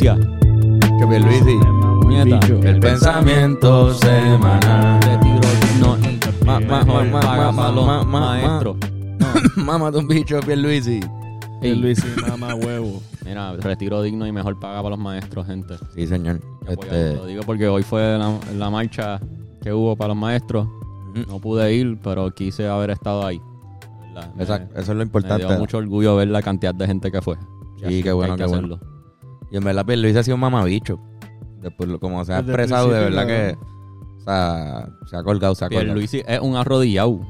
Que 0.00 1.06
Pierluisi. 1.08 1.58
Nieta. 2.06 2.38
El 2.62 2.78
pensamiento 2.78 3.92
semanal. 3.94 5.00
Retiro 5.02 5.40
digno 5.62 5.98
y 5.98 6.44
Ma- 6.46 6.60
ma- 6.60 6.84
mejor 6.84 7.06
ma- 7.08 7.20
paga 7.20 7.50
ma- 7.52 7.56
para 7.62 7.72
los 7.74 7.86
ma- 7.86 8.04
ma- 8.04 8.20
maestros. 8.20 8.76
Mámate 9.56 9.98
un 9.98 10.06
bicho, 10.06 10.38
Pierluisi. 10.40 11.00
Ey, 11.62 11.74
Luis 11.74 11.98
y 12.04 12.30
mamá 12.30 12.54
huevo. 12.54 13.02
Mira, 13.24 13.56
retiro 13.56 14.00
digno 14.02 14.24
y 14.24 14.30
mejor 14.30 14.60
paga 14.60 14.76
para 14.76 14.90
los 14.90 14.98
maestros, 15.00 15.46
gente. 15.46 15.74
Sí, 15.96 16.06
señor. 16.06 16.40
Este, 16.68 17.14
Lo 17.16 17.26
digo 17.26 17.42
porque 17.44 17.66
hoy 17.66 17.82
fue 17.82 18.16
la, 18.16 18.38
la 18.56 18.70
marcha 18.70 19.20
que 19.60 19.72
hubo 19.72 19.96
para 19.96 20.08
los 20.08 20.16
maestros. 20.16 20.68
No 21.26 21.40
pude 21.40 21.74
ir, 21.74 21.98
pero 22.04 22.30
quise 22.32 22.68
haber 22.68 22.90
estado 22.90 23.26
ahí. 23.26 23.40
Me- 24.36 24.42
exacto, 24.44 24.72
eso 24.74 24.80
es 24.82 24.88
lo 24.90 24.94
Me 24.94 25.02
importante. 25.02 25.44
dio 25.44 25.58
mucho 25.58 25.78
orgullo 25.78 26.14
ver 26.14 26.28
la 26.28 26.40
cantidad 26.40 26.72
de 26.72 26.86
gente 26.86 27.10
que 27.10 27.20
fue. 27.20 27.36
Sí, 27.84 28.00
qué 28.02 28.12
bueno, 28.12 28.36
que 28.36 28.44
qué 28.44 28.48
bueno. 28.48 28.78
Y 29.50 29.56
en 29.56 29.64
verdad, 29.64 29.84
Pierluisi 29.86 30.18
ha 30.18 30.22
sido 30.22 30.34
un 30.34 30.40
mamabicho. 30.40 30.98
Después, 31.60 31.90
como 32.00 32.24
se 32.24 32.32
ha 32.32 32.42
Desde 32.42 32.52
expresado, 32.52 32.90
de 32.90 33.00
verdad 33.00 33.26
que. 33.26 33.56
O 34.18 34.20
sea, 34.20 34.88
se 35.06 35.16
ha 35.16 35.22
colgado, 35.22 35.54
se 35.54 35.64
ha 35.64 35.68
colgado. 35.68 35.86
Pierluisi 35.86 36.22
es 36.26 36.40
un 36.40 36.56
arrodillado. 36.56 37.20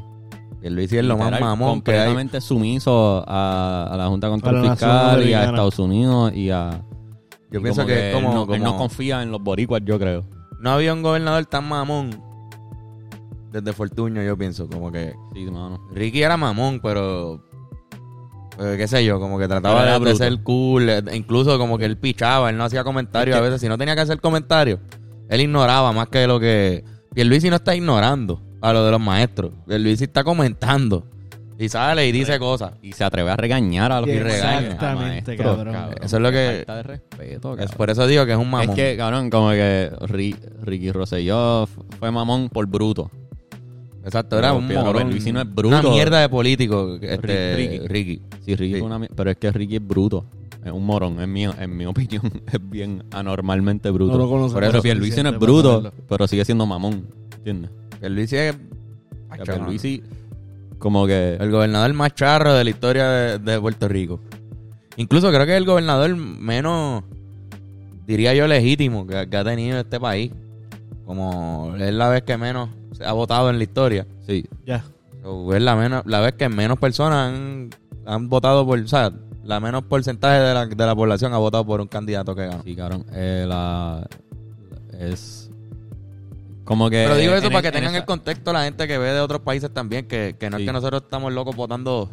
Pierluisi 0.60 0.98
es 0.98 1.04
lo 1.04 1.16
más 1.16 1.40
mamón 1.40 1.82
que 1.82 1.92
hay. 1.92 1.98
completamente 1.98 2.40
sumiso 2.40 3.24
a, 3.26 3.88
a 3.92 3.96
la 3.96 4.08
Junta 4.08 4.28
Control 4.28 4.62
la 4.64 4.70
Fiscal 4.72 5.28
y 5.28 5.32
a. 5.32 5.44
Estados 5.44 5.78
Unidos 5.78 6.32
y 6.34 6.50
a... 6.50 6.82
Yo 7.50 7.60
y 7.60 7.62
pienso 7.62 7.86
que, 7.86 8.10
como. 8.12 8.52
él 8.52 8.62
no 8.62 8.76
confía 8.76 9.22
en 9.22 9.30
los 9.30 9.42
boricuas, 9.42 9.80
yo 9.84 9.98
creo. 9.98 10.24
no 10.60 10.70
había 10.70 10.92
un 10.92 11.02
gobernador 11.02 11.46
tan 11.46 11.66
mamón 11.66 12.28
desde 13.52 13.72
Fortuño, 13.72 14.22
yo 14.22 14.36
pienso. 14.36 14.68
Como 14.68 14.92
que 14.92 15.14
Sí, 15.34 15.44
mano. 15.46 15.80
Ricky 15.92 16.22
era 16.22 16.36
mamón, 16.36 16.80
pero. 16.80 17.42
Eh, 18.58 18.74
qué 18.76 18.88
sé 18.88 19.04
yo, 19.04 19.18
como 19.20 19.38
que 19.38 19.46
trataba 19.48 19.84
de, 19.98 20.04
de 20.04 20.16
ser 20.16 20.42
cool. 20.42 20.88
eh, 20.88 21.02
Incluso 21.12 21.58
como 21.58 21.78
que 21.78 21.84
él 21.84 21.96
pichaba, 21.96 22.50
él 22.50 22.56
no 22.56 22.64
hacía 22.64 22.84
comentarios 22.84 23.36
a 23.36 23.40
veces. 23.40 23.60
Si 23.60 23.68
no 23.68 23.78
tenía 23.78 23.94
que 23.94 24.02
hacer 24.02 24.20
comentarios, 24.20 24.80
él 25.28 25.40
ignoraba 25.40 25.92
más 25.92 26.08
que 26.08 26.26
lo 26.26 26.38
que. 26.40 26.84
Pierluisi 27.14 27.50
no 27.50 27.56
está 27.56 27.74
ignorando 27.74 28.42
a 28.60 28.72
lo 28.72 28.84
de 28.84 28.90
los 28.90 29.00
maestros. 29.00 29.52
Pierluisi 29.66 30.04
está 30.04 30.22
comentando. 30.24 31.04
Y 31.60 31.68
sale 31.68 32.06
y 32.06 32.12
dice 32.12 32.38
cosas. 32.38 32.74
Y 32.82 32.92
se 32.92 33.02
atreve 33.02 33.30
a 33.32 33.36
regañar 33.36 33.90
a 33.90 34.00
los 34.00 34.08
que. 34.08 34.18
Exactamente, 34.20 35.36
maestros, 35.36 35.56
cabrón. 35.56 35.94
Eso 36.02 36.16
es 36.16 36.22
lo 36.22 36.30
que- 36.30 36.64
Falta 36.66 36.76
de 36.76 36.82
respeto, 36.84 37.52
Es 37.54 37.58
cabrón. 37.58 37.76
por 37.76 37.90
eso 37.90 38.06
digo 38.06 38.26
que 38.26 38.32
es 38.32 38.38
un 38.38 38.48
mamón. 38.50 38.70
Es 38.70 38.74
que, 38.76 38.96
cabrón, 38.96 39.28
como 39.28 39.50
que 39.50 39.90
Ri- 40.02 40.38
Ricky 40.62 40.92
Rosselló 40.92 41.66
fue 41.98 42.10
mamón 42.12 42.48
por 42.48 42.66
bruto. 42.66 43.10
Exacto, 44.04 44.38
era 44.38 44.52
un 44.54 44.66
Pedro 44.68 44.84
morón. 44.84 45.02
Pierluisi 45.04 45.32
no 45.32 45.40
es 45.40 45.54
bruto. 45.54 45.78
Una 45.80 45.90
mierda 45.90 46.20
de 46.20 46.28
político, 46.28 46.98
este, 47.00 47.56
Ricky. 47.56 47.78
Ricky. 47.88 48.22
Sí, 48.44 48.56
Ricky 48.56 48.74
Sí. 48.74 48.80
fue 48.80 48.86
una 48.96 49.06
Pero 49.06 49.30
es 49.30 49.36
que 49.36 49.50
Ricky 49.52 49.76
es 49.76 49.86
bruto. 49.86 50.24
Es 50.64 50.72
un 50.72 50.84
morón, 50.84 51.20
es 51.20 51.28
mío, 51.28 51.52
en 51.58 51.76
mi 51.76 51.86
opinión. 51.86 52.22
Es 52.52 52.58
bien 52.70 53.04
anormalmente 53.12 53.90
bruto. 53.90 54.12
No 54.12 54.18
lo 54.18 54.28
conozco. 54.28 54.54
por 54.54 54.64
eso 54.64 54.72
lo 54.74 54.82
Pierluisi 54.82 55.22
no 55.22 55.28
es 55.30 55.34
suficiente 55.34 55.38
para 55.40 55.52
bruto, 55.52 55.68
saberlo. 55.90 56.04
pero 56.08 56.26
sigue 56.26 56.44
siendo 56.44 56.66
mamón. 56.66 57.06
¿Entiendes? 57.36 57.70
Pierluisi 58.00 58.36
es 58.36 58.56
Acho, 59.30 59.44
Pierluisi, 59.44 60.02
como 60.78 61.06
que... 61.06 61.34
el 61.38 61.50
gobernador 61.50 61.92
más 61.92 62.14
charro 62.14 62.54
de 62.54 62.64
la 62.64 62.70
historia 62.70 63.08
de, 63.08 63.38
de 63.38 63.60
Puerto 63.60 63.88
Rico. 63.88 64.20
Incluso 64.96 65.28
creo 65.30 65.44
que 65.46 65.52
es 65.52 65.58
el 65.58 65.64
gobernador 65.66 66.16
menos, 66.16 67.04
diría 68.06 68.34
yo, 68.34 68.46
legítimo 68.48 69.06
que, 69.06 69.28
que 69.28 69.36
ha 69.36 69.44
tenido 69.44 69.78
este 69.78 70.00
país. 70.00 70.32
Como 71.04 71.74
es 71.78 71.92
la 71.94 72.08
vez 72.08 72.22
que 72.22 72.36
menos 72.36 72.68
se 72.98 73.04
ha 73.06 73.12
votado 73.12 73.48
en 73.50 73.56
la 73.58 73.64
historia. 73.64 74.06
Sí, 74.26 74.44
Ya. 74.66 74.84
Es 75.54 75.62
la, 75.62 75.76
menos, 75.76 76.02
la 76.06 76.20
vez 76.20 76.34
que 76.34 76.48
menos 76.48 76.78
personas 76.78 77.28
han, 77.32 77.70
han 78.06 78.28
votado 78.28 78.64
por... 78.66 78.78
O 78.78 78.88
sea, 78.88 79.12
la 79.44 79.60
menos 79.60 79.82
porcentaje 79.84 80.38
de 80.40 80.54
la, 80.54 80.66
de 80.66 80.86
la 80.86 80.94
población 80.94 81.32
ha 81.34 81.38
votado 81.38 81.64
por 81.66 81.80
un 81.80 81.86
candidato 81.88 82.34
que 82.34 82.46
ganó. 82.46 82.62
sí, 82.62 82.74
cabrón. 82.74 83.04
Eh, 83.12 83.44
la... 83.46 84.06
Es... 84.98 85.50
Como 86.64 86.88
que... 86.90 87.04
Pero 87.04 87.16
digo 87.16 87.34
eso 87.34 87.48
para 87.50 87.62
que 87.62 87.68
en 87.68 87.74
tengan 87.74 87.90
esa- 87.90 87.98
el 88.00 88.04
contexto 88.06 88.52
la 88.52 88.64
gente 88.64 88.86
que 88.86 88.98
ve 88.98 89.12
de 89.12 89.20
otros 89.20 89.40
países 89.40 89.72
también, 89.72 90.06
que, 90.06 90.36
que 90.38 90.50
no 90.50 90.56
Sí. 90.58 90.62
es 90.64 90.66
que 90.68 90.72
nosotros 90.72 91.02
estamos 91.02 91.32
locos 91.32 91.56
votando 91.56 92.08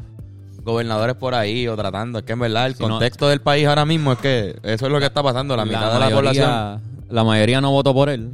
gobernadores 0.64 1.16
por 1.16 1.36
ahí 1.36 1.68
o 1.68 1.76
tratando, 1.76 2.20
es 2.20 2.26
que 2.26 2.34
en 2.34 2.40
verdad 2.40 2.66
el 2.68 2.76
no. 2.80 2.88
contexto 2.90 3.28
del 3.28 3.40
país 3.42 3.68
ahora 3.68 3.86
mismo 3.86 4.14
es 4.14 4.18
que 4.20 4.56
eso 4.64 4.86
es 4.88 4.92
lo 4.92 5.00
que 5.00 5.06
está 5.06 5.22
pasando, 5.22 5.56
la, 5.56 5.64
mitad 5.66 5.94
de 5.94 6.00
la 6.00 6.10
población. 6.10 6.82
La 7.10 7.24
mayoría 7.24 7.62
no 7.62 7.72
votó 7.72 7.94
por 7.94 8.10
él, 8.10 8.32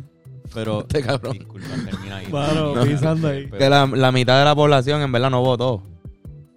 pero... 0.53 0.81
Este 0.81 1.01
cabrón. 1.01 1.33
Disculpa, 1.33 1.67
termina 1.89 2.17
ahí. 2.17 2.27
No. 2.31 2.83
pisando 2.83 3.27
ahí. 3.27 3.49
Que 3.49 3.69
la, 3.69 3.85
la 3.87 4.11
mitad 4.11 4.39
de 4.39 4.45
la 4.45 4.55
población 4.55 5.01
en 5.01 5.11
verdad 5.11 5.29
no 5.29 5.41
votó. 5.41 5.83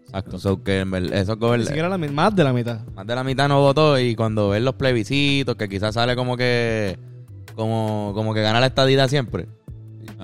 Exacto. 0.07 0.39
So 0.39 0.63
que 0.63 0.81
en 0.81 0.91
ver- 0.91 1.13
esos 1.13 1.37
Ni 1.39 1.47
gobern- 1.47 1.65
siquiera 1.67 1.89
la 1.89 1.99
mi- 1.99 2.09
más 2.09 2.35
de 2.37 2.45
la 2.45 2.53
mitad. 2.53 2.85
más 2.95 3.07
de 3.07 3.15
la 3.15 3.25
mitad 3.25 3.49
no 3.49 3.61
votó 3.61 3.99
y 3.99 4.15
cuando 4.15 4.51
ven 4.51 4.65
los 4.65 4.75
plebiscitos, 4.75 5.57
que 5.57 5.69
quizás 5.69 5.95
sale 5.95 6.15
como 6.15 6.37
que 6.37 6.97
como, 7.57 8.13
como 8.15 8.33
que 8.35 8.43
gana 8.43 8.61
la 8.61 8.67
estadidad 8.67 9.09
siempre. 9.09 9.47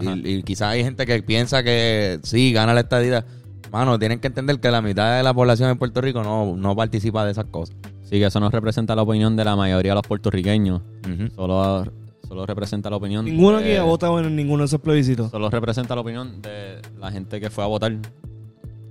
Y, 0.01 0.29
y 0.37 0.43
quizás 0.43 0.69
hay 0.73 0.85
gente 0.85 1.05
que 1.07 1.23
piensa 1.23 1.63
que 1.63 2.21
sí, 2.23 2.53
gana 2.53 2.73
la 2.75 2.81
estadidad. 2.81 3.25
Mano, 3.73 3.99
tienen 3.99 4.19
que 4.21 4.27
entender 4.29 4.59
que 4.61 4.71
la 4.71 4.81
mitad 4.83 5.17
de 5.17 5.23
la 5.23 5.33
población 5.35 5.71
en 5.71 5.79
Puerto 5.79 6.01
Rico 6.01 6.23
no, 6.23 6.57
no 6.57 6.75
participa 6.75 7.25
de 7.25 7.33
esas 7.33 7.45
cosas. 7.47 7.77
Sí, 8.03 8.19
que 8.19 8.27
eso 8.27 8.41
no 8.41 8.51
representa 8.51 8.97
la 8.97 9.03
opinión 9.03 9.37
de 9.37 9.45
la 9.45 9.55
mayoría 9.55 9.93
de 9.93 9.95
los 9.97 10.07
puertorriqueños. 10.07 10.81
Ujú. 11.05 11.31
Solo, 11.37 11.85
solo 12.31 12.47
representa 12.47 12.89
la 12.89 12.95
opinión 12.97 13.25
Ninguno 13.25 13.59
de- 13.59 13.65
aquí 13.65 13.77
ha 13.77 13.83
votado 13.83 14.21
en 14.21 14.37
ninguno 14.37 14.63
de 14.63 14.67
esos 14.67 14.81
plebiscitos. 14.81 15.33
Solo 15.33 15.51
representa 15.51 15.97
la 15.97 16.01
opinión 16.01 16.41
de 16.41 16.79
la 17.01 17.11
gente 17.11 17.41
que 17.41 17.51
fue 17.51 17.65
a 17.65 17.67
votar. 17.67 17.93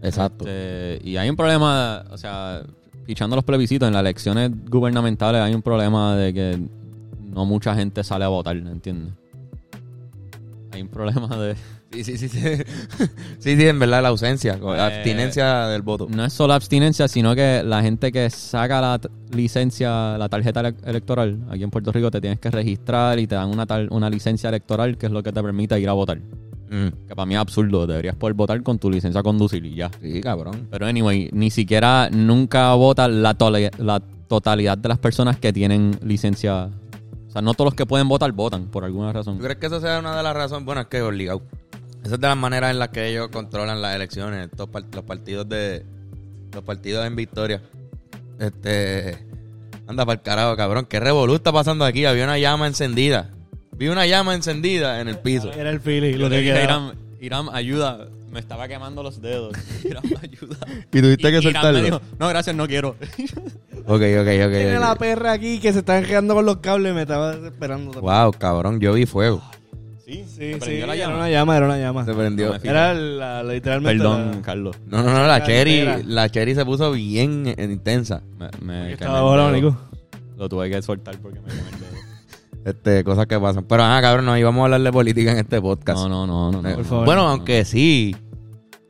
Exacto. 0.02 0.46
Este, 0.46 1.00
y 1.08 1.16
hay 1.16 1.30
un 1.30 1.38
problema, 1.38 2.04
o 2.12 2.18
sea, 2.18 2.64
pichando 3.06 3.38
los 3.38 3.46
plebiscitos 3.46 3.88
en 3.88 3.94
las 3.94 4.02
elecciones 4.02 4.52
gubernamentales, 4.70 5.42
hay 5.42 5.54
un 5.54 5.62
problema 5.62 6.18
de 6.18 6.34
que 6.34 6.60
no 7.34 7.46
mucha 7.46 7.74
gente 7.76 8.04
sale 8.04 8.26
a 8.26 8.28
votar, 8.28 8.58
¿entiendes? 8.58 9.14
Hay 10.74 10.82
un 10.82 10.90
problema 10.90 11.28
de... 11.38 11.56
Sí, 11.92 12.04
sí, 12.04 12.18
sí, 12.18 12.30
sí. 12.30 12.40
sí, 13.40 13.56
sí, 13.58 13.68
en 13.68 13.80
verdad 13.80 14.02
la 14.04 14.10
ausencia, 14.10 14.54
Eh, 14.62 14.80
abstinencia 14.80 15.68
del 15.68 15.82
voto. 15.82 16.08
No 16.10 16.24
es 16.24 16.34
solo 16.34 16.54
abstinencia, 16.54 17.08
sino 17.08 17.34
que 17.36 17.64
la 17.64 17.82
gente 17.82 18.12
que 18.12 18.30
saca 18.30 18.80
la 18.80 19.02
licencia, 19.32 20.18
la 20.18 20.30
tarjeta 20.30 20.60
ele- 20.62 20.76
electoral, 20.86 21.40
aquí 21.50 21.64
en 21.64 21.72
Puerto 21.72 21.92
Rico 21.92 22.12
te 22.12 22.22
tienes 22.22 22.40
que 22.40 22.52
registrar 22.52 23.18
y 23.20 23.26
te 23.28 23.36
dan 23.36 23.50
una, 23.50 23.66
una 23.90 24.10
licencia 24.10 24.50
electoral 24.50 24.98
que 24.98 25.08
es 25.08 25.12
lo 25.12 25.24
que 25.24 25.32
te 25.32 25.42
permite 25.42 25.80
ir 25.80 25.90
a 25.90 25.94
votar. 25.94 26.20
Mm. 26.70 27.08
Que 27.08 27.16
para 27.16 27.26
mí 27.26 27.34
es 27.34 27.40
absurdo, 27.42 27.88
deberías 27.88 28.16
poder 28.16 28.36
votar 28.36 28.62
con 28.62 28.78
tu 28.78 28.92
licencia 28.92 29.22
a 29.22 29.24
conducir 29.24 29.66
y 29.66 29.74
ya. 29.76 29.90
Sí, 30.02 30.22
cabrón. 30.22 30.68
Pero 30.70 30.86
anyway, 30.86 31.30
ni 31.34 31.50
siquiera 31.50 32.10
nunca 32.12 32.72
vota 32.76 33.08
la, 33.08 33.36
la 33.80 34.00
totalidad 34.28 34.78
de 34.78 34.90
las 34.90 35.00
personas 35.00 35.40
que 35.40 35.52
tienen 35.52 35.98
licencia. 36.04 36.70
O 37.28 37.32
sea, 37.32 37.42
no 37.42 37.56
todos 37.56 37.68
los 37.70 37.74
que 37.76 37.88
pueden 37.88 38.08
votar 38.08 38.32
votan, 38.32 38.66
por 38.66 38.84
alguna 38.86 39.12
razón. 39.12 39.38
¿Tú 39.38 39.44
crees 39.44 39.58
que 39.58 39.66
eso 39.66 39.80
sea 39.82 39.98
una 40.00 40.16
de 40.18 40.22
las 40.22 40.36
razones? 40.36 40.66
Bueno, 40.66 40.82
es 40.82 40.88
que 40.88 40.98
es 40.98 41.04
obligado. 41.04 41.42
Esa 42.04 42.16
es 42.16 42.22
de 42.22 42.28
las 42.28 42.38
maneras 42.38 42.72
en 42.72 42.80
las 42.80 42.90
que 42.90 43.08
ellos 43.10 43.30
controlan 43.30 43.82
las 43.82 43.96
elecciones, 43.96 44.46
estos 44.50 44.70
par- 44.70 44.86
los 44.94 45.04
partidos 45.04 45.48
de 45.50 45.86
los 46.54 46.64
partidos 46.64 47.06
en 47.06 47.16
victoria. 47.16 47.62
Este 48.40 49.18
anda 49.88 50.06
para 50.06 50.18
el 50.20 50.22
carajo, 50.22 50.56
cabrón, 50.56 50.86
qué 50.88 51.00
revolú 51.00 51.36
está 51.36 51.52
pasando 51.52 51.84
aquí, 51.84 52.06
había 52.06 52.24
una 52.24 52.38
llama 52.38 52.68
encendida. 52.68 53.32
Vi 53.74 53.88
una 53.88 54.06
llama 54.06 54.36
encendida 54.36 55.00
en 55.02 55.08
el 55.08 55.18
piso. 55.20 55.52
Era 55.54 55.70
el 55.70 55.80
feeling, 55.80 56.18
lo 56.18 56.30
que. 56.30 56.42
Iram, 56.44 56.94
Iram, 57.22 57.50
ayuda. 57.50 58.08
Me 58.30 58.40
estaba 58.40 58.68
quemando 58.68 59.02
los 59.02 59.22
dedos. 59.22 59.54
Iram, 59.84 60.04
ayuda. 60.22 60.58
Y 60.94 61.02
tuviste 61.02 61.32
que 61.32 61.42
soltarlo. 61.42 61.82
dijo, 61.82 62.02
no, 62.20 62.28
gracias, 62.30 62.56
no 62.56 62.68
quiero. 62.68 62.90
Ok, 63.86 63.88
ok, 63.88 64.28
ok. 64.46 64.52
Tiene 64.52 64.80
la 64.80 64.96
perra 64.96 65.32
aquí 65.32 65.59
que 65.59 65.74
se 65.74 65.80
está 65.80 65.98
enredando 65.98 66.36
con 66.36 66.46
los 66.46 66.58
cables 66.58 66.94
me 66.94 67.02
estaba 67.02 67.36
desesperando. 67.36 68.00
Wow, 68.02 68.32
cabrón, 68.38 68.80
yo 68.80 68.94
vi 68.94 69.06
fuego. 69.06 69.42
Sí, 70.09 70.25
Sí, 70.28 70.59
¿te 70.59 70.66
sí, 70.66 70.78
la 70.80 70.84
era 70.86 70.96
llama? 70.96 71.16
una 71.18 71.30
llama, 71.30 71.58
era 71.58 71.66
una 71.68 71.78
llama. 71.78 72.06
Se 72.06 72.14
prendió. 72.14 72.50
No. 72.50 72.56
Era 72.64 72.94
la, 72.94 73.44
la- 73.44 73.53
literalmente 73.53 73.97
Perdón, 74.03 74.31
la- 74.38 74.42
Carlos. 74.42 74.76
No, 74.88 75.03
no, 75.03 75.11
no, 75.14 75.28
la 75.28 75.44
cherry, 75.44 76.03
la 76.06 76.29
cherry 76.29 76.56
se 76.56 76.66
puso 76.66 76.91
bien 76.94 77.44
eh, 77.47 77.64
intensa. 77.64 78.22
Me, 78.38 78.50
me 78.61 78.94
estaba. 78.94 79.52
Nico. 79.52 79.78
Lo 80.38 80.50
tuve 80.50 80.70
que 80.70 80.82
soltar 80.82 81.16
porque 81.20 81.40
me 81.41 81.47
quemé 81.50 81.59
el 81.70 81.79
dedo. 81.79 81.90
Este, 82.66 83.03
cosas 83.03 83.28
que 83.28 83.40
pasan. 83.40 83.66
Pero 83.66 83.84
ajá, 83.84 84.02
cabrón, 84.02 84.26
no 84.26 84.38
íbamos 84.38 84.61
a 84.61 84.66
hablar 84.66 84.82
de 84.82 84.91
política 84.91 85.32
en 85.32 85.38
este 85.40 85.61
podcast. 85.61 86.00
No, 86.00 86.09
no, 86.09 86.26
no, 86.26 86.52
no. 86.52 86.61
no. 86.61 86.76
Por 86.76 86.85
favor. 86.85 87.06
Bueno, 87.06 87.28
aunque 87.29 87.64
sí. 87.66 88.16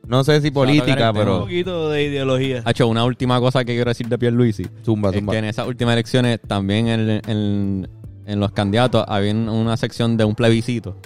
No 0.06 0.24
sé 0.24 0.40
si 0.40 0.50
política, 0.50 0.90
el 0.92 0.96
tema. 0.96 1.10
Un 1.10 1.16
pero. 1.18 1.40
poquito 1.40 1.88
de 1.90 2.02
ideología. 2.04 2.62
Hacho, 2.64 2.88
una 2.88 3.04
última 3.04 3.38
cosa 3.38 3.64
que 3.64 3.74
quiero 3.74 3.90
decir 3.90 4.08
de 4.08 4.18
Pierluisi. 4.18 4.66
Zumba, 4.84 5.10
Es 5.10 5.16
zumba. 5.16 5.32
que 5.32 5.38
en 5.38 5.44
esas 5.44 5.68
últimas 5.68 5.92
elecciones 5.92 6.40
también 6.46 6.88
en, 6.88 7.20
en- 7.28 7.88
en 8.30 8.40
los 8.40 8.52
candidatos 8.52 9.04
había 9.08 9.32
una 9.34 9.76
sección 9.76 10.16
de 10.16 10.24
un 10.24 10.34
plebiscito. 10.34 10.96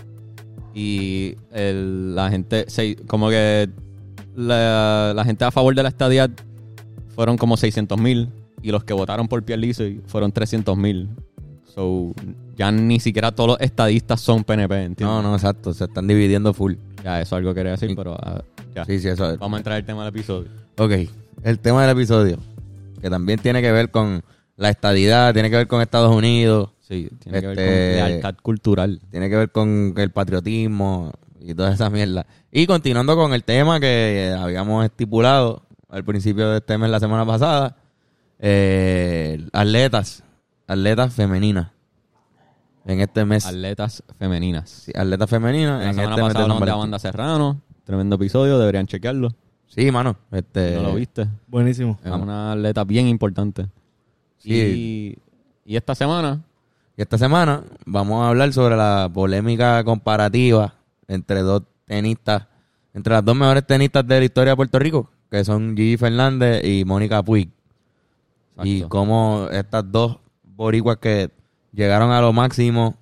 Y 0.75 1.37
el- 1.53 2.15
la 2.15 2.31
gente, 2.31 2.65
se- 2.69 2.97
como 3.07 3.29
que 3.31 3.69
la, 4.35 5.13
la 5.15 5.25
gente 5.25 5.45
a 5.45 5.51
favor 5.51 5.75
de 5.75 5.83
la 5.83 5.89
estadía 5.89 6.29
fueron 7.15 7.37
como 7.39 7.57
600 7.57 7.99
mil. 7.99 8.29
Y 8.63 8.71
los 8.71 8.83
que 8.85 8.93
votaron 8.95 9.29
por 9.29 9.43
Pierluisi 9.43 10.01
fueron 10.07 10.33
300 10.33 10.77
mil. 10.77 11.09
So, 11.75 12.13
ya 12.57 12.71
ni 12.73 12.99
siquiera 13.01 13.33
todos 13.33 13.51
los 13.51 13.61
estadistas 13.61 14.21
son 14.21 14.43
PNP, 14.45 14.75
¿entiendes? 14.85 15.07
No, 15.07 15.23
no, 15.23 15.35
exacto. 15.35 15.73
Se 15.75 15.85
están 15.85 16.07
dividiendo 16.07 16.55
full. 16.55 16.75
Ya, 17.03 17.21
eso 17.21 17.35
es 17.37 17.39
algo 17.39 17.51
que 17.51 17.57
quería 17.61 17.73
decir, 17.73 17.91
Sí. 17.91 17.95
pero 17.95 18.17
ah, 18.21 18.43
ya. 18.75 18.85
Sí, 18.85 18.99
sí, 19.01 19.09
eso 19.09 19.31
es. 19.31 19.39
Vamos 19.39 19.57
a 19.57 19.61
entrar 19.61 19.77
al 19.77 19.85
tema 19.85 20.05
del 20.05 20.15
episodio. 20.15 20.49
Ok. 20.79 20.93
El 21.43 21.59
tema 21.59 21.83
del 21.83 21.91
episodio. 21.97 22.39
Que 23.03 23.11
también 23.11 23.39
tiene 23.39 23.61
que 23.61 23.71
ver 23.71 23.91
con 23.91 24.23
la 24.57 24.71
estadidad, 24.71 25.35
tiene 25.35 25.51
que 25.51 25.57
ver 25.57 25.67
con 25.67 25.83
Estados 25.83 26.15
Unidos, 26.15 26.71
Sí, 26.87 27.09
tiene 27.19 27.41
que 27.41 27.47
ver 27.47 27.59
Este- 27.59 27.99
con 28.01 28.09
lealtad 28.11 28.35
cultural. 28.43 29.01
tiene 29.11 29.31
que 29.31 29.37
ver 29.37 29.51
con 29.51 29.95
el 29.97 30.11
patriotismo 30.11 31.13
y 31.41 31.55
toda 31.55 31.73
esa 31.73 31.89
mierda. 31.89 32.27
Y 32.53 32.67
continuando 32.67 33.17
con 33.17 33.33
el 33.33 33.43
tema 33.43 33.81
que 33.81 34.35
habíamos 34.39 34.85
estipulado 34.85 35.63
al 35.89 36.05
principio 36.05 36.51
de 36.51 36.59
este 36.59 36.77
mes 36.77 36.91
la 36.91 37.01
semana 37.01 37.25
pasada, 37.25 37.77
eh, 38.39 39.47
atletas, 39.53 40.23
atletas 40.67 41.15
femeninas. 41.15 41.71
En 42.87 43.01
este 43.01 43.25
mes, 43.25 43.47
Atletas 43.47 44.03
femeninas. 44.19 44.69
sí, 44.69 44.93
atletas 44.95 45.31
femeninas. 45.31 45.81
La 45.83 45.89
en 45.89 45.95
semana 45.95 46.11
este 46.17 46.23
pasada 46.23 46.43
hablamos 46.45 46.67
de. 46.67 46.71
Amanda 46.71 46.99
Serrano. 46.99 47.61
Tremendo 47.85 48.17
episodio, 48.17 48.59
deberían 48.59 48.87
chequearlo. 48.87 49.31
Sí, 49.69 49.91
mano. 49.91 50.17
Este, 50.31 50.75
no 50.77 50.83
lo 50.83 50.95
viste. 50.95 51.27
Buenísimo. 51.47 51.99
Es 52.05 52.11
una 52.13 52.53
atleta 52.53 52.85
bien 52.85 53.09
importante. 53.09 53.67
Sí. 54.37 55.17
Y, 55.67 55.73
y 55.73 55.77
esta 55.77 55.95
semana, 55.95 56.43
Y 56.97 57.03
esta 57.03 57.19
semana 57.19 57.63
vamos 57.87 58.25
a 58.25 58.29
hablar 58.29 58.53
sobre 58.53 58.77
la 58.77 59.11
polémica 59.13 59.83
comparativa 59.83 60.75
entre 61.09 61.43
dos 61.43 61.63
tenistas, 61.87 62.47
entre 62.93 63.15
las 63.15 63.25
dos 63.25 63.35
mejores 63.35 63.67
tenistas 63.67 64.07
de 64.07 64.21
la 64.21 64.25
historia 64.25 64.53
de 64.53 64.57
Puerto 64.57 64.79
Rico, 64.79 65.11
que 65.31 65.45
son 65.45 65.77
Gigi 65.77 65.97
Fernández 65.97 66.65
y 66.65 66.85
Mónica 66.85 67.23
Puig. 67.23 67.51
Y 68.63 68.83
cómo 68.83 69.49
estas 69.51 69.91
dos 69.91 70.19
boricuas 70.45 70.99
que 70.99 71.31
llegaron 71.73 72.13
a 72.13 72.21
lo 72.21 72.33
máximo 72.33 72.97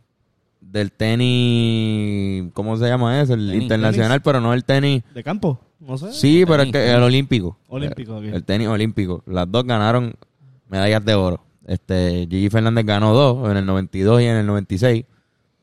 del 0.60 0.90
tenis, 0.90 2.50
¿cómo 2.54 2.78
se 2.78 2.86
llama 2.86 3.20
eso? 3.20 3.34
El 3.34 3.48
Tenis. 3.48 3.62
internacional, 3.62 4.22
pero 4.22 4.40
no 4.40 4.54
el 4.54 4.64
tenis. 4.64 5.02
¿De 5.14 5.22
campo? 5.22 5.60
No 5.78 5.98
sé. 5.98 6.12
Sí, 6.12 6.44
pero 6.46 6.62
el, 6.62 6.72
tenis, 6.72 6.86
que, 6.86 6.94
el 6.94 7.02
olímpico. 7.02 7.58
Olímpico. 7.68 8.18
El 8.18 8.42
tenis 8.44 8.68
olímpico. 8.68 9.22
Las 9.26 9.50
dos 9.50 9.64
ganaron 9.64 10.14
medallas 10.70 11.04
de 11.04 11.14
oro. 11.14 11.44
Este, 11.72 12.26
Gigi 12.30 12.50
Fernández 12.50 12.84
ganó 12.84 13.14
dos, 13.14 13.50
en 13.50 13.56
el 13.56 13.64
92 13.66 14.20
y 14.20 14.24
en 14.26 14.36
el 14.36 14.46
96, 14.46 15.04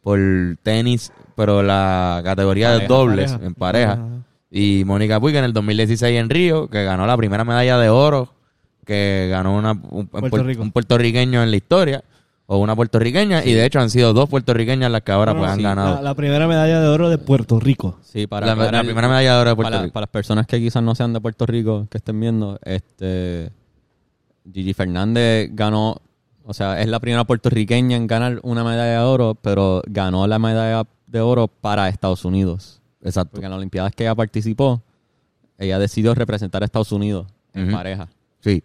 por 0.02 0.20
tenis, 0.64 1.12
pero 1.36 1.62
la 1.62 2.22
categoría 2.24 2.72
de 2.72 2.88
dobles, 2.88 3.32
pareja. 3.32 3.46
en 3.48 3.54
pareja. 3.54 3.92
Ajá. 3.94 4.08
Y 4.50 4.84
Mónica 4.86 5.20
Puig 5.20 5.36
en 5.36 5.44
el 5.44 5.54
2016 5.54 6.18
en 6.20 6.30
Río, 6.30 6.68
que 6.68 6.84
ganó 6.84 7.06
la 7.06 7.16
primera 7.16 7.44
medalla 7.44 7.78
de 7.78 7.90
oro, 7.90 8.34
que 8.86 9.28
ganó 9.30 9.56
una, 9.56 9.74
un, 9.90 10.08
Puerto 10.08 10.30
puer- 10.38 10.46
Rico. 10.46 10.62
un 10.64 10.72
puertorriqueño 10.72 11.44
en 11.44 11.52
la 11.52 11.58
historia, 11.58 12.04
o 12.48 12.58
una 12.58 12.76
puertorriqueña, 12.76 13.46
y 13.46 13.54
de 13.54 13.64
hecho 13.64 13.80
han 13.80 13.92
sido 13.92 14.12
dos 14.12 14.28
puertorriqueñas 14.28 14.90
las 14.92 15.04
que 15.04 15.12
ahora 15.12 15.38
pues 15.38 15.52
han 15.52 15.58
sí, 15.58 15.64
ganado. 15.64 15.96
La, 15.98 16.02
la 16.02 16.16
primera 16.16 16.48
medalla 16.48 16.82
de 16.82 16.88
oro 16.88 17.08
de 17.12 17.20
Puerto 17.20 17.60
Rico. 17.60 18.00
sí, 18.02 18.26
para 18.26 18.48
La, 18.48 18.82
primera 18.82 19.08
medalla 19.08 19.36
de 19.36 19.42
oro 19.42 19.50
de 19.52 19.56
Puerto 19.56 19.72
para, 19.72 19.84
Rico. 19.84 19.94
para 19.94 20.02
las 20.06 20.10
personas 20.10 20.48
que 20.48 20.58
quizás 20.60 20.82
no 20.82 20.96
sean 20.96 21.14
de 21.14 21.22
Puerto 21.22 21.46
Rico, 21.46 21.86
que 21.92 22.00
estén 22.00 22.20
viendo, 22.20 22.58
este 22.66 23.52
Gigi 24.54 24.74
Fernández 24.74 25.50
ganó, 25.54 26.02
o 26.44 26.54
sea, 26.54 26.82
es 26.82 26.88
la 26.88 27.00
primera 27.00 27.24
puertorriqueña 27.24 27.98
en 27.98 28.08
ganar 28.08 28.40
una 28.44 28.64
medalla 28.64 29.00
de 29.00 29.06
oro, 29.06 29.36
pero 29.36 29.82
ganó 29.88 30.26
la 30.28 30.40
medalla 30.40 30.86
de 31.08 31.22
oro 31.22 31.48
para 31.48 31.90
Estados 31.90 32.26
Unidos. 32.26 32.82
Exacto. 33.02 33.32
Porque 33.34 33.46
en 33.46 33.52
las 33.52 33.58
Olimpiadas 33.58 33.94
que 33.94 34.04
ella 34.04 34.16
participó, 34.16 34.82
ella 35.58 35.80
decidió 35.80 36.16
representar 36.16 36.62
a 36.62 36.66
Estados 36.66 36.92
Unidos 36.92 37.28
en 37.54 37.72
pareja. 37.72 38.10
Sí. 38.42 38.64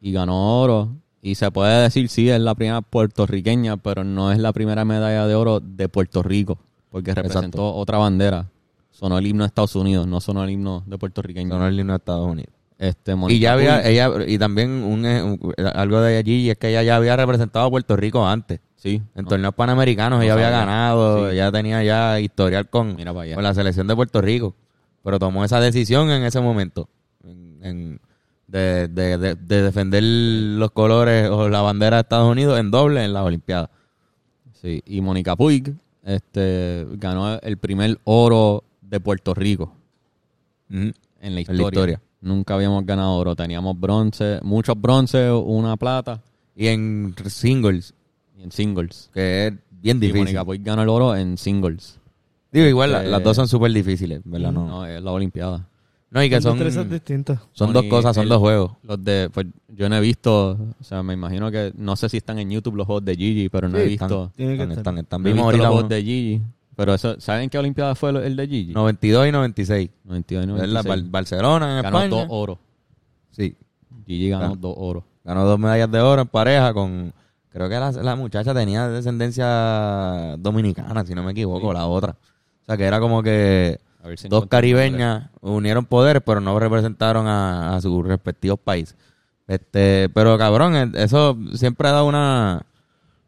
Y 0.00 0.12
ganó 0.12 0.60
oro. 0.60 0.90
Y 1.22 1.34
se 1.34 1.50
puede 1.50 1.82
decir, 1.82 2.08
sí, 2.08 2.28
es 2.30 2.40
la 2.40 2.54
primera 2.54 2.82
puertorriqueña, 2.82 3.76
pero 3.78 4.04
no 4.04 4.30
es 4.30 4.38
la 4.38 4.52
primera 4.52 4.84
medalla 4.84 5.26
de 5.26 5.34
oro 5.34 5.60
de 5.60 5.88
Puerto 5.88 6.22
Rico. 6.22 6.58
Porque 6.90 7.14
representó 7.14 7.58
Exacto. 7.58 7.74
otra 7.74 7.98
bandera. 7.98 8.48
Sonó 8.90 9.18
el 9.18 9.26
himno 9.26 9.42
de 9.42 9.48
Estados 9.48 9.74
Unidos, 9.74 10.06
no 10.06 10.20
sonó 10.20 10.44
el 10.44 10.50
himno 10.50 10.84
de 10.86 10.98
puertorriqueño. 10.98 11.50
Ganó 11.50 11.66
el 11.66 11.78
himno 11.78 11.92
de 11.94 11.98
Estados 11.98 12.26
Unidos. 12.26 12.54
Este, 12.78 13.14
Y 13.28 13.38
ya 13.38 13.54
había, 13.54 13.86
ella, 13.88 14.10
y 14.26 14.36
también 14.38 14.70
un, 14.84 15.06
eh, 15.06 15.22
un- 15.22 15.54
algo 15.74 16.00
de 16.02 16.18
allí, 16.18 16.50
es 16.50 16.58
que 16.58 16.68
ella 16.68 16.82
ya 16.82 16.96
había 16.96 17.16
representado 17.16 17.64
a 17.66 17.70
Puerto 17.70 17.96
Rico 17.96 18.26
antes. 18.26 18.60
Sí. 18.76 19.00
En 19.14 19.24
no, 19.24 19.28
torneos 19.30 19.54
panamericanos 19.54 20.18
No 20.18 20.22
ella 20.22 20.34
había 20.34 20.50
ganado, 20.50 21.28
Sí. 21.30 21.34
ella 21.36 21.50
tenía 21.50 21.82
ya 21.82 22.20
historial 22.20 22.68
con, 22.68 22.94
Mira 22.96 23.12
con 23.14 23.42
la 23.42 23.54
selección 23.54 23.86
de 23.86 23.96
Puerto 23.96 24.20
Rico. 24.20 24.54
Pero 25.02 25.18
tomó 25.18 25.44
esa 25.44 25.58
decisión 25.60 26.10
en 26.10 26.22
ese 26.24 26.40
momento. 26.40 26.88
en- 27.24 27.58
en- 27.62 28.00
de, 28.46 28.86
de- 28.88 29.18
de- 29.18 29.34
de 29.34 29.62
defender 29.62 30.02
los 30.04 30.70
colores 30.70 31.28
o 31.30 31.48
la 31.48 31.62
bandera 31.62 31.96
de 31.96 32.02
Estados 32.02 32.30
Unidos 32.30 32.60
en 32.60 32.70
doble 32.70 33.04
en 33.04 33.12
las 33.12 33.24
Olimpiadas. 33.24 33.70
Sí. 34.52 34.82
Y 34.86 35.00
Mónica 35.00 35.34
Puig 35.34 35.74
este, 36.04 36.86
ganó 36.92 37.40
el 37.40 37.56
primer 37.56 37.98
oro 38.04 38.62
de 38.82 39.00
Puerto 39.00 39.34
Rico 39.34 39.72
en 40.70 40.94
la 41.20 41.30
la 41.30 41.40
historia. 41.40 42.00
Nunca 42.26 42.54
habíamos 42.54 42.84
ganado 42.84 43.14
oro. 43.14 43.36
Teníamos 43.36 43.78
bronce, 43.78 44.40
muchos 44.42 44.78
bronce, 44.80 45.30
una 45.30 45.76
plata 45.76 46.20
Y 46.54 46.66
en 46.66 47.14
singles, 47.26 47.94
y 48.36 48.42
en 48.42 48.50
singles. 48.52 49.10
que 49.14 49.46
es 49.48 49.54
bien 49.70 49.98
Y 49.98 50.00
difícil. 50.00 50.22
Mónica 50.22 50.44
Puig 50.44 50.62
ganó 50.62 50.82
el 50.82 50.88
oro 50.88 51.14
en 51.14 51.38
singles. 51.38 51.98
Digo, 52.50 52.66
igual 52.66 52.94
Este- 52.94 53.08
las 53.10 53.22
dos 53.22 53.36
son 53.36 53.46
súper 53.48 53.72
difíciles, 53.72 54.20
¿verdad? 54.24 54.50
No, 54.52 54.66
No, 54.66 54.86
es 54.86 55.02
la 55.02 55.10
Olimpiada. 55.12 55.68
no 56.10 56.22
y 56.24 56.30
que 56.30 56.40
Son 56.40 56.58
son, 56.72 56.88
distintas. 56.90 57.40
son 57.52 57.72
dos 57.72 57.84
y 57.84 57.88
cosas, 57.88 58.14
son 58.14 58.22
el- 58.24 58.28
dos 58.30 58.38
juegos. 58.38 58.72
Los 58.82 59.04
de, 59.04 59.28
pues 59.32 59.46
yo 59.68 59.88
no 59.88 59.96
he 59.96 60.00
visto, 60.00 60.52
o 60.80 60.84
sea, 60.84 61.02
me 61.02 61.12
imagino 61.14 61.50
que, 61.50 61.72
no 61.76 61.94
sé 61.96 62.08
si 62.08 62.16
están 62.16 62.38
en 62.38 62.50
YouTube 62.50 62.76
los 62.76 62.86
juegos 62.86 63.04
de 63.04 63.14
Gigi, 63.14 63.48
pero 63.50 63.68
no 63.68 63.76
he 63.78 63.86
visto, 63.86 64.04
están, 64.06 64.30
Tiene 64.32 64.56
que 64.56 64.62
están, 64.62 64.70
estar. 64.70 64.80
están, 64.94 64.98
están. 64.98 65.22
no 65.22 65.28
he 65.28 65.32
Vimos 65.32 65.46
visto 65.52 65.58
los 65.58 65.66
juegos 65.66 65.82
uno. 65.84 65.88
de 65.94 66.02
Gigi. 66.02 66.42
Pero 66.76 66.92
eso, 66.94 67.18
¿saben 67.20 67.48
qué 67.48 67.58
Olimpiada 67.58 67.94
fue 67.94 68.10
el 68.10 68.36
de 68.36 68.46
Gigi? 68.46 68.72
92 68.74 69.28
y 69.28 69.32
96. 69.32 69.90
92 70.04 70.44
y 70.44 70.62
Es 70.62 70.68
la 70.68 70.82
96. 70.82 70.86
Bar- 70.88 71.10
Barcelona 71.10 71.76
en 71.78 71.82
Ganó 71.82 71.98
España. 72.02 72.22
dos 72.22 72.26
oros. 72.30 72.58
Sí, 73.30 73.56
Gigi 74.06 74.28
ganó 74.28 74.42
Ganó. 74.50 74.56
dos 74.56 74.74
oros. 74.76 75.04
ganó 75.24 75.44
dos 75.46 75.58
medallas 75.58 75.90
de 75.90 76.00
oro 76.00 76.22
en 76.22 76.28
pareja 76.28 76.72
con... 76.74 77.12
Creo 77.48 77.68
que 77.70 77.74
la, 77.80 77.90
la 77.90 78.16
muchacha 78.16 78.52
tenía 78.52 78.86
descendencia 78.88 80.36
dominicana, 80.38 81.04
si 81.06 81.14
no 81.14 81.22
me 81.22 81.32
equivoco, 81.32 81.72
la 81.72 81.86
otra. 81.86 82.12
O 82.62 82.64
sea, 82.66 82.76
que 82.76 82.84
era 82.84 83.00
como 83.00 83.22
que 83.22 83.80
si 84.16 84.28
dos 84.28 84.46
caribeñas 84.46 85.30
unieron 85.40 85.86
poderes, 85.86 86.22
pero 86.24 86.40
no 86.42 86.58
representaron 86.58 87.26
a, 87.26 87.74
a 87.76 87.80
sus 87.80 88.06
respectivos 88.06 88.58
países. 88.60 88.94
Este, 89.46 90.10
pero 90.12 90.36
cabrón, 90.36 90.76
eh, 90.76 90.90
eso 90.96 91.38
siempre 91.54 91.88
ha 91.88 91.92
dado 91.92 92.06
una, 92.06 92.66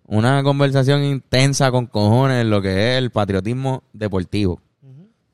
una 0.09 0.43
conversación 0.43 1.05
intensa 1.05 1.71
con 1.71 1.87
cojones 1.87 2.41
en 2.43 2.51
lo 2.51 2.61
que 2.61 2.93
es 2.93 2.99
el 2.99 3.11
patriotismo 3.11 3.85
deportivo. 3.93 4.61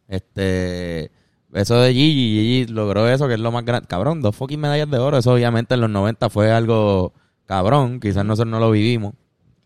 Este, 0.09 1.11
eso 1.53 1.76
de 1.81 1.93
Gigi, 1.93 2.41
Gigi 2.65 2.73
logró 2.73 3.09
eso, 3.09 3.26
que 3.29 3.35
es 3.35 3.41
lo 3.41 3.53
más 3.53 3.65
grande. 3.65 3.87
Cabrón, 3.88 4.21
dos 4.21 4.37
fucking 4.37 4.61
medallas 4.61 4.90
de 4.90 4.99
oro. 4.99 5.16
Eso 5.19 5.33
obviamente 5.33 5.75
en 5.75 5.81
los 5.81 5.90
90 5.90 6.28
fue 6.31 6.50
algo 6.52 7.12
cabrón. 7.47 8.00
Quizás 8.00 8.25
nosotros 8.25 8.50
no 8.50 8.61
lo 8.61 8.71
vivimos. 8.71 9.14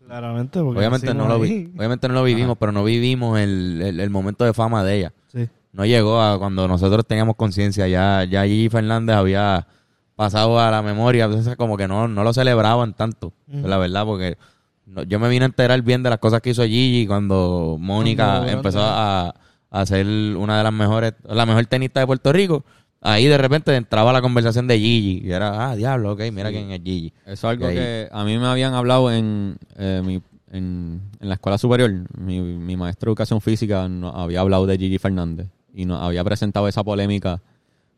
Claramente, 0.05 0.59
porque 0.61 0.79
Obviamente 0.79 1.13
no, 1.13 1.27
lo 1.27 1.39
vi- 1.39 1.71
obviamente 1.77 2.07
no 2.07 2.13
lo 2.15 2.23
vivimos, 2.23 2.57
pero 2.59 2.71
no 2.71 2.83
vivimos 2.83 3.39
el, 3.39 3.81
el- 3.81 3.99
el 3.99 4.09
momento 4.09 4.43
de 4.45 4.53
fama 4.53 4.83
de 4.83 4.97
ella. 4.97 5.13
Sí. 5.31 5.47
No 5.71 5.85
llegó 5.85 6.19
a 6.21 6.39
cuando 6.39 6.67
nosotros 6.67 7.05
teníamos 7.05 7.35
conciencia. 7.35 7.87
Ya, 7.87 8.23
ya 8.23 8.43
Gigi 8.45 8.69
Fernández 8.69 9.15
había 9.15 9.67
pasado 10.15 10.59
a 10.59 10.71
la 10.71 10.81
memoria. 10.81 11.25
Entonces 11.25 11.55
como 11.57 11.77
que 11.77 11.87
no, 11.87 12.07
no 12.07 12.23
lo 12.23 12.33
celebraban 12.33 12.93
tanto. 12.93 13.33
La 13.47 13.77
verdad, 13.77 14.05
porque 14.05 14.37
no- 14.89 15.03
yo 15.03 15.19
me 15.19 15.29
vine 15.29 15.45
a 15.45 15.47
enterar 15.47 15.81
bien 15.81 16.03
de 16.03 16.09
las 16.09 16.19
cosas 16.19 16.41
que 16.41 16.49
hizo 16.51 16.63
Gigi 16.63 17.05
cuando 17.07 17.77
Mónica 17.79 18.25
Cuando- 18.39 18.51
empezó 18.51 18.79
a, 18.81 19.33
a 19.71 19.85
ser 19.85 20.05
una 20.07 20.57
de 20.57 20.63
las 20.63 20.73
mejores, 20.73 21.13
la 21.23 21.45
mejor 21.45 21.65
tenista 21.67 21.99
de 21.99 22.07
Puerto 22.07 22.31
Rico. 22.33 22.63
Ahí 23.01 23.27
de 23.27 23.37
repente 23.37 23.73
entraba 23.75 24.11
la 24.11 24.21
conversación 24.21 24.67
de 24.67 24.77
Gigi. 24.77 25.21
Y 25.25 25.31
era, 25.31 25.69
ah, 25.69 25.75
diablo, 25.75 26.11
ok, 26.13 26.21
mira 26.33 26.49
quién 26.49 26.71
es 26.71 26.81
Gigi. 26.83 27.13
Eso 27.25 27.31
es 27.31 27.43
algo 27.45 27.67
que 27.69 28.09
a 28.11 28.23
mí 28.25 28.37
me 28.37 28.47
habían 28.47 28.73
hablado 28.73 29.11
en, 29.11 29.57
eh, 29.77 30.01
mi- 30.03 30.21
en, 30.51 31.01
en 31.19 31.29
la 31.29 31.35
escuela 31.35 31.57
superior. 31.57 31.91
Mi, 32.17 32.41
mi 32.41 32.75
maestro 32.75 33.07
de 33.07 33.11
educación 33.11 33.39
física 33.39 33.87
había 34.13 34.41
hablado 34.41 34.65
de 34.65 34.77
Gigi 34.77 34.97
Fernández 34.97 35.47
y 35.73 35.85
nos 35.85 36.01
había 36.01 36.23
presentado 36.25 36.67
esa 36.67 36.83
polémica 36.83 37.41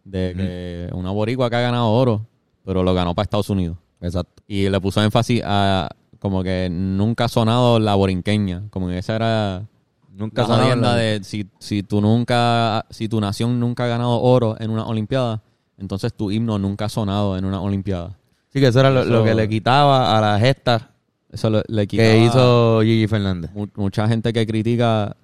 de 0.03 0.33
que 0.35 0.93
una 0.95 1.09
boricua 1.11 1.49
que 1.49 1.55
ha 1.55 1.61
ganado 1.61 1.87
oro, 1.89 2.25
pero 2.65 2.83
lo 2.83 2.93
ganó 2.93 3.15
para 3.15 3.23
Estados 3.23 3.49
Unidos. 3.49 3.77
Exacto. 4.01 4.43
Y 4.47 4.67
le 4.69 4.79
puso 4.81 5.01
énfasis 5.01 5.41
a 5.45 5.89
como 6.21 6.43
que 6.43 6.69
nunca 6.71 7.25
ha 7.25 7.27
sonado 7.27 7.79
la 7.79 7.95
borinqueña, 7.95 8.63
como 8.69 8.87
que 8.87 8.99
esa 8.99 9.15
era 9.17 9.63
Nunca 10.15 10.47
la 10.47 10.75
la- 10.75 10.95
de 10.95 11.23
si, 11.23 11.47
si 11.57 11.81
tú 11.83 11.99
nunca, 11.99 12.85
si 12.91 13.09
tu 13.09 13.19
nación 13.19 13.59
nunca 13.59 13.85
ha 13.85 13.87
ganado 13.87 14.21
oro 14.21 14.55
en 14.59 14.69
una 14.69 14.85
olimpiada, 14.85 15.41
entonces 15.79 16.13
tu 16.13 16.29
himno 16.31 16.59
nunca 16.59 16.85
ha 16.85 16.89
sonado 16.89 17.37
en 17.37 17.45
una 17.45 17.59
olimpiada. 17.59 18.17
Sí, 18.53 18.59
que 18.59 18.67
eso 18.67 18.79
era 18.81 18.91
lo, 18.91 19.01
Eso- 19.01 19.09
lo 19.09 19.23
que 19.23 19.33
le 19.33 19.49
quitaba 19.49 20.15
a 20.17 20.21
la 20.21 20.39
gesta 20.39 20.91
Eso 21.31 21.49
le, 21.49 21.63
le 21.69 21.87
que 21.87 21.97
quitaba 21.97 22.15
hizo 22.17 22.81
Gigi 22.83 23.07
Fernández. 23.07 23.49
mu- 23.53 23.67
mucha 23.75 24.07
gente 24.07 24.31
que 24.33 24.45
critica 24.45 25.15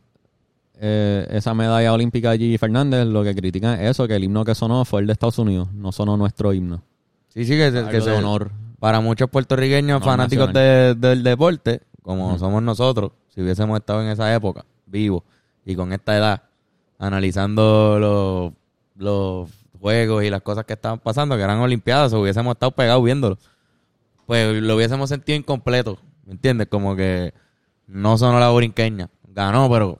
eh, 0.80 1.27
esa 1.32 1.54
medalla 1.54 1.92
olímpica 1.94 2.32
de 2.32 2.38
Gigi 2.38 2.58
Fernández, 2.58 3.06
lo 3.08 3.24
que 3.24 3.36
critican 3.36 3.80
es 3.82 3.92
eso, 3.92 4.08
que 4.08 4.16
el 4.16 4.24
himno 4.24 4.46
que 4.46 4.56
sonó 4.56 4.86
fue 4.86 5.01
el 5.01 5.08
de 5.08 5.13
Estados 5.13 5.38
Unidos, 5.39 5.70
no 5.74 5.92
sonó 5.92 6.16
nuestro 6.18 6.54
himno. 6.54 6.82
Sí, 7.30 7.46
sí, 7.46 7.51
que, 7.56 7.66
Algo 7.66 7.89
que 7.89 7.98
de 7.98 8.01
se- 8.01 8.12
honor. 8.12 8.51
Para 8.79 9.00
muchos 9.01 9.29
puertorriqueños 9.29 10.00
No, 10.00 10.05
fanáticos 10.05 10.53
de- 10.53 10.96
del 10.96 11.24
deporte, 11.24 11.81
como 12.01 12.38
somos 12.38 12.62
nosotros, 12.63 13.12
si 13.29 13.41
hubiésemos 13.41 13.77
estado 13.79 14.01
en 14.01 14.10
esa 14.10 14.34
época, 14.34 14.65
vivos, 14.86 15.24
y 15.65 15.75
con 15.75 15.91
esta 15.93 16.15
edad, 16.17 16.43
analizando 17.00 17.98
los, 18.00 18.53
los 18.96 19.50
juegos 19.79 20.24
y 20.24 20.29
las 20.29 20.41
cosas 20.41 20.65
que 20.65 20.74
estaban 20.74 21.00
pasando, 21.00 21.36
que 21.36 21.41
eran 21.43 21.60
olimpiadas, 21.60 22.13
hubiésemos 22.13 22.53
estado 22.53 22.72
pegados 22.72 23.03
viéndolo. 23.03 23.38
pues 24.25 24.62
lo 24.62 24.75
hubiésemos 24.75 25.10
sentido 25.10 25.38
incompleto. 25.38 25.98
¿Me 26.25 26.34
entiendes? 26.34 26.67
Como 26.67 26.96
que 26.96 27.34
no 27.88 28.17
sonó 28.17 28.39
la 28.39 28.50
borinqueña. 28.50 29.10
Ganó, 29.34 29.69
pero 29.69 30.00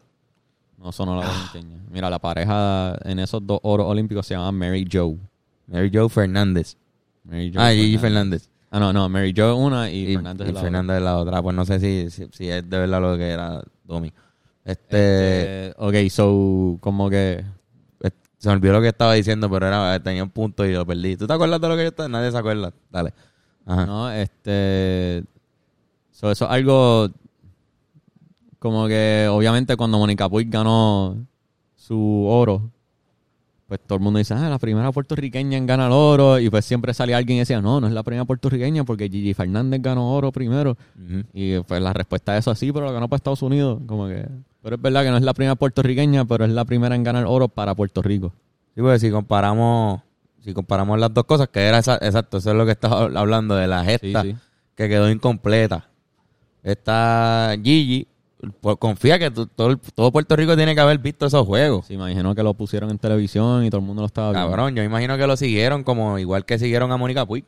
No 0.78 0.92
sonó 0.92 1.16
la 1.20 1.26
borinqueña. 1.28 1.82
Mira, 1.90 2.10
la 2.10 2.20
pareja 2.20 2.98
en 3.06 3.20
esos 3.20 3.46
dos 3.48 3.60
oros 3.64 3.88
olímpicos 3.88 4.26
se 4.28 4.34
llama 4.36 4.52
Mary 4.52 4.86
Joe. 4.92 5.16
Mary 5.68 5.90
Joe 5.94 6.10
Fernández. 6.10 6.76
Mary 7.24 7.54
Ah, 7.56 7.70
Gigi 7.72 7.98
Fernández. 7.98 8.50
Ah, 8.70 8.80
no, 8.80 8.92
no, 8.94 9.08
Mary 9.10 9.34
Joe 9.36 9.54
una 9.54 9.90
y, 9.90 10.12
Y, 10.12 10.16
Fernández 10.16 10.48
y 10.48 10.50
es 10.50 10.54
la 10.56 10.64
otra. 10.64 10.72
Fernández 10.72 10.98
es 10.98 11.04
la 11.04 11.18
otra. 11.18 11.42
Pues 11.42 11.56
no 11.56 11.66
sé 11.66 11.80
si, 11.80 12.10
si, 12.10 12.28
si 12.32 12.50
es 12.50 12.70
de 12.70 12.78
verdad 12.78 13.02
lo 13.02 13.18
que 13.18 13.30
era 13.30 13.64
Domi. 13.84 14.12
Este, 14.66 15.68
Eh, 15.70 15.74
ok, 15.78 15.96
so, 16.10 16.78
como 16.82 17.10
que... 17.10 17.46
se 18.38 18.50
me 18.50 18.56
olvidó 18.56 18.74
lo 18.74 18.82
que 18.82 18.90
estaba 18.90 19.14
diciendo, 19.14 19.50
pero 19.50 19.68
era 19.68 20.00
tenía 20.04 20.24
un 20.24 20.30
punto 20.30 20.66
y 20.66 20.74
lo 20.74 20.86
perdí. 20.86 21.16
¿Tú 21.18 21.26
te 21.28 21.34
acuerdas 21.34 21.62
de 21.62 21.68
lo 21.70 21.76
que 21.76 21.84
yo 21.84 21.88
estaba? 21.90 22.10
Nadie 22.10 22.32
se 22.32 22.38
acuerda. 22.38 22.74
Dale. 22.92 23.14
Ajá. 23.66 23.86
No, 23.86 24.12
este... 24.12 25.24
so, 26.12 26.32
eso 26.32 26.46
es 26.46 26.52
algo... 26.52 27.10
Como 28.60 28.88
que, 28.88 29.28
obviamente, 29.30 29.78
cuando 29.78 30.00
Mónica 30.00 30.28
Puig 30.28 30.50
ganó 30.50 31.16
su 31.76 32.26
oro, 32.28 32.72
pues 33.68 33.80
todo 33.86 33.98
el 33.98 34.04
mundo 34.04 34.18
dice, 34.20 34.34
ah, 34.34 34.50
la 34.50 34.60
primera 34.60 34.92
puertorriqueña 34.92 35.58
en 35.58 35.66
ganar 35.66 35.92
oro. 35.92 36.40
Y 36.40 36.50
pues 36.50 36.64
siempre 36.66 36.94
salía 36.94 37.18
alguien 37.18 37.36
y 37.38 37.40
decía, 37.40 37.62
no, 37.62 37.82
no 37.82 37.88
es 37.88 37.94
la 37.94 38.04
primera 38.04 38.24
puertorriqueña 38.26 38.84
porque 38.86 39.10
Gigi 39.10 39.34
Fernández 39.34 39.82
ganó 39.82 40.14
oro 40.14 40.32
primero. 40.32 40.78
Y 41.34 41.60
pues 41.60 41.82
la 41.82 41.92
respuesta 41.94 42.32
a 42.34 42.38
eso 42.38 42.56
sí, 42.56 42.72
pero 42.72 42.86
lo 42.86 42.94
ganó 42.94 43.08
para 43.10 43.18
Estados 43.18 43.42
Unidos. 43.42 43.82
Como 43.86 44.08
que... 44.08 44.26
Pero 44.64 44.76
es 44.78 44.82
verdad 44.82 45.04
que 45.04 45.12
no 45.12 45.18
es 45.18 45.24
la 45.24 45.34
primera 45.34 45.56
puertorriqueña, 45.56 46.26
pero 46.26 46.46
es 46.46 46.52
la 46.52 46.66
primera 46.66 46.96
en 46.96 47.04
ganar 47.04 47.26
oro 47.28 47.48
para 47.50 47.76
Puerto 47.76 48.02
Rico. 48.02 48.34
Sí, 48.76 48.82
porque 48.82 49.00
si 49.00 49.12
comparamos, 49.12 50.02
si 50.42 50.54
comparamos 50.54 51.00
las 51.00 51.14
dos 51.14 51.26
cosas, 51.26 51.48
que 51.50 51.62
era 51.62 51.80
esa- 51.80 51.96
exacto, 52.02 52.38
eso 52.38 52.52
es 52.52 52.56
lo 52.58 52.66
que 52.66 52.72
estaba 52.72 53.04
hablando 53.20 53.56
de 53.56 53.68
la 53.68 53.84
gesta 53.84 54.22
Sí, 54.24 54.32
sí. 54.32 54.38
que 54.76 54.88
quedó 54.90 55.10
incompleta. 55.10 55.90
Esta 56.64 57.56
Gigi, 57.64 58.06
pues, 58.06 58.17
confía 58.80 59.18
que 59.20 59.32
tu- 59.32 59.48
todo, 59.48 59.78
todo 59.96 60.12
Puerto 60.12 60.36
Rico 60.36 60.56
tiene 60.56 60.74
que 60.76 60.82
haber 60.82 60.98
visto 61.00 61.26
esos 61.26 61.46
juegos. 61.46 61.86
Se 61.88 61.94
imaginó 61.94 62.34
que 62.36 62.44
lo 62.44 62.54
pusieron 62.54 62.90
en 62.92 62.98
televisión 63.00 63.64
y 63.66 63.70
todo 63.70 63.80
el 63.82 63.88
mundo 63.88 64.02
lo 64.02 64.08
estaba 64.08 64.32
viendo. 64.32 64.50
Cabrón, 64.50 64.76
yo 64.76 64.84
imagino 64.84 65.18
que 65.18 65.28
lo 65.28 65.38
siguieron 65.38 65.84
como 65.84 66.18
igual 66.20 66.46
que 66.46 66.58
siguieron 66.60 66.92
a 66.92 66.98
Mónica 66.98 67.26
Puig, 67.26 67.46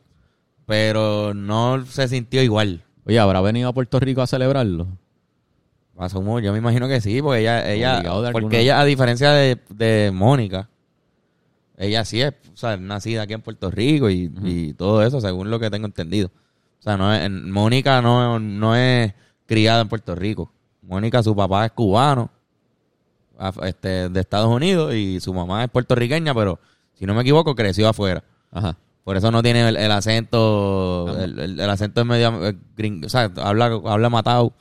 pero 0.66 1.34
no 1.34 1.84
se 1.86 2.08
sintió 2.08 2.42
igual. 2.42 2.82
Oye, 3.06 3.18
¿habrá 3.18 3.40
venido 3.40 3.68
a 3.68 3.72
Puerto 3.72 3.98
Rico 4.00 4.22
a 4.22 4.26
celebrarlo? 4.26 4.86
Asumo, 5.98 6.40
yo 6.40 6.52
me 6.52 6.58
imagino 6.58 6.88
que 6.88 7.00
sí, 7.02 7.20
porque 7.20 7.40
ella, 7.40 7.70
ella, 7.70 8.00
porque 8.32 8.60
ella, 8.60 8.80
a 8.80 8.84
diferencia 8.86 9.32
de, 9.32 9.58
de 9.68 10.10
Mónica, 10.14 10.70
ella 11.76 12.04
sí 12.06 12.22
es, 12.22 12.32
o 12.54 12.56
sea, 12.56 12.76
nacida 12.78 13.22
aquí 13.22 13.34
en 13.34 13.42
Puerto 13.42 13.70
Rico 13.70 14.08
y, 14.08 14.30
y 14.44 14.72
todo 14.74 15.02
eso, 15.04 15.20
según 15.20 15.50
lo 15.50 15.60
que 15.60 15.68
tengo 15.70 15.86
entendido. 15.86 16.28
O 16.78 16.82
sea, 16.82 16.96
no 16.96 17.12
es, 17.12 17.30
Mónica 17.30 18.00
no, 18.00 18.38
no 18.40 18.74
es 18.76 19.12
criada 19.44 19.82
en 19.82 19.88
Puerto 19.88 20.14
Rico. 20.14 20.50
Mónica, 20.90 21.22
su 21.22 21.34
papá 21.36 21.66
es 21.66 21.72
cubano, 21.72 22.30
este, 23.62 24.08
de 24.08 24.20
Estados 24.20 24.48
Unidos, 24.54 24.92
y 24.94 25.20
su 25.20 25.32
mamá 25.32 25.64
es 25.64 25.70
puertorriqueña, 25.70 26.34
pero 26.34 26.58
si 26.94 27.06
no 27.06 27.14
me 27.14 27.22
equivoco, 27.22 27.54
creció 27.54 27.88
afuera. 27.88 28.22
Ajá. 28.52 28.76
Por 29.04 29.16
eso 29.16 29.30
no 29.30 29.42
tiene 29.42 29.66
el, 29.68 29.76
el 29.76 29.90
acento, 29.92 31.16
el, 31.18 31.38
el- 31.38 31.60
el 31.60 31.70
acento 31.70 32.00
es 32.02 32.06
medio 32.06 32.46
eh, 32.48 32.56
gringo, 32.76 33.06
o 33.06 33.08
sea, 33.08 33.30
habla, 33.42 33.80
habla 33.86 34.10
matado. 34.10 34.52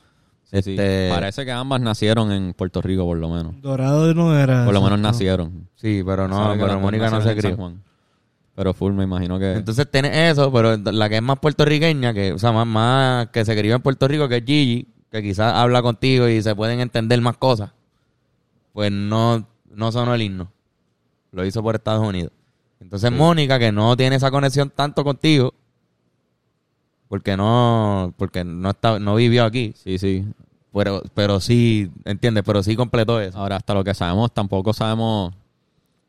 Sí, 0.46 0.62
sí. 0.64 0.72
Este, 0.72 1.10
Parece 1.12 1.46
que 1.46 1.52
ambas 1.52 1.82
nacieron 1.82 2.32
en 2.32 2.54
Puerto 2.54 2.82
Rico, 2.82 3.04
por 3.06 3.18
lo 3.18 3.30
menos. 3.30 3.62
Dorado 3.62 4.12
no 4.16 4.38
era. 4.38 4.66
Por 4.66 4.74
lo 4.74 4.82
menos 4.82 5.00
nacieron. 5.00 5.68
Sí, 5.76 6.02
pero 6.06 6.28
no, 6.28 6.56
pero 6.60 6.80
Mónica 6.80 7.10
no 7.10 7.22
se 7.22 7.36
crió. 7.36 7.74
Pero 8.56 8.74
full, 8.74 8.94
me 8.94 9.04
imagino 9.04 9.38
que... 9.40 9.54
Entonces 9.54 9.90
tiene 9.90 10.30
eso, 10.30 10.52
pero 10.52 10.76
la 10.78 11.08
que 11.08 11.16
es 11.18 11.22
más 11.22 11.40
puertorriqueña, 11.40 12.14
que, 12.14 12.34
o 12.34 12.40
sea, 12.40 12.52
más, 12.52 12.68
más 12.68 13.28
que 13.28 13.46
se 13.46 13.56
crió 13.58 13.76
en 13.76 13.82
Puerto 13.82 14.08
Rico, 14.08 14.28
que 14.28 14.38
es 14.38 14.44
Gigi, 14.46 14.88
que 15.12 15.22
quizás 15.24 15.54
habla 15.56 15.82
contigo 15.82 16.28
y 16.28 16.42
se 16.42 16.56
pueden 16.56 16.80
entender 16.80 17.20
más 17.22 17.38
cosas, 17.38 17.72
pues 18.74 18.92
no, 18.92 19.46
no 19.74 19.92
sonó 19.92 20.14
el 20.14 20.22
himno. 20.22 20.52
Lo 21.32 21.46
hizo 21.46 21.62
por 21.64 21.76
Estados 21.76 22.06
Unidos. 22.08 22.32
Entonces 22.80 23.12
Mónica, 23.12 23.60
que 23.60 23.72
no 23.72 23.96
tiene 23.98 24.16
esa 24.16 24.32
conexión 24.32 24.70
tanto 24.70 25.04
contigo, 25.04 25.54
porque 27.08 27.36
no, 27.36 28.14
porque 28.18 28.44
no 28.44 28.70
está, 28.70 29.00
no 29.00 29.16
vivió 29.16 29.44
aquí, 29.46 29.74
Sí, 29.76 29.98
sí. 29.98 30.26
pero, 30.74 31.02
pero 31.14 31.40
sí, 31.40 31.92
¿entiendes? 32.06 32.44
Pero 32.46 32.62
sí 32.64 32.76
completó 32.76 33.20
eso. 33.20 33.38
Ahora, 33.40 33.56
hasta 33.58 33.74
lo 33.74 33.84
que 33.84 33.94
sabemos, 33.94 34.32
tampoco 34.32 34.74
sabemos 34.74 35.34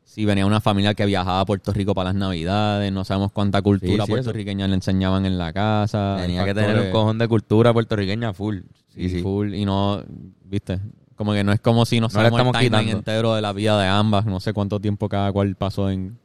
si 0.03 0.25
venía 0.25 0.45
una 0.45 0.61
familia 0.61 0.93
que 0.93 1.05
viajaba 1.05 1.39
a 1.39 1.45
Puerto 1.45 1.73
Rico 1.73 1.95
para 1.95 2.09
las 2.09 2.15
Navidades. 2.15 2.91
No 2.91 3.03
sabemos 3.03 3.31
cuánta 3.31 3.61
cultura 3.61 3.89
Sí, 3.91 3.95
sí, 3.95 4.01
eso. 4.03 4.07
puertorriqueña 4.07 4.67
le 4.67 4.75
enseñaban 4.75 5.25
en 5.25 5.37
la 5.37 5.51
casa. 5.53 6.17
Tenía 6.19 6.45
que 6.45 6.53
tener 6.53 6.79
un 6.79 6.91
cojón 6.91 7.17
de 7.17 7.27
cultura 7.27 7.73
puertorriqueña 7.73 8.33
full. 8.33 8.59
Sí, 8.93 9.01
y 9.03 9.09
sí. 9.09 9.21
full, 9.21 9.53
y 9.53 9.63
no, 9.65 10.03
viste, 10.45 10.79
como 11.15 11.33
que 11.33 11.43
no 11.43 11.51
es 11.53 11.59
como 11.61 11.85
si 11.85 11.99
nos 11.99 12.13
No 12.13 12.19
le 12.21 12.29
sabemos 12.29 12.39
el 12.39 12.45
estamos 12.47 12.59
timeline 12.61 12.85
quitando. 12.85 12.97
entero 12.99 13.35
de 13.35 13.41
la 13.41 13.53
vida 13.53 13.79
de 13.81 13.87
ambas. 13.87 14.25
No 14.25 14.39
sé 14.39 14.53
cuánto 14.53 14.79
tiempo 14.79 15.07
cada 15.09 15.31
cual 15.31 15.55
pasó 15.55 15.89
en... 15.89 16.17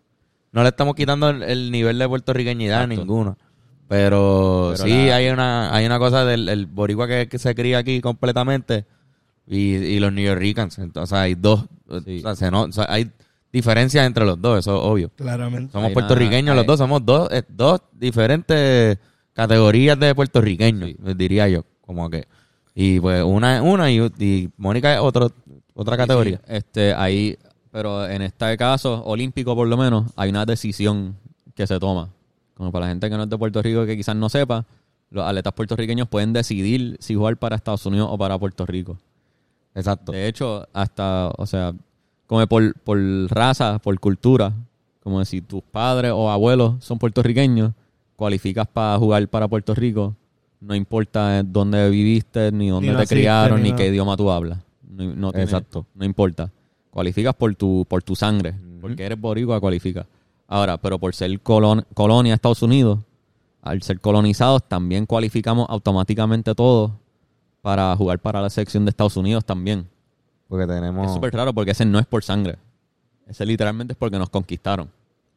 No 0.52 0.62
le 0.62 0.70
estamos 0.70 0.94
quitando 0.94 1.28
el, 1.30 1.42
el 1.42 1.70
nivel 1.70 1.98
de 1.98 2.08
puertorriqueñidad 2.08 2.80
a 2.80 2.84
Exacto. 2.84 3.00
ninguno. 3.02 3.38
Pero, 3.88 4.72
Pero 4.76 4.84
sí, 4.84 5.06
la- 5.06 5.16
hay 5.16 5.28
una 5.28 5.72
hay 5.74 5.86
una 5.86 5.98
cosa 6.00 6.24
del 6.24 6.48
el 6.48 6.66
boricua 6.66 7.06
que, 7.06 7.28
que 7.28 7.38
se 7.38 7.54
cría 7.54 7.78
aquí 7.78 8.00
completamente 8.00 8.84
y, 9.46 9.74
y 9.76 10.00
los 10.00 10.12
New 10.12 10.24
Yorkers. 10.24 10.78
Entonces 10.78 11.12
hay 11.16 11.34
dos. 11.36 11.66
Sí. 12.04 12.18
O 12.18 12.20
sea, 12.22 12.34
se 12.34 12.50
no- 12.50 12.62
o 12.62 12.72
sea, 12.72 12.86
hay 12.88 13.10
diferencias 13.52 14.04
entre 14.06 14.24
los 14.24 14.40
dos, 14.40 14.58
eso 14.58 14.74
es 14.76 14.80
obvio. 14.82 15.10
Claramente. 15.14 15.72
Somos 15.72 15.88
Hay 15.88 15.94
puertorriqueños 15.94 16.46
una- 16.52 16.54
los 16.54 16.62
hay- 16.62 16.66
dos, 16.66 16.78
somos 16.78 17.04
dos, 17.06 17.28
eh, 17.30 17.42
dos 17.48 17.80
diferentes 17.92 18.98
categorías 19.34 19.98
de 20.00 20.14
puertorriqueños, 20.14 20.90
diría 21.16 21.48
yo. 21.48 21.64
Como 21.80 22.10
que. 22.10 22.26
Y 22.78 23.00
pues 23.00 23.24
una 23.24 23.56
es 23.56 23.62
una 23.62 23.90
y, 23.90 24.00
y 24.18 24.50
Mónica 24.58 24.92
es 24.92 25.00
otro, 25.00 25.32
otra 25.72 25.96
categoría. 25.96 26.36
Sí, 26.36 26.44
este, 26.46 26.92
ahí, 26.92 27.38
pero 27.72 28.06
en 28.06 28.20
este 28.20 28.54
caso, 28.58 29.02
olímpico 29.06 29.56
por 29.56 29.66
lo 29.66 29.78
menos, 29.78 30.04
hay 30.14 30.28
una 30.28 30.44
decisión 30.44 31.16
que 31.54 31.66
se 31.66 31.80
toma. 31.80 32.10
Como 32.52 32.70
para 32.70 32.84
la 32.84 32.90
gente 32.90 33.08
que 33.08 33.16
no 33.16 33.22
es 33.22 33.30
de 33.30 33.38
Puerto 33.38 33.62
Rico 33.62 33.86
que 33.86 33.96
quizás 33.96 34.14
no 34.14 34.28
sepa, 34.28 34.66
los 35.08 35.24
atletas 35.24 35.54
puertorriqueños 35.54 36.06
pueden 36.06 36.34
decidir 36.34 36.98
si 37.00 37.14
jugar 37.14 37.38
para 37.38 37.56
Estados 37.56 37.86
Unidos 37.86 38.08
o 38.10 38.18
para 38.18 38.38
Puerto 38.38 38.66
Rico. 38.66 38.98
Exacto. 39.74 40.12
De 40.12 40.28
hecho, 40.28 40.68
hasta, 40.74 41.30
o 41.38 41.46
sea, 41.46 41.72
como 42.26 42.46
por, 42.46 42.74
por 42.80 42.98
raza, 43.30 43.78
por 43.78 43.98
cultura, 43.98 44.52
como 45.02 45.24
si 45.24 45.40
tus 45.40 45.62
padres 45.62 46.12
o 46.14 46.30
abuelos 46.30 46.84
son 46.84 46.98
puertorriqueños, 46.98 47.72
cualificas 48.16 48.66
para 48.66 48.98
jugar 48.98 49.26
para 49.28 49.48
Puerto 49.48 49.74
Rico, 49.74 50.14
no 50.60 50.74
importa 50.74 51.42
dónde 51.42 51.88
viviste, 51.90 52.50
ni 52.52 52.68
dónde 52.68 52.88
te 52.88 52.94
naciste, 52.94 53.14
criaron, 53.16 53.62
ni 53.62 53.72
qué 53.74 53.88
idioma 53.88 54.16
tú 54.16 54.30
hablas. 54.30 54.58
No, 54.88 55.04
no 55.14 55.30
tiene- 55.30 55.44
Exacto. 55.44 55.86
No 55.94 56.04
importa. 56.04 56.50
Cualificas 56.90 57.34
por 57.34 57.54
tu, 57.54 57.84
por 57.88 58.02
tu 58.02 58.16
sangre. 58.16 58.54
Porque 58.80 59.04
eres 59.04 59.20
boricua, 59.20 59.60
cualifica. 59.60 60.06
Ahora, 60.48 60.78
pero 60.78 60.98
por 60.98 61.14
ser 61.14 61.30
colon- 61.42 61.84
colonia 61.94 62.32
de 62.32 62.34
Estados 62.36 62.62
Unidos, 62.62 63.00
al 63.62 63.82
ser 63.82 64.00
colonizados, 64.00 64.62
también 64.66 65.04
cualificamos 65.06 65.66
automáticamente 65.68 66.54
todos 66.54 66.92
para 67.60 67.94
jugar 67.96 68.20
para 68.20 68.40
la 68.40 68.48
selección 68.48 68.84
de 68.84 68.90
Estados 68.90 69.16
Unidos 69.16 69.44
también. 69.44 69.88
Porque 70.48 70.66
tenemos. 70.66 71.06
Es 71.08 71.12
súper 71.12 71.34
raro 71.34 71.52
porque 71.52 71.72
ese 71.72 71.84
no 71.84 71.98
es 71.98 72.06
por 72.06 72.22
sangre. 72.22 72.56
Ese 73.26 73.44
literalmente 73.44 73.92
es 73.94 73.98
porque 73.98 74.18
nos 74.18 74.30
conquistaron. 74.30 74.88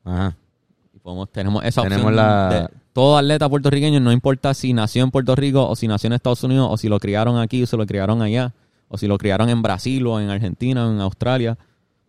Ajá. 0.04 0.36
Y 0.94 1.00
podemos, 1.00 1.30
tenemos 1.32 1.64
esa 1.66 1.82
Tenemos 1.82 2.06
opción 2.06 2.16
la- 2.16 2.50
de 2.50 2.70
todo 3.00 3.18
atleta 3.18 3.48
puertorriqueño, 3.48 4.01
no 4.01 4.12
importa 4.12 4.53
si 4.53 4.74
nació 4.74 5.06
en 5.06 5.12
Puerto 5.12 5.34
Rico 5.34 5.65
o 5.65 5.74
si 5.77 5.88
nació 5.88 6.08
en 6.08 6.13
Estados 6.13 6.44
Unidos 6.44 6.68
o 6.70 6.75
si 6.75 6.89
lo 6.89 7.00
criaron 7.00 7.38
aquí 7.38 7.63
o 7.63 7.65
si 7.65 7.77
lo 7.77 7.86
criaron 7.86 8.22
allá 8.22 8.53
o 8.89 8.98
si 8.98 9.08
lo 9.08 9.18
criaron 9.18 9.48
en 9.48 9.62
Brasil 9.62 10.06
o 10.06 10.20
en 10.20 10.29
Argentina 10.29 10.86
o 10.86 10.91
en 10.91 11.00
Australia, 11.00 11.58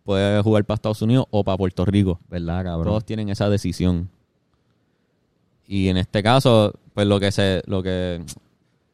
puede 0.03 0.41
jugar 0.41 0.65
para 0.65 0.75
Estados 0.75 1.01
Unidos 1.01 1.27
o 1.31 1.45
para 1.45 1.57
Puerto 1.57 1.85
Rico. 1.85 2.19
¿Verdad, 2.29 2.65
cabrón? 2.65 2.87
Todos 2.87 3.05
tienen 3.05 3.29
esa 3.29 3.49
decisión. 3.49 4.09
Y 5.65 5.87
en 5.87 5.95
este 5.95 6.21
caso, 6.21 6.73
pues 6.93 7.07
lo 7.07 7.21
que 7.21 7.31
se, 7.31 7.61
lo 7.67 7.81
que, 7.81 8.15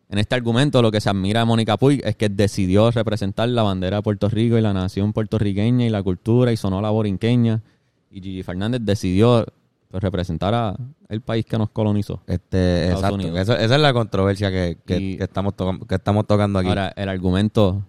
en 0.10 0.20
este 0.20 0.36
argumento, 0.36 0.84
lo 0.84 0.92
que 0.92 1.02
se 1.02 1.10
admira 1.10 1.40
de 1.40 1.46
Mónica 1.48 1.78
Puig 1.78 2.06
es 2.06 2.16
que 2.16 2.30
decidió 2.30 2.92
representar 2.92 3.50
la 3.50 3.64
bandera 3.64 3.98
de 3.98 4.04
Puerto 4.04 4.30
Rico 4.30 4.56
y 4.56 4.62
la 4.62 4.72
nación 4.72 5.14
puertorriqueña 5.14 5.88
y 5.88 5.90
la 5.90 6.04
cultura 6.04 6.52
y 6.52 6.58
sonó 6.58 6.80
la 6.80 6.92
borinqueña. 6.92 7.64
Y 8.12 8.22
Gigi 8.22 8.44
Fernández 8.44 8.82
decidió 8.84 9.48
representar 9.92 10.54
a 10.54 10.76
el 11.10 11.22
país 11.22 11.46
que 11.46 11.58
nos 11.58 11.70
colonizó. 11.70 12.22
Este, 12.28 12.90
exacto. 12.92 13.20
Eso- 13.38 13.56
esa 13.58 13.76
es 13.76 13.82
la 13.82 13.94
controversia 13.94 14.50
que, 14.52 14.78
que- 14.86 15.18
estamos, 15.20 15.54
que 15.88 15.96
estamos 15.96 16.28
tocando 16.28 16.60
aquí. 16.60 16.68
Ahora, 16.70 16.92
el 16.96 17.08
argumento, 17.10 17.84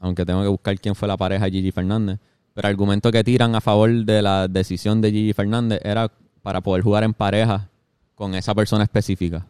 aunque 0.00 0.24
tengo 0.24 0.42
que 0.42 0.48
buscar 0.48 0.78
quién 0.80 0.94
fue 0.94 1.06
la 1.08 1.16
pareja 1.16 1.44
de 1.44 1.50
Gigi 1.50 1.70
Fernández, 1.72 2.18
pero 2.54 2.68
el 2.68 2.72
argumento 2.72 3.10
que 3.12 3.22
tiran 3.24 3.54
a 3.54 3.60
favor 3.60 3.90
de 4.04 4.22
la 4.22 4.48
decisión 4.48 5.00
de 5.00 5.10
Gigi 5.10 5.32
Fernández 5.32 5.80
era 5.84 6.10
para 6.42 6.60
poder 6.60 6.82
jugar 6.82 7.04
en 7.04 7.14
pareja 7.14 7.68
con 8.14 8.34
esa 8.34 8.54
persona 8.54 8.84
específica. 8.84 9.46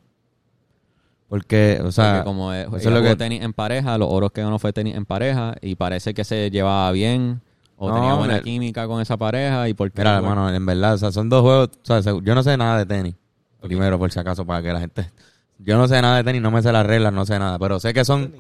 porque, 1.29 1.81
o 1.83 1.91
sea, 1.91 2.13
Porque 2.17 2.25
como 2.25 2.53
es, 2.53 2.67
eso 2.67 2.77
ella 2.77 2.89
es 2.89 2.95
lo 2.95 3.03
que- 3.03 3.17
tenis 3.17 3.41
en 3.43 3.53
pareja, 3.55 3.97
los 3.97 4.09
oros 4.11 4.33
que 4.33 4.43
ganó 4.43 4.59
fue 4.59 4.73
tenis 4.75 4.95
en 4.95 5.07
pareja 5.07 5.55
y 5.63 5.77
parece 5.77 6.13
que 6.13 6.25
se 6.25 6.51
llevaba 6.51 6.93
bien 6.93 7.41
o 7.85 7.89
No, 7.89 7.95
tenía 7.97 8.15
buena 8.15 8.41
química 8.41 8.87
con 8.87 9.01
esa 9.03 9.17
pareja 9.17 9.69
y 9.69 9.75
porque 9.75 10.01
Mira, 10.03 10.19
hermano, 10.19 10.49
en 10.55 10.65
verdad, 10.65 10.95
o 10.95 10.99
sea, 10.99 11.11
son 11.11 11.29
dos 11.29 11.43
juegos. 11.43 11.71
O 11.83 11.85
sea, 11.85 12.01
se- 12.01 12.21
yo 12.23 12.35
no 12.35 12.43
sé 12.45 12.57
nada 12.57 12.79
de 12.79 12.87
tenis. 12.87 13.15
Primero, 13.61 13.99
por 13.99 14.13
si 14.13 14.19
acaso, 14.21 14.45
para 14.47 14.63
que 14.63 14.73
la 14.73 14.81
gente... 14.81 15.11
Yo 15.59 15.77
no 15.79 15.87
sé 15.87 16.01
nada 16.03 16.17
de 16.17 16.25
tenis, 16.25 16.43
no 16.43 16.51
me 16.51 16.61
sé 16.63 16.73
las 16.73 16.85
reglas, 16.85 17.13
no 17.13 17.25
sé 17.25 17.39
nada. 17.39 17.57
Pero 17.59 17.79
sé 17.81 17.93
que 17.95 18.05
son 18.05 18.35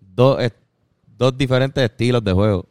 dos, 0.00 0.40
es- 0.40 0.52
dos 1.18 1.36
diferentes 1.36 1.82
estilos 1.84 2.22
de 2.24 2.32
juego. 2.32 2.66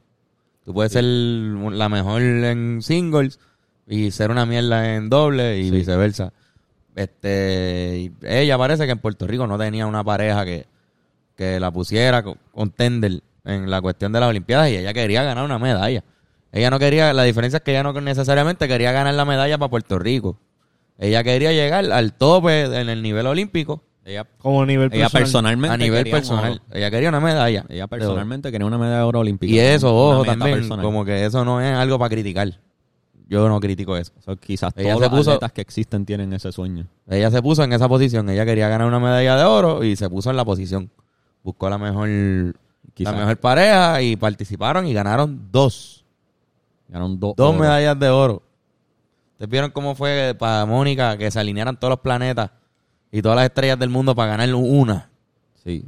Tú 0.65 0.73
puedes 0.73 0.91
ser 0.93 1.03
la 1.03 1.87
mejor 1.89 2.21
en 2.21 2.81
singles 2.81 3.39
y 3.87 4.11
ser 4.11 4.31
una 4.31 4.45
mierda 4.45 4.95
en 4.95 5.09
doble 5.09 5.59
y 5.59 5.65
Sí. 5.65 5.71
viceversa. 5.71 6.31
Este, 6.95 8.11
ella 8.21 8.57
parece 8.57 8.85
que 8.85 8.91
en 8.91 8.99
Puerto 8.99 9.27
Rico 9.27 9.45
no 9.47 9.57
tenía 9.57 9.85
una 9.87 10.03
pareja 10.03 10.45
que, 10.45 10.67
que 11.35 11.59
la 11.59 11.71
pusiera 11.71 12.23
con, 12.23 12.37
con 12.51 12.69
Tender 12.71 13.21
en 13.45 13.69
la 13.69 13.81
cuestión 13.81 14.11
de 14.13 14.19
las 14.19 14.29
Olimpiadas 14.29 14.69
y 14.69 14.77
ella 14.77 14.93
quería 14.93 15.23
ganar 15.23 15.43
una 15.45 15.59
medalla. 15.59 16.03
Ella 16.53 16.69
no 16.69 16.79
quería, 16.79 17.11
la 17.13 17.23
diferencia 17.23 17.57
es 17.57 17.63
que 17.63 17.71
ella 17.71 17.83
no 17.83 17.91
necesariamente 17.99 18.67
quería 18.67 18.91
ganar 18.93 19.13
la 19.15 19.25
medalla 19.25 19.57
para 19.57 19.69
Puerto 19.69 19.99
Rico. 19.99 20.37
Ella 20.97 21.23
quería 21.23 21.51
llegar 21.51 21.91
al 21.91 22.13
tope 22.13 22.61
en 22.79 22.87
el 22.87 23.01
nivel 23.01 23.25
olímpico 23.25 23.81
Ella, 24.05 24.25
Como 24.37 24.63
nivel 24.65 24.89
ella 24.93 25.09
personal. 25.09 25.23
personalmente 25.23 25.73
a 25.73 25.77
nivel 25.77 26.09
personal. 26.09 26.51
oro. 26.53 26.61
Ella 26.71 26.91
quería 26.91 27.09
una 27.09 27.19
medalla. 27.19 27.65
Ella 27.69 27.87
personalmente 27.87 28.51
quería 28.51 28.67
una 28.67 28.77
medalla 28.77 28.97
de 28.99 29.03
oro 29.03 29.19
olímpica. 29.21 29.51
Y 29.53 29.59
eso, 29.59 29.93
ojo, 29.95 30.23
también, 30.23 30.59
personal. 30.59 30.85
como 30.85 31.03
que 31.03 31.25
eso 31.25 31.43
no 31.43 31.59
es 31.59 31.73
algo 31.75 31.97
para 31.97 32.09
criticar. 32.09 32.59
Yo 33.27 33.47
no 33.49 33.59
critico 33.59 33.97
eso. 33.97 34.11
Eso 34.19 34.35
quizás 34.35 34.73
Ella 34.75 34.93
todos 34.95 35.05
se 35.05 35.09
los 35.09 35.19
puso- 35.19 35.31
atletas 35.31 35.51
que 35.53 35.61
existen 35.61 36.05
tienen 36.05 36.31
ese 36.33 36.51
sueño. 36.51 36.85
Ella 37.09 37.31
se 37.31 37.41
puso 37.41 37.63
en 37.63 37.73
esa 37.73 37.87
posición. 37.89 38.29
Ella 38.29 38.45
quería 38.45 38.67
ganar 38.67 38.85
una 38.87 38.99
medalla 38.99 39.37
de 39.37 39.43
oro 39.45 39.83
y 39.83 39.95
se 39.95 40.07
puso 40.09 40.29
en 40.29 40.35
la 40.37 40.45
posición. 40.45 40.91
Buscó 41.41 41.67
la 41.69 41.77
mejor, 41.79 42.09
Quizás 42.93 43.13
la 43.13 43.19
mejor 43.21 43.37
pareja 43.37 44.01
y 44.03 44.15
participaron 44.17 44.85
y 44.85 44.93
ganaron 44.93 45.47
dos. 45.51 46.02
Ganaron 46.87 47.19
dos, 47.19 47.35
Dos 47.35 47.55
medallas 47.55 47.99
de 47.99 48.09
oro. 48.09 48.43
¿Ustedes 49.33 49.49
vieron 49.49 49.71
cómo 49.71 49.95
fue 49.95 50.35
para 50.37 50.65
Mónica 50.65 51.17
que 51.17 51.31
se 51.31 51.39
alinearan 51.39 51.77
todos 51.77 51.91
los 51.91 51.99
planetas 51.99 52.51
y 53.11 53.21
todas 53.21 53.35
las 53.35 53.45
estrellas 53.45 53.79
del 53.79 53.89
mundo 53.89 54.15
para 54.15 54.37
ganar 54.37 54.53
una? 54.53 55.09
Sí. 55.63 55.85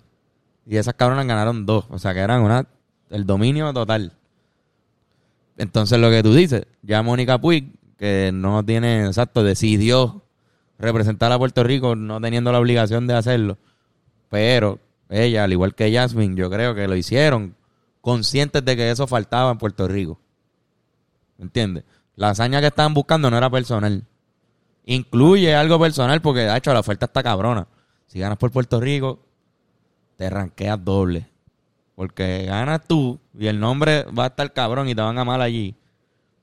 Y 0.66 0.78
esas 0.78 0.94
cabronas 0.96 1.28
ganaron 1.28 1.66
dos. 1.66 1.86
O 1.90 2.00
sea 2.00 2.14
que 2.14 2.20
eran 2.20 2.42
una 2.42 2.68
el 3.10 3.26
dominio 3.26 3.72
total. 3.74 4.14
Entonces 5.58 6.00
lo 6.00 6.10
que 6.10 6.24
tú 6.24 6.34
dices, 6.34 6.66
ya 6.82 7.02
Mónica 7.02 7.40
Puig, 7.40 7.72
que 7.98 8.32
no 8.34 8.64
tiene, 8.66 9.06
exacto, 9.06 9.44
decidió 9.44 10.24
representar 10.78 11.32
a 11.32 11.38
Puerto 11.38 11.64
Rico 11.64 11.96
no 11.96 12.20
teniendo 12.20 12.52
la 12.52 12.60
obligación 12.60 13.08
de 13.08 13.14
hacerlo. 13.14 13.58
Pero 14.30 14.80
ella, 15.10 15.44
al 15.44 15.54
igual 15.54 15.76
que 15.76 15.94
Jasmine, 15.94 16.36
yo 16.36 16.50
creo 16.50 16.76
que 16.76 16.88
lo 16.88 16.96
hicieron 16.96 17.56
conscientes 18.02 18.66
de 18.66 18.76
que 18.76 18.92
eso 18.92 19.08
faltaba 19.08 19.52
en 19.52 19.58
Puerto 19.58 19.88
Rico. 19.88 20.20
¿Me 21.38 21.46
entiendes? 21.46 21.84
La 22.16 22.30
hazaña 22.30 22.62
que 22.62 22.68
estaban 22.68 22.94
buscando 22.94 23.30
no 23.30 23.38
era 23.38 23.50
personal. 23.50 24.06
Incluye 24.86 25.56
algo 25.56 25.80
personal 25.80 26.22
porque, 26.22 26.42
de 26.42 26.56
hecho, 26.56 26.74
la 26.74 26.80
oferta 26.80 27.06
está 27.06 27.24
cabrona. 27.24 27.68
Si 28.08 28.20
ganas 28.20 28.38
por 28.38 28.52
Puerto 28.52 28.80
Rico, 28.80 29.20
te 30.16 30.30
ranqueas 30.30 30.84
doble. 30.84 31.28
Porque 31.96 32.46
ganas 32.46 32.82
tú 32.88 33.20
y 33.38 33.48
el 33.48 33.60
nombre 33.60 34.04
va 34.18 34.26
a 34.26 34.28
estar 34.28 34.52
cabrón 34.54 34.88
y 34.88 34.96
te 34.96 35.02
van 35.02 35.18
a 35.18 35.24
mal 35.26 35.42
allí. 35.42 35.76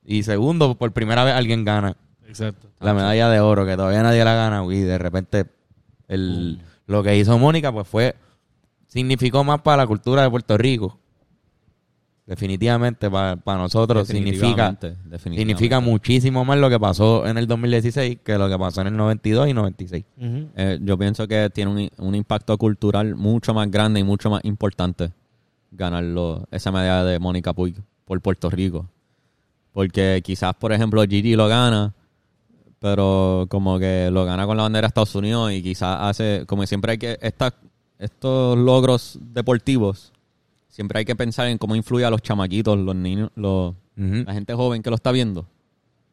Y 0.04 0.22
segundo, 0.22 0.74
por 0.76 0.92
primera 0.92 1.24
vez 1.24 1.34
alguien 1.34 1.64
gana 1.64 1.96
Exacto. 2.26 2.68
la 2.80 2.94
medalla 2.94 3.28
de 3.28 3.40
oro, 3.40 3.64
que 3.64 3.76
todavía 3.76 4.02
nadie 4.02 4.24
la 4.24 4.34
gana. 4.34 4.64
Y 4.64 4.80
de 4.80 4.98
repente 4.98 5.46
el, 6.08 6.60
lo 6.86 7.02
que 7.02 7.16
hizo 7.16 7.38
Mónica, 7.38 7.70
pues 7.70 7.86
fue, 7.86 8.16
significó 8.88 9.44
más 9.44 9.60
para 9.60 9.78
la 9.78 9.86
cultura 9.86 10.22
de 10.22 10.30
Puerto 10.30 10.56
Rico. 10.58 10.98
Definitivamente 12.24 13.10
para, 13.10 13.36
para 13.36 13.58
nosotros 13.58 14.06
significa, 14.06 14.70
Definitivamente, 14.70 15.36
significa 15.36 15.80
muchísimo 15.80 16.44
más 16.44 16.56
lo 16.58 16.70
que 16.70 16.78
pasó 16.78 17.26
en 17.26 17.36
el 17.36 17.48
2016 17.48 18.18
que 18.24 18.38
lo 18.38 18.48
que 18.48 18.56
pasó 18.56 18.82
en 18.82 18.88
el 18.88 18.96
92 18.96 19.48
y 19.48 19.54
96. 19.54 20.04
Ujú. 20.16 20.48
Eh, 20.54 20.78
yo 20.82 20.96
pienso 20.96 21.26
que 21.26 21.50
tiene 21.50 21.70
un, 21.70 21.90
un 21.98 22.14
impacto 22.14 22.56
cultural 22.58 23.16
mucho 23.16 23.52
más 23.54 23.68
grande 23.70 23.98
y 23.98 24.04
mucho 24.04 24.30
más 24.30 24.44
importante 24.44 25.10
ganarlo 25.72 26.46
esa 26.50 26.70
medalla 26.70 27.04
de 27.04 27.18
Mónica 27.18 27.52
Puig 27.52 27.74
por 28.04 28.20
Puerto 28.20 28.50
Rico. 28.50 28.88
Porque 29.72 30.20
quizás, 30.22 30.54
por 30.54 30.72
ejemplo, 30.72 31.02
Gigi 31.02 31.34
lo 31.34 31.48
gana, 31.48 31.94
pero 32.78 33.46
como 33.48 33.78
que 33.78 34.10
lo 34.12 34.24
gana 34.24 34.46
con 34.46 34.56
la 34.56 34.64
bandera 34.64 34.82
de 34.82 34.88
Estados 34.88 35.14
Unidos 35.14 35.50
y 35.52 35.62
quizás 35.62 35.98
hace, 36.00 36.44
como 36.46 36.66
siempre 36.66 36.92
hay 36.92 36.98
que, 36.98 37.18
estas, 37.22 37.54
estos 37.98 38.58
logros 38.58 39.18
deportivos, 39.20 40.11
siempre 40.72 40.98
hay 40.98 41.04
que 41.04 41.14
pensar 41.14 41.46
en 41.48 41.58
cómo 41.58 41.76
influye 41.76 42.04
a 42.04 42.10
los 42.10 42.22
chamaquitos, 42.22 42.78
los 42.78 42.96
niños, 42.96 43.30
los, 43.36 43.74
la 43.94 44.32
gente 44.32 44.54
joven 44.54 44.82
que 44.82 44.88
lo 44.90 44.96
está 44.96 45.12
viendo, 45.12 45.46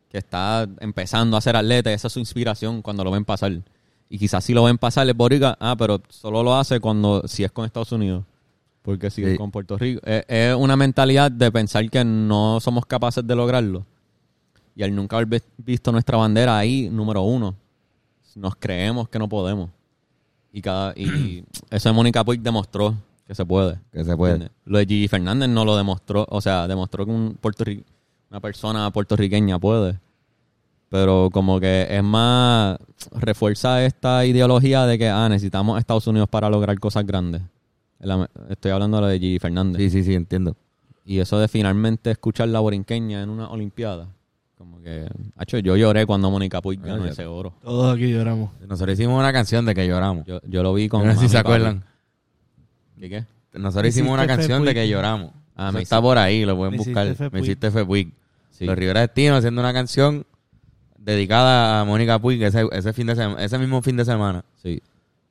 que 0.10 0.17
está 0.17 0.67
empezando 0.82 1.38
a 1.38 1.41
ser 1.41 1.56
atleta, 1.56 1.91
esa 1.93 2.08
es 2.08 2.13
su 2.13 2.19
inspiración 2.19 2.82
cuando 2.82 3.04
lo 3.04 3.12
ven 3.12 3.24
pasar. 3.26 3.54
Y 4.10 4.17
quizás 4.17 4.43
si 4.43 4.54
lo 4.54 4.63
ven 4.65 4.78
pasar 4.78 5.08
es 5.10 5.15
boricua, 5.15 5.56
ah, 5.60 5.76
pero 5.78 6.02
solo 6.10 6.43
lo 6.43 6.56
hace 6.56 6.80
cuando 6.80 7.24
si 7.28 7.43
es 7.43 7.52
con 7.52 7.65
Estados 7.65 7.91
Unidos. 7.93 8.24
Porque 8.82 9.10
si 9.10 9.24
Sí. 9.24 9.32
es 9.32 9.38
con 9.38 9.50
Puerto 9.52 9.78
Rico. 9.78 10.02
Es, 10.04 10.24
es 10.28 10.56
una 10.56 10.76
mentalidad 10.76 11.32
de 11.32 11.52
pensar 11.52 11.88
que 11.89 12.04
no 12.04 12.60
somos 12.60 12.86
capaces 12.86 13.26
de 13.26 13.36
lograrlo. 13.36 13.86
Y 14.76 14.84
al 14.84 14.95
nunca 14.95 15.17
haber 15.17 15.28
vi- 15.28 15.48
visto 15.58 15.91
nuestra 15.91 16.17
bandera 16.17 16.58
ahí, 16.58 16.89
número 16.89 17.22
uno, 17.22 17.56
nos 18.36 18.56
creemos 18.56 19.08
que 19.10 19.19
no 19.19 19.28
podemos. 19.30 19.69
Y 20.52 20.62
cada 20.62 20.93
y 20.95 21.43
eso 21.69 21.93
Mónica 21.93 22.24
Puig 22.24 22.41
demostró 22.41 22.95
que 23.29 23.35
se 23.35 23.45
puede. 23.45 23.77
Que 23.93 24.03
se 24.03 24.17
puede. 24.17 24.33
¿Entiendes? 24.33 24.57
Lo 24.65 24.79
de 24.79 24.85
Gigi 24.87 25.07
Fernández 25.07 25.47
no 25.49 25.63
lo 25.63 25.77
demostró, 25.77 26.25
o 26.29 26.41
sea, 26.41 26.67
demostró 26.67 27.05
que 27.05 27.11
un 27.11 27.37
puertorri- 27.39 27.83
una 28.31 28.39
persona 28.39 28.89
puertorriqueña 28.89 29.59
puede. 29.59 29.99
Pero 30.89 31.29
como 31.31 31.59
que 31.59 31.85
es 31.91 32.03
más, 32.03 32.79
refuerza 33.11 33.85
esta 33.85 34.25
ideología 34.25 34.87
de 34.87 34.97
que, 34.97 35.09
ah, 35.09 35.29
necesitamos 35.29 35.75
a 35.75 35.79
Estados 35.79 36.07
Unidos 36.07 36.27
para 36.27 36.49
lograr 36.49 36.79
cosas 36.79 37.05
grandes. 37.05 37.43
Estoy 38.49 38.71
hablando 38.71 38.97
de 38.97 39.01
lo 39.01 39.07
de 39.09 39.19
Gigi 39.19 39.37
Fernández. 39.37 39.77
Sí, 39.79 39.89
sí, 39.91 40.03
sí, 40.03 40.15
entiendo. 40.15 40.55
Y 41.05 41.19
eso 41.19 41.37
de 41.37 41.47
finalmente 41.47 42.09
escuchar 42.09 42.47
la 42.47 42.59
borinqueña 42.61 43.21
en 43.21 43.29
una 43.29 43.47
olimpiada. 43.49 44.07
Como 44.57 44.81
que, 44.81 45.07
hacho, 45.35 45.59
yo 45.59 45.77
lloré 45.77 46.07
cuando 46.07 46.31
Mónica 46.31 46.61
Puig 46.61 46.81
ganó 46.81 47.05
ese 47.05 47.27
oro. 47.27 47.53
Todos 47.63 47.95
aquí 47.95 48.11
lloramos. 48.11 48.49
Nosotros 48.67 48.97
hicimos 48.97 49.19
una 49.19 49.31
canción 49.31 49.65
de 49.67 49.75
que 49.75 49.87
lloramos. 49.87 50.25
Yo, 50.25 50.39
yo 50.47 50.63
lo 50.63 50.73
vi 50.73 50.89
con 50.89 51.05
no 51.05 51.13
sé 51.13 51.19
si 51.19 51.29
se 51.29 51.37
acuerdan. 51.37 51.83
¿Qué 52.99 53.09
qué? 53.09 53.25
Nosotros 53.53 53.88
hicimos 53.89 54.13
una 54.13 54.27
canción 54.27 54.63
de 54.65 54.73
que 54.73 54.88
lloramos. 54.88 55.31
Ah, 55.55 55.71
me 55.71 55.81
está 55.81 56.01
por 56.01 56.17
ahí, 56.17 56.45
lo 56.45 56.55
pueden 56.55 56.77
buscar. 56.77 57.15
Me 57.31 57.41
hiciste 57.41 57.71
fe 57.71 57.85
Puig. 57.85 58.12
Sí. 58.51 58.65
Los 58.65 58.77
Rivera 58.77 59.01
Destino 59.01 59.35
haciendo 59.35 59.62
una 59.62 59.73
canción 59.73 60.25
dedicada 60.97 61.81
a 61.81 61.85
Mónica 61.85 62.19
Puig 62.19 62.41
ese, 62.43 62.65
ese 62.71 62.93
fin 62.93 63.07
de 63.07 63.15
sema- 63.15 63.41
ese 63.43 63.57
mismo 63.57 63.81
fin 63.81 63.97
de 63.97 64.05
semana. 64.05 64.43
Sí. 64.62 64.81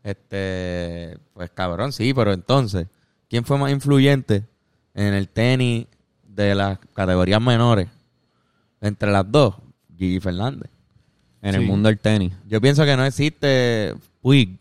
Este, 0.03 1.17
pues 1.35 1.51
cabrón, 1.51 1.93
sí, 1.93 2.13
pero 2.15 2.33
entonces, 2.33 2.87
¿quién 3.29 3.45
fue 3.45 3.59
más 3.59 3.71
influyente 3.71 4.45
en 4.95 5.15
el 5.15 5.29
tenis 5.29 5.87
de 6.27 6.55
las 6.55 6.79
categorías 6.95 7.41
menores? 7.41 7.89
Entre 8.81 9.11
las 9.11 9.31
dos, 9.31 9.55
Gigi 9.97 10.21
Fernández. 10.21 10.71
En 11.43 11.55
el 11.55 11.63
mundo 11.63 11.89
del 11.89 11.99
tenis. 11.99 12.33
Yo 12.49 12.61
pienso 12.61 12.85
que 12.85 12.97
no 12.97 13.05
existe 13.05 13.95
Puig 14.23 14.59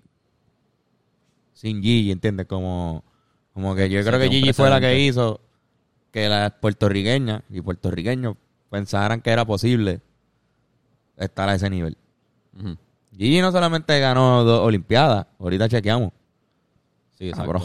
sin 1.58 1.82
Gigi, 1.82 2.12
¿entiendes? 2.12 2.46
Como, 2.46 3.04
como 3.52 3.74
que 3.74 3.90
yo 3.90 4.04
creo 4.04 4.20
que 4.20 4.30
Gigi 4.30 4.54
fue 4.54 4.70
la 4.70 4.80
que 4.80 5.00
hizo 5.00 5.42
que 6.12 6.30
las 6.30 6.52
puertorriqueñas 6.52 7.42
y 7.50 7.62
puertorriqueños 7.62 8.36
pensaran 8.70 9.22
que 9.22 9.32
era 9.32 9.44
posible 9.44 10.02
estar 11.18 11.50
a 11.50 11.56
ese 11.56 11.68
nivel. 11.70 11.98
Ujú. 12.56 12.78
Gigi 13.12 13.42
no 13.42 13.52
solamente 13.52 14.00
ganó 14.00 14.44
dos 14.44 14.60
Olimpiadas, 14.62 15.26
ahorita 15.40 15.68
chequeamos. 15.68 16.12
Sí. 17.18 17.32
Cabrón. 17.32 17.64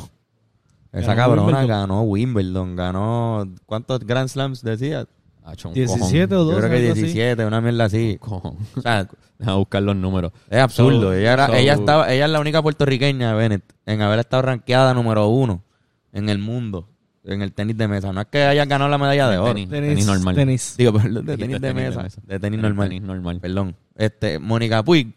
Esa 0.93 1.15
Ganó 1.15 1.23
cabrona 1.23 1.43
Wimbledon. 1.59 1.69
ganó 1.69 2.03
Wimbledon, 2.03 2.77
ganó 2.77 3.45
¿cuántos 3.67 4.01
Grand 4.07 4.29
Slams 4.29 4.63
decías? 4.63 5.07
Hacho, 5.45 5.69
un 5.69 5.75
17 5.75 6.35
o 6.35 6.39
Yo 6.39 6.45
12. 6.45 6.59
creo 6.59 6.71
que 6.71 6.77
algo 6.77 6.93
así. 6.93 7.01
17, 7.03 7.45
una 7.47 7.61
mierda 7.61 7.85
así. 7.85 8.17
cojón. 8.21 8.57
O 8.77 8.81
sea, 8.81 9.09
Deja 9.39 9.55
buscar 9.55 9.83
los 9.83 9.97
números. 9.97 10.31
Es 10.49 10.61
absurdo. 10.61 11.01
So- 11.01 11.13
ella, 11.15 11.33
era, 11.33 11.47
so- 11.49 11.55
ella, 11.55 11.73
estaba, 11.75 12.13
ella 12.13 12.27
es 12.27 12.31
la 12.31 12.39
única 12.41 12.63
puertorriqueña, 12.63 13.35
Bennett, 13.35 13.65
en 13.87 14.01
haber 14.01 14.21
estado 14.21 14.43
rankeada 14.43 14.95
número 14.95 15.27
uno 15.29 15.65
en 16.13 16.29
el 16.29 16.39
mundo 16.39 16.89
en 17.25 17.43
el 17.43 17.53
tenis 17.53 17.77
de 17.77 17.89
mesa. 17.89 18.13
No 18.13 18.21
es 18.21 18.27
que 18.29 18.43
haya 18.45 18.65
ganado 18.67 18.89
la 18.91 18.99
medalla 18.99 19.29
de 19.29 19.39
oro. 19.39 19.53
Tenis. 19.55 19.69
Tenis, 19.69 20.07
normal. 20.07 20.35
Tenis. 20.37 20.75
Digo, 20.77 20.93
perdón, 20.93 21.27
de 21.27 21.37
tenis 21.37 21.61
de 21.61 21.69
tenis 21.69 21.83
de 21.95 22.03
mesa. 22.03 22.21
De 22.25 22.39
tenis 22.41 22.59
El 22.59 22.63
normal. 22.63 22.89
tenis 22.89 23.03
normal. 23.03 23.41
Perdón. 23.41 23.77
Este, 23.97 24.39
Mónica 24.39 24.83
Puig 24.85 25.13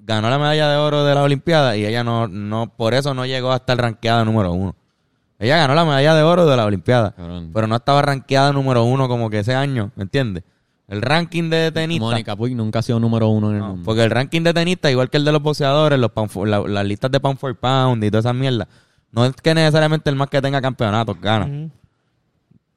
ganó 0.00 0.30
la 0.30 0.38
medalla 0.38 0.68
de 0.70 0.76
oro 0.76 1.04
de 1.04 1.14
la 1.14 1.22
Olimpiada 1.22 1.76
y 1.76 1.84
ella 1.86 2.02
no, 2.04 2.26
no, 2.28 2.74
por 2.76 2.94
eso 2.94 3.14
no 3.14 3.26
llegó 3.26 3.52
a 3.52 3.56
estar 3.56 3.76
rankeada 3.78 4.24
número 4.24 4.52
uno. 4.52 4.74
Ella 5.38 5.56
ganó 5.58 5.74
la 5.74 5.84
medalla 5.84 6.14
de 6.14 6.22
oro 6.22 6.46
de 6.46 6.56
la 6.56 6.64
Olimpiada, 6.64 7.12
Cabrón. 7.12 7.50
pero 7.54 7.66
no 7.66 7.76
estaba 7.76 8.02
rankeada 8.02 8.52
número 8.52 8.82
uno 8.84 9.06
como 9.08 9.30
que 9.30 9.38
ese 9.40 9.54
año, 9.54 9.92
¿me 9.94 10.02
entiendes? 10.02 10.42
El 10.88 11.02
ranking 11.02 11.50
de 11.50 11.70
tenista. 11.70 12.04
Mónica 12.04 12.34
Puig 12.34 12.56
nunca 12.56 12.78
ha 12.78 12.82
sido 12.82 12.98
número 12.98 13.28
uno 13.28 13.50
en 13.50 13.54
el 13.56 13.60
No, 13.60 13.68
mundo. 13.68 13.82
porque 13.84 14.02
el 14.04 14.10
ranking 14.10 14.42
de 14.42 14.54
tenista, 14.54 14.90
igual 14.90 15.10
que 15.10 15.18
el 15.18 15.24
de 15.24 15.32
los 15.32 15.42
boxeadores, 15.42 15.98
los 15.98 16.10
for- 16.28 16.48
la- 16.48 16.60
las 16.66 16.84
listas 16.86 17.10
de 17.10 17.20
pound 17.20 17.38
for 17.38 17.54
pound 17.56 18.02
y 18.02 18.10
todas 18.10 18.24
esas 18.24 18.34
mierdas, 18.34 18.66
no 19.12 19.24
es 19.26 19.32
que 19.34 19.54
necesariamente 19.54 20.08
el 20.10 20.16
más 20.16 20.28
que 20.28 20.40
tenga 20.42 20.60
campeonatos 20.62 21.20
gana. 21.20 21.46
O 21.46 21.70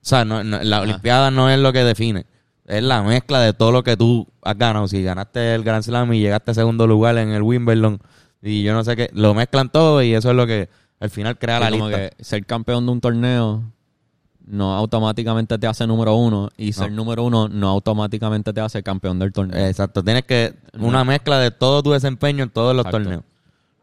sea, 0.01 0.25
no, 0.25 0.43
no- 0.43 0.61
la 0.61 0.77
Ajá. 0.77 0.83
Olimpiada 0.83 1.31
no 1.31 1.49
es 1.49 1.57
lo 1.59 1.71
que 1.73 1.83
define. 1.83 2.25
Es 2.65 2.83
la 2.83 3.01
mezcla 3.01 3.39
de 3.39 3.53
todo 3.53 3.71
lo 3.71 3.83
que 3.83 3.97
tú 3.97 4.27
has 4.43 4.57
ganado. 4.57 4.87
Si 4.87 5.01
ganaste 5.03 5.55
el 5.55 5.63
Grand 5.63 5.83
Slam 5.83 6.13
y 6.13 6.19
llegaste 6.19 6.51
a 6.51 6.53
segundo 6.53 6.87
lugar 6.87 7.17
en 7.17 7.29
el 7.31 7.41
Wimbledon 7.41 7.99
y 8.41 8.63
yo 8.63 8.73
no 8.73 8.83
sé 8.83 8.95
qué, 8.95 9.09
lo 9.13 9.33
mezclan 9.33 9.69
todo 9.69 10.01
y 10.01 10.13
eso 10.13 10.29
es 10.31 10.35
lo 10.35 10.45
que 10.47 10.69
al 11.01 11.09
final 11.09 11.37
crea 11.37 11.57
Sí, 11.57 11.63
la 11.65 11.71
como 11.71 11.89
lista. 11.89 12.09
que 12.15 12.23
ser 12.23 12.45
campeón 12.45 12.85
de 12.85 12.91
un 12.93 13.01
torneo 13.01 13.63
no 14.45 14.73
automáticamente 14.75 15.57
te 15.59 15.67
hace 15.67 15.85
número 15.87 16.15
uno 16.15 16.49
y 16.57 16.73
ser 16.73 16.91
número 16.91 17.23
uno 17.23 17.47
no 17.47 17.67
automáticamente 17.69 18.53
te 18.53 18.61
hace 18.61 18.81
campeón 18.83 19.19
del 19.19 19.31
torneo. 19.33 19.65
Exacto, 19.67 20.03
tienes 20.03 20.23
que 20.23 20.55
una 20.79 21.03
mezcla 21.03 21.39
de 21.39 21.51
todo 21.51 21.83
tu 21.83 21.91
desempeño 21.91 22.43
en 22.43 22.49
todos 22.49 22.75
los 22.75 22.85
Exacto. 22.85 23.03
torneos. 23.03 23.23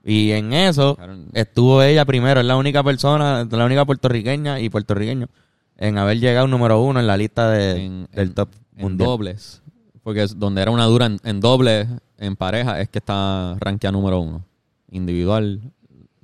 Y 0.04 0.30
en 0.32 0.52
eso 0.52 0.96
Claro. 0.96 1.16
estuvo 1.34 1.82
ella 1.82 2.04
primero, 2.04 2.40
es 2.40 2.46
la 2.46 2.56
única 2.56 2.82
persona, 2.82 3.46
la 3.50 3.64
única 3.64 3.84
puertorriqueña 3.84 4.58
y 4.60 4.68
puertorriqueño 4.70 5.28
en 5.76 5.98
haber 5.98 6.18
llegado 6.18 6.46
número 6.48 6.80
uno 6.80 6.98
en 7.00 7.06
la 7.06 7.16
lista 7.16 7.50
de, 7.50 7.84
en, 7.84 8.08
del 8.12 8.28
en- 8.28 8.34
top 8.34 8.48
en 8.76 8.82
mundial. 8.82 9.06
dobles. 9.10 9.62
Porque 10.02 10.22
es 10.22 10.38
donde 10.38 10.62
era 10.62 10.70
una 10.70 10.84
dura 10.86 11.06
en, 11.06 11.18
en 11.24 11.40
dobles, 11.40 11.86
en 12.18 12.36
pareja, 12.36 12.80
es 12.80 12.88
que 12.88 12.98
está 12.98 13.56
rankeada 13.60 13.92
número 13.92 14.20
uno. 14.20 14.42
Individual, 14.90 15.60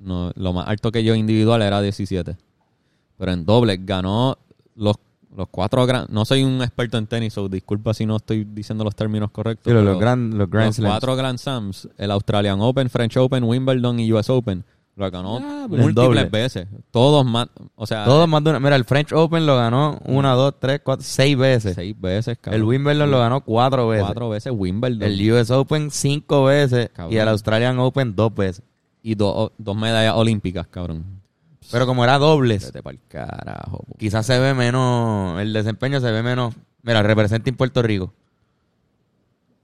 no, 0.05 0.31
lo 0.35 0.53
más 0.53 0.67
alto 0.67 0.91
que 0.91 1.03
yo 1.03 1.15
individual 1.15 1.61
era 1.61 1.81
17. 1.81 2.37
Pero 3.17 3.31
en 3.31 3.45
dobles 3.45 3.79
ganó 3.85 4.37
los, 4.75 4.95
los 5.35 5.47
cuatro 5.49 5.85
gran... 5.85 6.05
No 6.09 6.25
soy 6.25 6.43
un 6.43 6.61
experto 6.61 6.97
en 6.97 7.07
tenis, 7.07 7.33
so 7.33 7.47
disculpa 7.49 7.93
si 7.93 8.05
no 8.05 8.17
estoy 8.17 8.43
diciendo 8.45 8.83
los 8.83 8.95
términos 8.95 9.31
correctos. 9.31 9.65
Sí, 9.69 9.73
los, 9.73 9.81
pero 9.81 9.91
los 9.93 9.99
grand, 10.01 10.33
los 10.33 10.49
Grand 10.49 10.77
los 10.77 10.89
cuatro 10.89 11.15
Grand 11.15 11.37
Slams, 11.39 11.89
el 11.97 12.11
Australian 12.11 12.59
Open, 12.61 12.89
French 12.89 13.17
Open, 13.17 13.43
Wimbledon 13.43 13.99
y 13.99 14.11
US 14.13 14.29
Open, 14.29 14.63
lo 14.97 15.11
ganó 15.11 15.39
Ah, 15.43 15.67
doble. 15.69 15.81
múltiples 15.81 16.31
veces. 16.31 16.67
Todos 16.91 17.25
más, 17.25 17.47
o 17.75 17.85
sea, 17.85 18.05
Todos 18.05 18.29
más 18.29 18.41
de 18.45 18.51
una. 18.51 18.59
Mira, 18.61 18.77
el 18.77 18.85
French 18.85 19.11
Open 19.11 19.45
lo 19.45 19.57
ganó 19.57 19.99
una, 20.05 20.31
dos, 20.33 20.53
tres, 20.59 20.79
cuatro, 20.83 21.03
seis 21.05 21.37
veces. 21.37 21.75
seis 21.75 21.93
veces, 21.99 22.37
cabrón. 22.39 22.61
el 22.61 22.65
Wimbledon 22.65 23.11
lo 23.11 23.19
ganó 23.19 23.41
cuatro 23.41 23.89
veces. 23.89 24.05
Cuatro 24.05 24.29
veces 24.29 24.53
Wimbledon. 24.55 25.03
El 25.03 25.31
US 25.33 25.51
Open 25.51 25.91
cinco 25.91 26.45
veces. 26.45 26.89
Cabrón. 26.93 27.13
Y 27.13 27.17
el 27.17 27.27
Australian 27.27 27.77
Open 27.79 28.15
dos 28.15 28.33
veces. 28.33 28.63
Y 29.07 29.13
do- 29.13 29.53
dos 29.59 29.75
medallas 29.77 30.15
olímpicas, 30.15 30.65
cabrón. 30.65 31.05
Pero 31.71 31.85
como 31.85 32.03
era 32.03 32.17
dobles, 32.17 32.65
Vete 32.65 32.81
pa'l 32.81 32.99
carajo. 33.07 33.83
po. 33.87 33.95
quizás 33.99 34.25
se 34.25 34.39
ve 34.39 34.53
menos. 34.55 35.39
El 35.39 35.53
desempeño 35.53 35.99
se 35.99 36.11
ve 36.11 36.23
menos. 36.23 36.55
Mira, 36.81 37.03
representa 37.03 37.49
en 37.49 37.55
Puerto 37.55 37.81
Rico. 37.83 38.13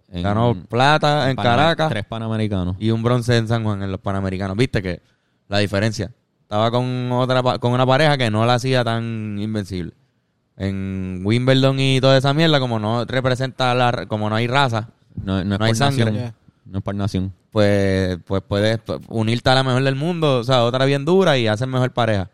En- 0.10 0.24
Ganó 0.24 0.56
plata 0.70 1.30
en 1.30 1.36
Caracas 1.38 1.90
Tres 1.90 2.06
panamericanos. 2.06 2.76
y 2.80 2.92
un 2.92 3.02
bronce 3.02 3.38
en 3.38 3.48
San 3.48 3.64
Juan 3.64 3.82
en 3.82 3.92
los 3.92 4.00
Panamericanos. 4.02 4.58
¿Viste 4.58 4.82
que 4.82 5.02
la 5.48 5.58
diferencia? 5.60 6.12
Estaba 6.44 6.70
con 6.70 7.12
otra 7.14 7.42
pa- 7.42 7.60
con 7.60 7.72
una 7.72 7.86
pareja 7.86 8.18
que 8.18 8.30
no 8.30 8.46
la 8.46 8.56
hacía 8.56 8.84
tan 8.84 9.38
invencible. 9.40 9.94
En 10.58 11.22
Wimbledon 11.24 11.80
y 11.80 12.00
toda 12.02 12.18
esa 12.18 12.34
mierda, 12.34 12.60
como 12.60 12.78
no 12.78 13.06
representa 13.06 13.74
la, 13.74 13.92
ra- 13.92 14.06
como 14.06 14.30
no 14.30 14.36
hay 14.36 14.48
raza, 14.48 14.90
No, 15.16 15.44
no 15.44 15.56
es 15.56 15.60
No 15.60 15.66
hay 15.66 15.72
por 15.72 15.78
sangre. 15.78 16.06
nación. 16.12 16.34
No 16.66 16.80
es 16.80 16.84
por 16.84 16.96
nación. 16.96 17.34
pues, 17.52 18.18
pues 18.26 18.42
puedes 18.48 18.80
pues, 18.80 19.00
unirte 19.10 19.50
a 19.50 19.56
la 19.56 19.64
mejor 19.64 19.84
del 19.84 19.96
mundo, 19.96 20.40
o 20.40 20.44
sea, 20.44 20.64
otra 20.64 20.86
bien 20.86 21.06
dura 21.06 21.38
y 21.38 21.48
hacer 21.48 21.68
mejor 21.68 21.92
pareja. 21.92 22.30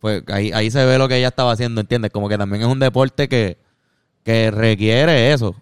Pues 0.00 0.22
ahí, 0.28 0.52
ahí 0.52 0.70
se 0.70 0.84
ve 0.84 0.98
lo 0.98 1.08
que 1.08 1.16
ella 1.16 1.28
estaba 1.28 1.52
haciendo, 1.52 1.80
¿entiendes? 1.80 2.10
Como 2.10 2.28
que 2.28 2.38
también 2.38 2.62
es 2.62 2.68
un 2.68 2.78
deporte 2.78 3.28
que, 3.28 3.58
que 4.24 4.50
requiere 4.50 5.32
eso. 5.32 5.54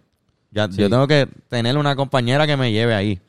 Ya, 0.51 0.71
Sí. 0.71 0.79
Yo 0.79 0.90
tengo 0.90 1.07
que 1.07 1.29
tener 1.49 1.77
una 1.77 1.97
compañera 1.97 2.47
que 2.47 2.57
me 2.57 2.73
lleve 2.73 2.95
ahí. 2.95 3.21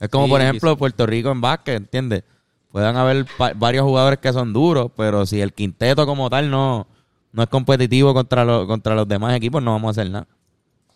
Es 0.00 0.08
como, 0.08 0.26
Sí, 0.26 0.30
por 0.30 0.40
ejemplo, 0.40 0.76
Puerto 0.76 1.06
Rico 1.06 1.30
en 1.30 1.40
básquet, 1.40 1.76
¿entiendes? 1.76 2.24
Puedan 2.70 2.96
haber 2.96 3.26
varios 3.56 3.84
jugadores 3.84 4.18
que 4.18 4.32
son 4.32 4.52
duros, 4.52 4.90
pero 4.96 5.26
si 5.26 5.40
el 5.40 5.52
quinteto 5.52 6.06
como 6.06 6.28
tal 6.28 6.50
no, 6.50 6.86
no 7.32 7.42
es 7.42 7.48
competitivo 7.48 8.12
contra, 8.12 8.44
los 8.44 8.66
contra 8.66 8.94
los 8.94 9.06
demás 9.06 9.34
equipos, 9.36 9.62
no 9.62 9.72
vamos 9.72 9.88
a 9.88 10.00
hacer 10.00 10.10
nada. 10.10 10.26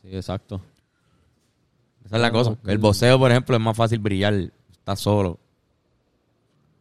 Sí, 0.03 0.09
exacto. 0.13 0.61
Esa 2.09 2.17
es 2.17 2.23
la 2.23 2.33
cosa. 2.33 2.57
El 2.67 2.79
boxeo, 2.79 3.19
por 3.19 3.31
ejemplo, 3.31 3.55
es 3.55 3.63
más 3.63 3.77
fácil 3.77 3.99
brillar. 3.99 4.35
Está 4.73 4.97
solo. 4.97 5.39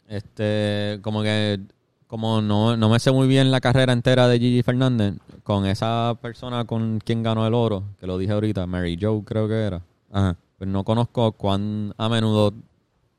Este, 0.07 0.99
como 1.01 1.21
que, 1.21 1.59
como 2.07 2.41
no, 2.41 2.77
no 2.77 2.89
me 2.89 2.97
sé 2.99 3.11
muy 3.11 3.27
bien 3.27 3.51
la 3.51 3.59
carrera 3.59 3.91
entera 3.91 4.29
de 4.29 4.39
Gigi 4.39 4.63
Fernández, 4.63 5.15
con 5.43 5.65
esa 5.65 6.17
persona 6.21 6.63
con 6.63 6.99
quien 6.99 7.23
ganó 7.23 7.45
el 7.45 7.53
oro, 7.53 7.83
que 7.99 8.07
lo 8.07 8.17
dije 8.17 8.31
ahorita, 8.31 8.65
Mary 8.67 8.97
Joe 8.99 9.21
creo 9.25 9.49
que 9.49 9.55
era. 9.55 9.81
Ajá. 10.13 10.37
Pues 10.57 10.69
no 10.69 10.85
conozco 10.85 11.33
cuán 11.33 11.93
a 11.97 12.07
menudo 12.07 12.53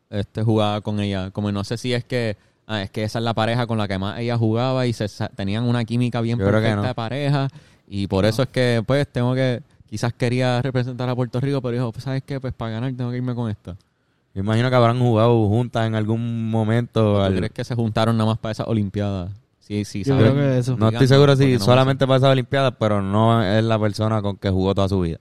este 0.08 0.42
jugaba 0.42 0.80
con 0.80 0.98
ella. 1.00 1.30
Como 1.30 1.52
no 1.52 1.62
sé 1.62 1.76
si 1.76 1.92
es 1.92 2.04
que 2.04 2.38
ah, 2.66 2.82
es 2.82 2.90
que 2.90 3.04
esa 3.04 3.18
es 3.18 3.24
la 3.24 3.34
pareja 3.34 3.66
con 3.66 3.76
la 3.76 3.86
que 3.86 3.98
más 3.98 4.18
ella 4.18 4.38
jugaba 4.38 4.86
y 4.86 4.94
se 4.94 5.06
tenían 5.36 5.64
una 5.64 5.84
química 5.84 6.22
bien 6.22 6.38
Yo 6.38 6.46
perfecta 6.46 6.76
no. 6.76 6.82
de 6.82 6.94
pareja 6.94 7.48
y 7.86 8.06
por 8.06 8.24
eso 8.24 8.42
es 8.42 8.48
que 8.48 8.82
pues 8.86 9.06
tengo 9.08 9.34
que 9.34 9.62
quizás 9.88 10.12
quería 10.12 10.60
representar 10.62 11.08
a 11.08 11.14
Puerto 11.16 11.40
Rico, 11.40 11.60
pero 11.62 11.72
dijo, 11.72 11.92
pues 11.92 12.04
sabes 12.04 12.22
qué, 12.24 12.40
pues 12.40 12.52
para 12.54 12.72
ganar 12.72 12.92
tengo 12.94 13.10
que 13.10 13.16
irme 13.16 13.34
con 13.34 13.50
esta. 13.50 13.76
Me 14.34 14.40
imagino 14.42 14.68
que 14.70 14.76
habrán 14.76 14.98
jugado 15.00 15.48
juntas 15.48 15.86
en 15.86 15.94
algún 15.94 16.50
momento. 16.50 17.14
¿Tú 17.16 17.20
al- 17.20 17.34
crees 17.36 17.52
que 17.52 17.64
se 17.64 17.74
juntaron 17.74 18.16
nada 18.16 18.30
más 18.30 18.38
para 18.38 18.52
esas 18.52 18.68
olimpiadas? 18.68 19.30
Sí, 19.58 19.84
sí, 19.84 20.02
Yo 20.04 20.14
saben. 20.16 20.32
creo 20.32 20.34
que 20.34 20.58
eso. 20.58 20.76
No 20.76 20.88
estoy 20.88 21.06
seguro 21.08 21.36
si 21.36 21.54
no 21.54 21.58
solamente 21.60 22.06
para 22.06 22.16
esas 22.18 22.30
Olimpiadas, 22.32 22.72
pero 22.78 23.02
no 23.02 23.42
es 23.42 23.62
la 23.62 23.78
persona 23.78 24.22
con 24.22 24.36
que 24.36 24.48
jugó 24.50 24.74
toda 24.74 24.88
su 24.88 25.00
vida. 25.00 25.18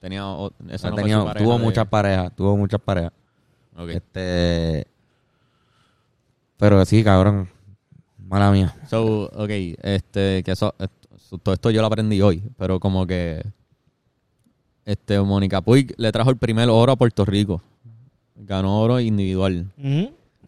tenía 0.00 0.26
o- 0.26 0.52
esa 0.70 0.88
Ha 0.88 0.90
no 0.90 0.96
pareja 0.96 1.34
tuvo 1.34 1.58
de- 1.58 1.64
muchas 1.64 1.86
parejas, 1.88 2.34
tuvo 2.36 2.56
muchas 2.56 2.80
parejas. 2.80 3.12
Ok. 3.76 3.88
Este. 3.90 4.86
Pero 6.56 6.84
sí, 6.84 7.02
cabrón. 7.02 7.48
Mala 8.28 8.50
mía. 8.52 8.74
So, 8.88 9.24
ok, 9.34 9.50
este, 9.82 10.42
que 10.44 10.52
eso, 10.52 10.74
esto- 10.78 11.38
todo 11.38 11.54
esto 11.54 11.70
yo 11.70 11.80
lo 11.80 11.86
aprendí 11.88 12.20
hoy, 12.22 12.42
pero 12.56 12.78
como 12.78 13.06
que 13.06 13.42
este 14.84 15.20
Mónica 15.20 15.60
Puig 15.60 15.94
le 15.96 16.10
trajo 16.12 16.30
el 16.30 16.36
primer 16.36 16.68
oro 16.68 16.92
a 16.92 16.96
Puerto 16.96 17.24
Rico. 17.24 17.62
Ganó 18.36 18.80
oro 18.80 19.00
individual. 19.00 19.66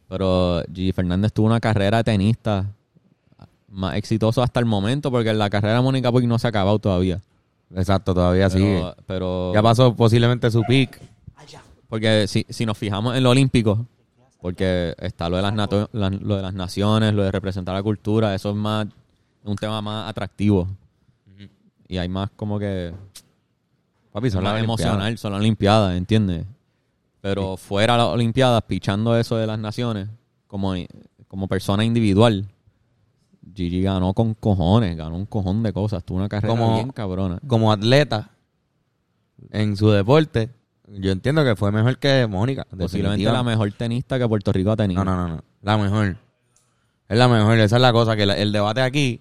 Pero 0.08 0.62
Gigi 0.72 0.92
Fernández 0.92 1.32
tuvo 1.32 1.46
una 1.46 1.60
carrera 1.60 1.98
de 1.98 2.04
tenista 2.04 2.66
más 3.68 3.94
exitosa 3.96 4.42
hasta 4.42 4.60
el 4.60 4.66
momento, 4.66 5.10
porque 5.10 5.32
la 5.32 5.48
carrera 5.48 5.76
de 5.76 5.82
Mónica 5.82 6.10
Puig 6.12 6.26
no 6.26 6.38
se 6.38 6.46
ha 6.46 6.50
acabado 6.50 6.78
todavía. 6.78 7.20
Exacto, 7.74 8.12
todavía 8.12 8.50
sigue. 8.50 8.80
Pero, 8.80 8.96
pero 9.06 9.54
Ya 9.54 9.62
pasó 9.62 9.94
posiblemente 9.96 10.50
su 10.50 10.62
pick. 10.64 11.00
porque 11.88 12.26
si, 12.28 12.44
si 12.48 12.66
nos 12.66 12.76
fijamos 12.76 13.16
en 13.16 13.22
lo 13.22 13.30
olímpico, 13.30 13.86
porque 14.40 14.94
está 14.98 15.28
lo 15.30 15.36
de 15.36 15.42
las, 15.42 15.54
nato- 15.54 15.88
la- 15.92 16.10
lo 16.10 16.36
de 16.36 16.42
las 16.42 16.52
naciones, 16.54 17.14
lo 17.14 17.22
de 17.22 17.30
representar 17.30 17.74
la 17.74 17.82
cultura, 17.82 18.34
eso 18.34 18.50
es 18.50 18.56
más 18.56 18.86
un 19.44 19.56
tema 19.56 19.80
más 19.80 20.08
atractivo. 20.10 20.68
Y 21.88 21.96
hay 21.98 22.08
más 22.08 22.30
como 22.36 22.58
que 22.58 22.92
Papi, 24.12 24.30
son 24.30 24.44
las 24.44 24.62
emocional, 24.62 24.94
Olimpiadas. 24.96 25.20
son 25.20 25.32
las 25.32 25.40
Olimpiadas, 25.40 25.96
¿entiendes? 25.96 26.46
Pero 27.20 27.56
fuera 27.56 27.94
de 27.94 27.98
las 28.00 28.08
Olimpiadas, 28.08 28.62
pichando 28.66 29.16
eso 29.16 29.36
de 29.36 29.46
las 29.46 29.58
naciones, 29.58 30.08
como, 30.46 30.74
como 31.28 31.48
persona 31.48 31.84
individual, 31.84 32.46
Gigi 33.54 33.82
ganó 33.82 34.12
con 34.14 34.34
cojones, 34.34 34.96
ganó 34.96 35.16
un 35.16 35.26
cojón 35.26 35.62
de 35.62 35.72
cosas, 35.72 36.04
tuvo 36.04 36.18
una 36.18 36.28
carrera 36.28 36.52
Como- 36.52 36.74
bien 36.74 36.90
cabrona. 36.90 37.38
Como 37.46 37.72
atleta 37.72 38.30
en 39.50 39.76
su 39.76 39.90
deporte, 39.90 40.50
yo 40.88 41.10
entiendo 41.10 41.42
que 41.44 41.56
fue 41.56 41.72
mejor 41.72 41.98
que 41.98 42.26
Mónica. 42.26 42.66
Posiblemente 42.76 43.24
la 43.24 43.42
mejor 43.42 43.70
tenista 43.72 44.18
que 44.18 44.28
Puerto 44.28 44.52
Rico 44.52 44.70
ha 44.72 44.76
tenido. 44.76 45.04
No, 45.04 45.16
no, 45.16 45.28
no, 45.28 45.36
no. 45.36 45.44
La 45.62 45.76
mejor. 45.78 46.16
Es 47.08 47.18
la 47.18 47.28
mejor. 47.28 47.58
Esa 47.58 47.76
es 47.76 47.82
la 47.82 47.92
cosa. 47.92 48.14
Que 48.16 48.26
la- 48.26 48.36
el 48.36 48.52
debate 48.52 48.80
aquí. 48.82 49.20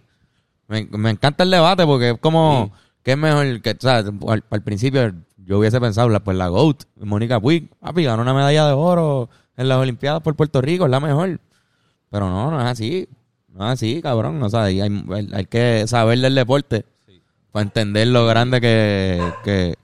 Me, 0.68 0.86
me 0.92 1.10
encanta 1.12 1.44
el 1.44 1.52
debate 1.52 1.86
porque 1.86 2.12
es 2.12 2.18
como. 2.20 2.72
¿Qué 3.04 3.12
es 3.14 3.18
mejor? 3.18 3.62
Que, 3.62 3.72
o 3.72 3.76
sea, 3.80 3.98
al, 3.98 4.44
al 4.50 4.62
principio 4.64 5.12
yo 5.38 5.60
hubiese 5.60 5.80
pensado, 5.82 6.10
la- 6.10 6.20
pues 6.24 6.38
la 6.38 6.48
GOAT, 6.50 6.84
Mónica 6.98 7.40
Puig, 7.40 7.70
papi, 7.80 8.04
ganó 8.04 8.22
una 8.22 8.34
medalla 8.34 8.68
de 8.68 8.74
oro 8.74 9.30
en 9.58 9.68
las 9.68 9.78
Olimpiadas 9.80 10.22
por 10.22 10.36
Puerto 10.36 10.62
Rico, 10.62 10.86
es 10.86 10.92
la 10.92 11.00
mejor. 11.00 11.40
Pero 12.10 12.30
no, 12.30 12.52
no 12.52 12.60
es 12.62 12.68
así. 12.68 13.08
No 13.50 13.66
es 13.68 13.74
así, 13.74 14.02
cabrón. 14.02 14.42
O 14.44 14.50
sea, 14.50 14.64
hay, 14.64 14.80
hay- 14.82 15.30
hay 15.34 15.46
que 15.46 15.86
saber 15.88 16.20
del 16.20 16.36
deporte 16.36 16.86
para 17.52 17.64
entender 17.64 18.08
lo 18.08 18.26
grande 18.26 18.62
que, 18.62 19.22
que, 19.44 19.76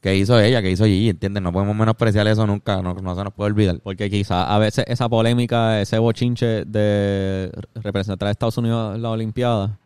que 0.00 0.16
hizo 0.16 0.40
ella, 0.40 0.62
que 0.62 0.70
hizo 0.70 0.84
Gigi, 0.84 1.10
¿entiendes? 1.10 1.42
No 1.42 1.52
podemos 1.52 1.76
menospreciar 1.76 2.26
eso 2.28 2.46
nunca, 2.46 2.80
no, 2.80 2.94
no 2.94 3.14
se 3.14 3.24
nos 3.24 3.34
puede 3.34 3.50
olvidar. 3.50 3.78
Porque 3.82 4.08
quizás 4.08 4.46
a 4.48 4.58
veces 4.58 4.84
esa 4.88 5.08
polémica, 5.08 5.80
ese 5.82 5.98
bochinche 5.98 6.64
de 6.64 7.50
representar 7.74 8.28
a 8.28 8.30
Estados 8.30 8.56
Unidos 8.56 8.94
en 8.96 9.02
la 9.02 9.10
Olimpiada 9.10 9.78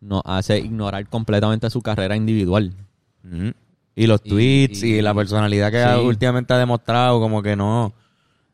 nos 0.00 0.22
hace 0.24 0.58
ignorar 0.58 1.08
completamente 1.08 1.68
su 1.70 1.82
carrera 1.82 2.16
individual. 2.16 2.72
Y 3.94 4.06
los 4.06 4.20
Y- 4.24 4.28
tweets 4.28 4.82
y, 4.82 4.94
y- 4.96 5.02
la 5.02 5.14
personalidad 5.14 5.70
que 5.72 5.78
sí. 5.78 5.84
ha- 5.84 6.00
últimamente 6.00 6.52
ha 6.54 6.58
demostrado, 6.58 7.18
como 7.20 7.42
que 7.42 7.56
no. 7.56 7.92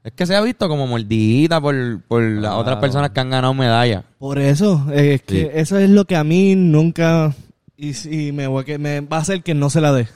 Es 0.04 0.12
que 0.12 0.26
se 0.26 0.34
ha 0.34 0.40
visto 0.40 0.68
como 0.68 0.86
mordidita 0.86 1.60
por, 1.60 2.00
por 2.08 2.22
las 2.22 2.54
otras 2.54 2.78
personas 2.78 3.10
que 3.10 3.20
han 3.20 3.30
ganado 3.30 3.54
medallas. 3.54 4.04
Por 4.18 4.38
eso, 4.38 4.84
eh, 4.92 5.14
es 5.14 5.22
que 5.22 5.42
Sí. 5.42 5.48
eso 5.52 5.78
es 5.78 5.90
lo 5.90 6.04
que 6.06 6.16
a 6.16 6.24
mí 6.24 6.54
nunca 6.56 7.34
y, 7.76 7.94
si 7.94 8.32
me, 8.32 8.46
voy 8.48 8.62
a 8.62 8.64
que- 8.64 8.78
me 8.78 9.00
va 9.00 9.18
a 9.18 9.20
hacer 9.20 9.42
que 9.42 9.54
no 9.54 9.70
se 9.70 9.80
la 9.80 9.92
dé. 9.92 10.08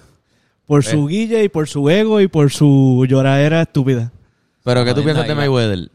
Por 0.66 0.82
su 0.84 1.06
guille 1.06 1.44
y 1.44 1.48
por 1.48 1.68
su 1.68 1.88
ego 1.90 2.20
y 2.20 2.26
por 2.26 2.50
su 2.50 3.06
lloradera 3.08 3.62
estúpida. 3.62 4.10
Pero 4.64 4.84
¿qué 4.84 4.94
tú 4.94 5.04
piensas 5.04 5.28
de 5.28 5.34
Mayweather? 5.36 5.90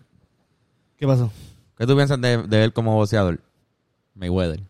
¿Qué 0.97 1.05
pasó? 1.05 1.29
¿Qué 1.77 1.85
tú 1.85 1.95
piensas 1.95 2.21
de, 2.21 2.37
de 2.43 2.63
él 2.63 2.71
como 2.71 2.95
boxeador? 2.95 3.41
Mayweather. 4.15 4.61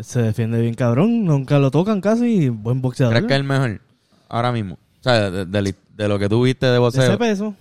Se 0.00 0.20
defiende 0.22 0.60
bien 0.60 0.74
cabrón, 0.74 1.24
nunca 1.24 1.58
lo 1.58 1.70
tocan 1.70 2.00
casi, 2.00 2.48
buen 2.48 2.80
boxeador. 2.82 3.14
¿Crees 3.14 3.26
que 3.28 3.34
es 3.34 3.40
el 3.40 3.44
mejor 3.46 3.80
ahora 4.28 4.50
mismo? 4.52 4.74
O 4.74 5.02
sea, 5.02 5.30
de, 5.30 5.44
de- 5.46 5.74
de 5.96 6.08
lo 6.08 6.18
que 6.18 6.28
tú 6.28 6.42
viste 6.42 6.66
de 6.66 6.78
boxeo. 6.78 7.04
ese 7.04 7.16
peso. 7.16 7.54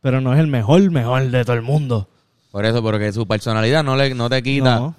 Pero 0.00 0.20
no 0.22 0.32
es 0.32 0.40
el 0.40 0.46
mejor, 0.46 0.90
mejor 0.90 1.30
de 1.30 1.44
todo 1.44 1.56
el 1.56 1.62
mundo. 1.62 2.08
Por 2.50 2.64
eso, 2.64 2.82
porque 2.82 3.12
su 3.12 3.26
personalidad 3.26 3.84
no, 3.84 3.96
le, 3.96 4.14
no 4.14 4.30
te 4.30 4.42
quita. 4.42 4.76
No. 4.78 4.94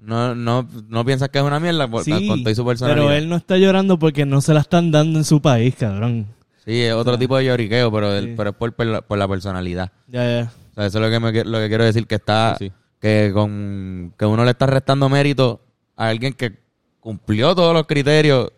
No, 0.00 0.34
no, 0.34 0.68
no 0.88 1.04
piensas 1.04 1.28
que 1.30 1.38
es 1.38 1.44
una 1.44 1.58
mierda 1.58 1.88
por, 1.88 2.04
Sí, 2.04 2.10
con 2.28 2.54
su 2.54 2.64
personalidad. 2.64 3.04
pero 3.06 3.12
él 3.16 3.28
no 3.28 3.36
está 3.36 3.56
llorando 3.56 3.98
porque 3.98 4.26
no 4.26 4.40
se 4.40 4.52
la 4.54 4.60
están 4.60 4.90
dando 4.92 5.18
en 5.18 5.24
su 5.24 5.40
país, 5.40 5.74
cabrón. 5.76 6.26
Sí, 6.64 6.82
es 6.82 6.92
otro 6.92 7.18
tipo 7.18 7.36
de 7.38 7.46
lloriqueo, 7.46 7.90
pero, 7.90 8.12
el- 8.14 8.34
pero 8.36 8.50
es 8.50 8.56
por, 8.56 8.72
por 8.74 8.86
la, 8.86 9.00
por 9.00 9.16
la 9.18 9.26
personalidad. 9.26 9.90
Ya, 10.06 10.24
ya. 10.24 10.52
O 10.72 10.74
sea, 10.74 10.86
eso 10.86 10.98
es 10.98 11.04
lo 11.04 11.10
que, 11.10 11.18
me, 11.18 11.44
lo 11.44 11.58
que 11.58 11.68
quiero 11.68 11.84
decir, 11.84 12.06
que 12.06 12.16
está... 12.16 12.56
Sí. 12.58 12.70
Que, 13.00 13.30
con, 13.32 14.12
que 14.18 14.26
uno 14.26 14.44
le 14.44 14.50
está 14.50 14.66
restando 14.66 15.08
mérito 15.08 15.60
a 15.98 16.08
alguien 16.08 16.32
que 16.32 16.56
cumplió 17.00 17.54
todos 17.54 17.74
los 17.74 17.86
criterios 17.86 18.50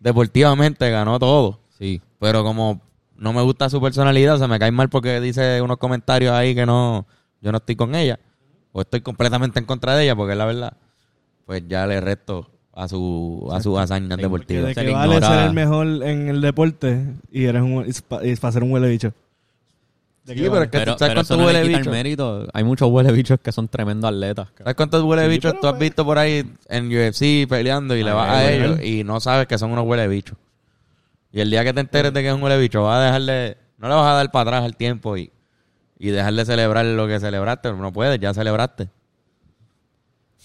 deportivamente, 0.00 0.90
ganó 0.90 1.18
todo. 1.18 1.60
Sí. 1.78 2.00
Pero 2.18 2.42
como 2.42 2.80
no 3.16 3.32
me 3.32 3.42
gusta 3.42 3.68
su 3.68 3.80
personalidad, 3.80 4.38
se 4.38 4.46
me 4.48 4.58
cae 4.58 4.70
mal 4.72 4.88
porque 4.88 5.20
dice 5.20 5.60
unos 5.62 5.76
comentarios 5.78 6.32
ahí 6.32 6.54
que 6.54 6.66
no, 6.66 7.06
yo 7.40 7.52
no 7.52 7.58
estoy 7.58 7.76
con 7.76 7.94
ella. 7.94 8.18
O 8.72 8.80
estoy 8.80 9.00
completamente 9.00 9.58
en 9.58 9.64
contra 9.64 9.94
de 9.96 10.04
ella, 10.04 10.16
porque 10.16 10.32
es 10.32 10.38
la 10.38 10.44
verdad. 10.46 10.72
Pues 11.46 11.62
ya 11.68 11.86
le 11.86 12.00
resto 12.00 12.50
a 12.72 12.86
su 12.86 13.48
a 13.52 13.60
sus 13.60 13.78
hazañas 13.78 14.16
Que 14.16 14.22
deportivas. 14.22 14.66
de 14.66 14.74
Se 14.74 14.80
que 14.80 14.86
le 14.88 14.92
vale 14.92 15.14
ignora- 15.16 15.36
ser 15.36 15.46
el 15.48 15.54
mejor 15.54 15.86
en 16.04 16.28
el 16.28 16.40
deporte 16.40 17.06
y 17.32 17.44
eres 17.44 17.62
un 17.62 17.86
y 18.22 18.36
para 18.36 18.52
ser 18.52 18.62
un 18.62 18.70
huele 18.72 18.88
bicho. 18.88 19.12
¿De 20.28 20.34
qué 20.34 20.40
Sí, 20.42 20.48
pero 20.50 20.62
es 20.64 20.70
que 20.70 20.78
Pero, 20.78 20.92
tú 20.92 20.98
sabes 20.98 21.10
pero 21.12 21.20
eso 21.22 21.34
cuánto 21.36 21.36
no 21.36 21.50
le 21.52 21.58
huele 21.58 21.68
quita 21.68 21.78
bicho. 21.78 21.90
el 21.90 21.96
mérito. 21.96 22.46
Hay 22.52 22.64
muchos 22.64 22.90
huele 22.90 23.12
bichos 23.12 23.40
que 23.40 23.50
son 23.50 23.66
tremendos 23.68 24.08
atletas. 24.10 24.48
¿Sabes 24.58 24.74
cuántos 24.74 25.02
huele 25.02 25.22
Sí, 25.24 25.28
bichos 25.30 25.54
tú 25.60 25.66
has 25.66 25.72
güey. 25.72 25.88
visto 25.88 26.04
por 26.04 26.18
ahí 26.18 26.44
en 26.68 26.86
UFC 26.86 27.48
peleando 27.48 27.96
y 27.96 28.02
le 28.04 28.12
vas 28.12 28.28
a 28.30 28.50
ellos 28.52 28.80
y 28.82 29.04
no 29.04 29.20
sabes 29.20 29.46
que 29.46 29.56
son 29.58 29.70
unos 29.72 29.86
huele 29.86 30.06
bichos? 30.06 30.36
Y 31.32 31.40
el 31.40 31.50
día 31.50 31.64
que 31.64 31.72
te 31.72 31.80
enteres 31.80 32.12
de 32.12 32.20
que 32.22 32.28
es 32.28 32.34
un 32.34 32.42
huele 32.42 32.58
bicho, 32.58 32.82
vas 32.84 32.98
a 33.00 33.04
dejarle, 33.04 33.56
no 33.78 33.88
le 33.88 33.94
vas 33.94 34.06
a 34.06 34.14
dar 34.16 34.30
para 34.30 34.50
atrás 34.50 34.64
el 34.66 34.76
tiempo 34.76 35.16
y, 35.16 35.30
y 35.98 36.08
dejarle 36.10 36.44
celebrar 36.44 36.84
lo 36.84 37.06
que 37.08 37.18
celebraste. 37.20 37.72
No 37.72 37.92
puedes, 37.92 38.20
ya 38.20 38.32
celebraste. 38.34 38.88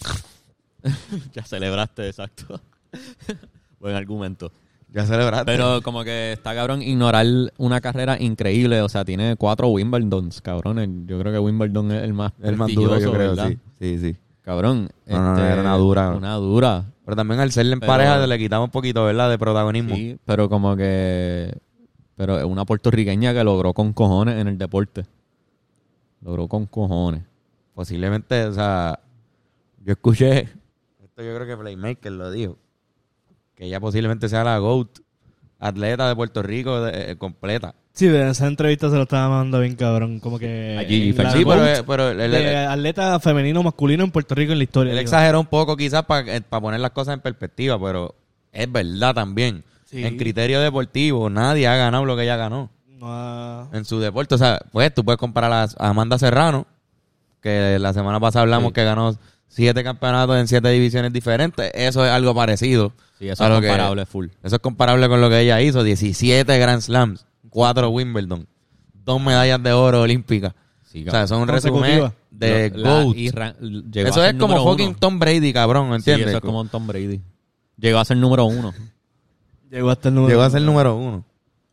ya 1.34 1.43
celebraste, 1.43 2.08
exacto. 2.08 2.60
Buen 3.80 3.96
argumento. 3.96 4.52
Ya 4.93 5.06
celebraste. 5.06 5.45
Pero 5.51 5.82
como 5.82 6.03
que 6.03 6.34
está 6.34 6.53
cabrón 6.53 6.82
ignorar 6.84 7.25
una 7.58 7.82
carrera 7.82 8.15
increíble. 8.21 8.82
O 8.82 8.89
sea, 8.89 9.03
tiene 9.03 9.36
cuatro 9.38 9.67
Wimbledons, 9.69 10.39
cabrones. 10.41 10.88
Yo 11.08 11.19
creo 11.19 11.34
que 11.34 11.39
Wimbledon 11.39 11.91
es 11.91 12.03
el 12.03 12.13
más 12.13 12.32
el 12.41 12.56
más 12.58 12.73
duro, 12.73 12.99
yo 12.99 13.12
creo, 13.12 13.29
¿verdad? 13.32 13.49
sí. 13.49 13.58
Sí, 13.79 13.97
sí. 13.99 14.17
Cabrón. 14.43 14.89
este, 15.06 15.13
No, 15.13 15.23
no, 15.23 15.38
no, 15.38 15.45
era 15.45 15.62
una 15.62 15.75
dura. 15.77 16.10
Una 16.12 16.36
dura. 16.36 16.86
Pero 17.06 17.15
también 17.15 17.39
al 17.39 17.51
serle 17.51 17.73
en 17.73 17.79
Pero- 17.79 17.91
pareja 17.91 18.25
le 18.27 18.38
quitaba 18.38 18.63
un 18.63 18.69
poquito, 18.69 19.03
¿verdad? 19.06 19.29
De 19.29 19.38
protagonismo. 19.39 19.95
Sí, 19.95 20.17
pero 20.25 20.47
como 20.49 20.75
que... 20.75 21.58
Pero 22.15 22.38
es 22.38 22.43
una 22.45 22.63
puertorriqueña 22.63 23.34
que 23.34 23.43
logró 23.43 23.73
con 23.73 23.93
cojones 23.93 24.36
en 24.39 24.47
el 24.47 24.58
deporte. 24.58 25.06
Logró 26.21 26.47
con 26.47 26.65
cojones. 26.67 27.23
Posiblemente, 27.73 28.45
o 28.45 28.53
sea, 28.53 28.99
yo 29.84 29.93
escuché, 29.93 30.41
esto 31.03 31.23
yo 31.23 31.36
creo 31.36 31.47
que 31.47 31.58
Playmaker 31.58 32.12
lo 32.12 32.29
dijo, 32.29 32.58
que 33.63 33.67
ella 33.67 33.80
posiblemente 33.80 34.28
sea 34.30 34.43
la 34.43 34.58
GOAT 34.58 34.89
atleta 35.60 36.10
de 36.10 36.15
Puerto 36.15 36.43
Rico 36.43 36.82
de- 36.82 37.12
eh, 37.12 37.15
completa. 37.17 37.73
Sí, 37.93 38.08
de 38.08 38.30
esa 38.30 38.47
entrevista 38.47 38.89
se 38.89 38.95
lo 38.95 39.04
estaba 39.04 39.30
mandando 39.30 39.60
bien 39.60 39.76
cabrón. 39.76 40.19
Como 40.19 40.38
que. 40.39 40.78
A 40.80 40.84
Gigi 40.84 41.10
en 41.12 41.17
la 41.17 41.32
Fernández. 41.32 41.78
Sí, 41.78 41.84
pero, 41.88 42.10
eh, 42.12 42.13
pero 42.17 42.69
atleta 42.71 43.19
femenino 43.19 43.60
o 43.62 43.63
masculino 43.63 44.04
en 44.04 44.12
Puerto 44.12 44.36
Rico 44.36 44.52
en 44.52 44.58
la 44.58 44.63
historia. 44.63 44.91
él 44.91 44.97
digo. 44.97 45.04
exageró 45.04 45.39
un 45.39 45.45
poco 45.45 45.78
quizás 45.78 46.04
para 46.04 46.41
poner 46.62 46.80
las 46.80 46.91
cosas 46.91 47.13
en 47.13 47.21
perspectiva, 47.21 47.80
pero 47.80 48.15
es 48.52 48.69
verdad 48.71 49.13
también. 49.13 49.63
Sí. 49.86 50.04
En 50.04 50.17
criterio 50.17 50.60
deportivo, 50.60 51.30
nadie 51.30 51.67
ha 51.67 51.76
ganado 51.76 52.04
lo 52.06 52.15
que 52.17 52.23
ella 52.23 52.36
ganó 52.36 52.71
No 52.89 53.06
ha- 53.10 53.69
en 53.73 53.86
su 53.86 53.99
deporte. 53.99 54.34
O 54.36 54.38
sea, 54.39 54.60
pues 54.71 54.91
tú 54.93 55.06
puedes 55.06 55.19
comparar 55.19 55.54
a, 55.54 55.63
a 55.86 55.89
Amanda 55.89 56.17
Serrano, 56.17 56.65
que 57.41 57.78
la 57.80 57.93
semana 57.93 58.19
pasada 58.19 58.41
hablamos 58.41 58.69
Sí. 58.69 58.73
que 58.73 58.84
ganó 58.84 59.15
siete 59.54 59.84
campeonatos 59.84 60.38
en 60.38 60.48
siete 60.48 60.70
divisiones 60.70 61.13
diferentes. 61.13 61.72
Eso 61.74 62.04
es 62.06 62.12
algo 62.12 62.34
parecido. 62.34 62.94
Sí, 63.20 63.30
eso 63.30 63.44
a 63.44 63.48
es 63.48 63.54
lo 63.54 63.62
que- 63.62 63.68
comparable, 63.68 64.06
full. 64.06 64.28
Eso 64.44 64.56
es 64.56 64.62
comparable 64.62 65.08
con 65.08 65.22
lo 65.22 65.30
que 65.30 65.39
ella 65.42 65.62
hizo. 65.62 65.84
17 65.84 66.58
Grand 66.58 66.82
Slams, 66.82 67.26
4 67.50 67.89
Wimbledon, 67.89 68.48
dos 69.06 69.22
medallas 69.22 69.62
de 69.62 69.72
oro 69.74 70.02
olímpicas. 70.02 70.54
Sí, 70.84 71.06
o 71.08 71.12
sea, 71.12 71.28
son 71.28 71.42
un 71.42 71.48
resumen 71.48 72.12
de 72.32 72.70
GOAT. 72.70 73.16
Eso 73.96 74.26
es 74.26 74.34
como 74.36 74.63
fucking 74.63 74.89
uno. 74.89 74.98
Tom 75.00 75.20
Brady, 75.20 75.54
cabrón, 75.54 75.88
Sí, 75.89 75.96
¿entiendes? 75.96 76.28
eso 76.28 76.38
es 76.38 76.42
como 76.44 76.62
un 76.62 76.70
Tom 76.70 76.86
Brady. 76.88 77.22
Llegó 77.78 78.00
a 78.00 78.06
ser 78.06 78.18
número 78.18 78.46
uno. 78.46 78.74
Llegó 79.72 79.89
hasta 79.89 80.10
el 80.10 80.16
número. 80.16 80.30
Llegó 80.32 80.44
a 80.44 80.50
ser 80.52 80.62
número 80.62 80.96
uno. 80.96 81.26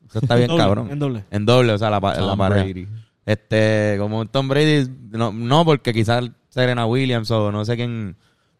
Eso 0.09 0.19
está 0.21 0.35
bien, 0.37 0.49
Doble, 0.49 0.63
cabrón. 0.63 0.91
en 0.91 0.99
doble. 0.99 1.25
En 1.31 1.45
doble, 1.47 1.73
o 1.75 1.79
sea, 1.79 1.91
la, 1.91 2.01
la 2.01 2.15
Tom 2.17 2.39
pareja. 2.39 2.65
Brady. 2.65 2.89
Este, 3.27 3.97
como 3.99 4.21
un 4.21 4.29
Tom 4.29 4.49
Brady, 4.49 4.89
no, 5.11 5.33
no 5.33 5.65
porque 5.67 5.93
quizás 5.93 6.25
Serena 6.51 6.85
Williams 6.87 7.31
o 7.31 7.51
no 7.51 7.65
sé 7.65 7.77
quién. 7.77 8.17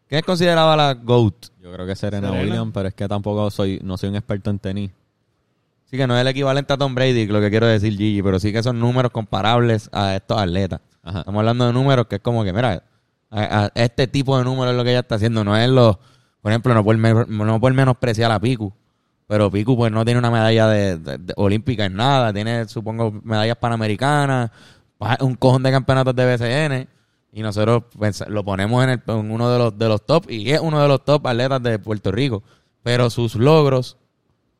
¿Quién 0.07 0.19
es 0.19 0.25
considerada 0.25 0.75
la 0.75 0.93
GOAT? 0.95 1.35
Yo 1.61 1.71
creo 1.71 1.85
que 1.85 1.95
Serena, 1.95 2.27
Serena. 2.29 2.43
Williams, 2.43 2.71
pero 2.73 2.87
es 2.89 2.93
que 2.95 3.07
tampoco 3.07 3.49
soy, 3.51 3.79
no 3.83 3.97
soy 3.97 4.09
un 4.09 4.15
experto 4.15 4.49
en 4.49 4.59
tenis. 4.59 4.91
Sí 5.85 5.95
que 5.97 6.07
no 6.07 6.15
es 6.15 6.21
el 6.21 6.27
equivalente 6.27 6.73
a 6.73 6.77
Tom 6.77 6.95
Brady, 6.95 7.27
lo 7.27 7.39
que 7.39 7.49
quiero 7.49 7.67
decir 7.67 7.93
Gigi, 7.97 8.21
pero 8.23 8.39
sí 8.39 8.51
que 8.51 8.63
son 8.63 8.79
números 8.79 9.11
comparables 9.11 9.89
a 9.93 10.15
estos 10.15 10.37
atletas. 10.37 10.81
Ajá. 11.03 11.19
Estamos 11.19 11.39
hablando 11.39 11.67
de 11.67 11.73
números 11.73 12.07
que 12.07 12.15
es 12.15 12.21
como 12.21 12.43
que, 12.43 12.51
mira, 12.53 12.83
a- 13.29 13.65
a- 13.65 13.71
este 13.75 14.07
tipo 14.07 14.37
de 14.37 14.43
números 14.43 14.71
es 14.71 14.77
lo 14.77 14.83
que 14.83 14.89
ella 14.91 14.99
está 14.99 15.15
haciendo, 15.15 15.43
no 15.43 15.55
es 15.57 15.69
lo, 15.69 15.99
por 16.41 16.51
ejemplo, 16.51 16.73
no 16.73 16.83
por, 16.83 16.97
no 17.29 17.59
por 17.61 17.73
menospreciar 17.73 18.31
a 18.31 18.39
Piku, 18.39 18.71
pero 19.27 19.49
Piku 19.51 19.75
pues 19.77 19.91
no 19.93 20.03
tiene 20.05 20.19
una 20.19 20.31
medalla 20.31 20.67
de, 20.67 20.97
de- 20.97 21.17
de- 21.17 21.33
olímpica 21.37 21.85
en 21.85 21.95
nada, 21.95 22.31
tiene 22.33 22.67
supongo 22.67 23.11
medallas 23.23 23.57
panamericanas, 23.57 24.51
pa- 24.97 25.17
un 25.21 25.35
cojón 25.35 25.63
de 25.63 25.71
campeonatos 25.71 26.15
de 26.15 26.25
BCN 26.25 26.87
y 27.31 27.41
nosotros 27.41 27.83
pues, 27.97 28.23
lo 28.27 28.43
ponemos 28.43 28.83
en, 28.83 28.89
el- 28.91 29.01
en 29.07 29.31
uno 29.31 29.49
de 29.49 29.57
los, 29.59 29.77
de 29.77 29.87
los 29.87 30.05
top 30.05 30.29
y 30.29 30.51
es 30.51 30.59
uno 30.59 30.81
de 30.81 30.87
los 30.87 31.03
top 31.05 31.25
atletas 31.27 31.61
de 31.63 31.79
Puerto 31.79 32.11
Rico, 32.11 32.43
pero 32.83 33.09
sus 33.09 33.35
logros 33.35 33.97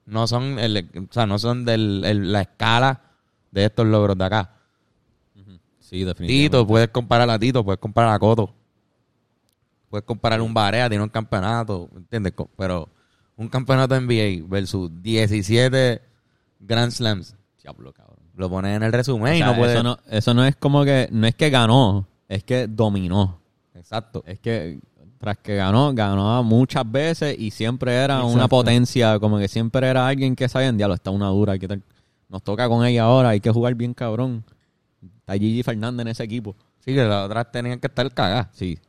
no 0.05 0.27
son 0.27 0.57
el, 0.59 0.89
o 1.09 1.13
sea, 1.13 1.25
no 1.25 1.37
son 1.39 1.65
de 1.65 1.77
la 1.77 2.41
escala 2.41 3.01
de 3.51 3.65
estos 3.65 3.85
logros 3.85 4.17
de 4.17 4.25
acá. 4.25 4.55
Sí, 5.79 6.03
definitivamente. 6.05 6.27
Tito, 6.57 6.65
puedes 6.67 6.87
comparar 6.89 7.29
a 7.29 7.37
Tito, 7.37 7.63
puedes 7.65 7.79
comparar 7.79 8.13
a 8.13 8.19
Coto. 8.19 8.53
Puedes 9.89 10.05
comparar 10.05 10.41
un 10.41 10.53
Barea, 10.53 10.87
tiene 10.87 11.03
un 11.03 11.09
campeonato, 11.09 11.89
¿entiendes? 11.95 12.33
Pero 12.57 12.87
un 13.35 13.49
campeonato 13.49 13.99
NBA 13.99 14.45
versus 14.47 14.89
17 15.01 16.01
Grand 16.61 16.91
Slams, 16.91 17.35
Diablo, 17.61 17.91
cabrón. 17.91 18.19
lo 18.35 18.49
pones 18.49 18.77
en 18.77 18.83
el 18.83 18.93
resumen 18.93 19.33
O 19.33 19.35
y 19.35 19.39
no 19.41 19.55
puedes... 19.57 19.73
eso, 19.75 19.83
no, 19.83 19.99
eso 20.09 20.33
no 20.33 20.45
es 20.45 20.55
como 20.55 20.85
que, 20.85 21.09
no 21.11 21.27
es 21.27 21.35
que 21.35 21.49
ganó, 21.49 22.07
es 22.31 22.43
que 22.45 22.67
dominó. 22.67 23.39
Exacto. 23.75 24.23
Es 24.25 24.39
que 24.39 24.79
tras 25.17 25.37
que 25.37 25.55
ganó, 25.55 25.93
ganó 25.93 26.43
muchas 26.43 26.89
veces 26.89 27.37
y 27.37 27.51
siempre 27.51 27.93
era 27.93 28.23
una 28.23 28.47
potencia, 28.47 29.19
como 29.19 29.37
que 29.37 29.47
siempre 29.47 29.87
era 29.87 30.07
alguien 30.07 30.35
que 30.35 30.47
sabía, 30.47 30.71
diablo, 30.71 30.95
está 30.95 31.11
una 31.11 31.27
dura, 31.27 31.53
hay 31.53 31.59
que 31.59 31.81
nos 32.29 32.41
toca 32.41 32.69
con 32.69 32.85
ella 32.85 33.03
ahora, 33.03 33.29
hay 33.29 33.41
que 33.41 33.51
jugar 33.51 33.75
bien 33.75 33.93
cabrón. 33.93 34.45
Está 35.19 35.33
Gigi 35.33 35.61
Fernández 35.61 36.01
en 36.01 36.07
ese 36.07 36.23
equipo. 36.23 36.55
Sí, 36.79 36.95
que 36.95 37.03
las 37.03 37.25
otras 37.25 37.51
tenían 37.51 37.79
que 37.79 37.87
estar 37.87 38.11
cagadas. 38.13 38.47
Sí, 38.53 38.79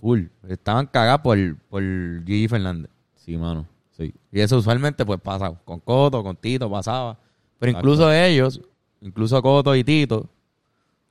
Full. 0.00 0.24
Estaban 0.48 0.86
cagadas 0.86 1.20
por, 1.20 1.38
por 1.68 1.82
Gigi 2.24 2.48
Fernández. 2.48 2.90
sí, 3.14 3.36
mano. 3.36 3.66
Sí. 3.90 4.14
Y 4.32 4.40
eso 4.40 4.56
usualmente 4.56 5.04
pues 5.04 5.20
pasa 5.20 5.52
con 5.64 5.78
Coto, 5.78 6.22
con 6.22 6.34
Tito, 6.34 6.70
pasaba. 6.70 7.18
Pero 7.58 7.70
Exacto. 7.70 7.88
incluso 7.88 8.12
ellos, 8.12 8.60
incluso 9.02 9.42
Coto 9.42 9.76
y 9.76 9.84
Tito, 9.84 10.26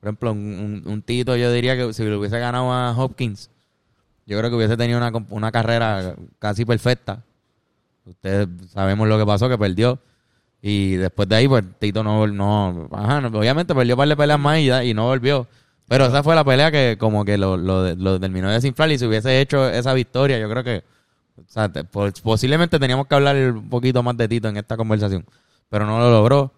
por 0.02 0.10
ejemplo, 0.10 0.32
un, 0.34 1.04
Tito 1.06 1.36
yo 1.38 1.52
diría 1.54 1.78
que 1.78 1.94
si 1.94 2.04
lo 2.04 2.20
hubiese 2.20 2.38
ganado 2.40 2.74
a 2.74 2.92
Hopkins, 2.98 3.50
yo 4.26 4.38
creo 4.38 4.50
que 4.50 4.56
hubiese 4.58 4.76
tenido 4.76 4.98
una, 4.98 5.12
una 5.30 5.52
carrera 5.52 6.16
casi 6.40 6.66
perfecta. 6.66 7.24
Ustedes 8.06 8.48
sabemos 8.72 9.08
lo 9.08 9.18
que 9.18 9.26
pasó, 9.26 9.48
que 9.48 9.58
perdió. 9.58 10.00
Y 10.62 10.96
después 10.96 11.30
de 11.30 11.36
ahí, 11.36 11.48
pues 11.48 11.64
Tito 11.80 12.04
no, 12.04 12.28
no, 12.28 12.90
ajá, 12.92 13.20
obviamente 13.28 13.74
perdió 13.74 13.96
un 13.96 13.98
par 14.00 14.08
de 14.10 14.18
peleas 14.18 14.40
más 14.40 14.60
y, 14.60 14.70
y 14.72 14.94
no 14.94 15.06
volvió. 15.06 15.48
Pero 15.88 16.06
esa 16.06 16.24
fue 16.24 16.36
la 16.36 16.44
pelea 16.44 16.72
que 16.72 16.98
como 17.00 17.24
que 17.26 17.38
lo, 17.38 17.58
lo, 17.58 17.94
lo 17.96 18.20
terminó 18.20 18.48
de 18.48 18.56
desinflar 18.56 18.92
y 18.92 18.98
si 18.98 19.06
hubiese 19.06 19.40
hecho 19.42 19.70
esa 19.70 19.94
victoria, 19.94 20.40
yo 20.40 20.50
creo 20.50 20.64
que 20.64 20.84
o 21.38 21.44
sea, 21.48 21.70
te- 21.70 21.84
pos- 21.84 22.22
posiblemente 22.22 22.80
teníamos 22.80 23.08
que 23.08 23.16
hablar 23.16 23.36
un 23.54 23.70
poquito 23.70 24.02
más 24.04 24.16
de 24.18 24.28
Tito 24.28 24.48
en 24.50 24.58
esta 24.58 24.78
conversación, 24.78 25.26
pero 25.70 25.86
no 25.86 26.00
lo 26.00 26.10
logró. 26.12 26.52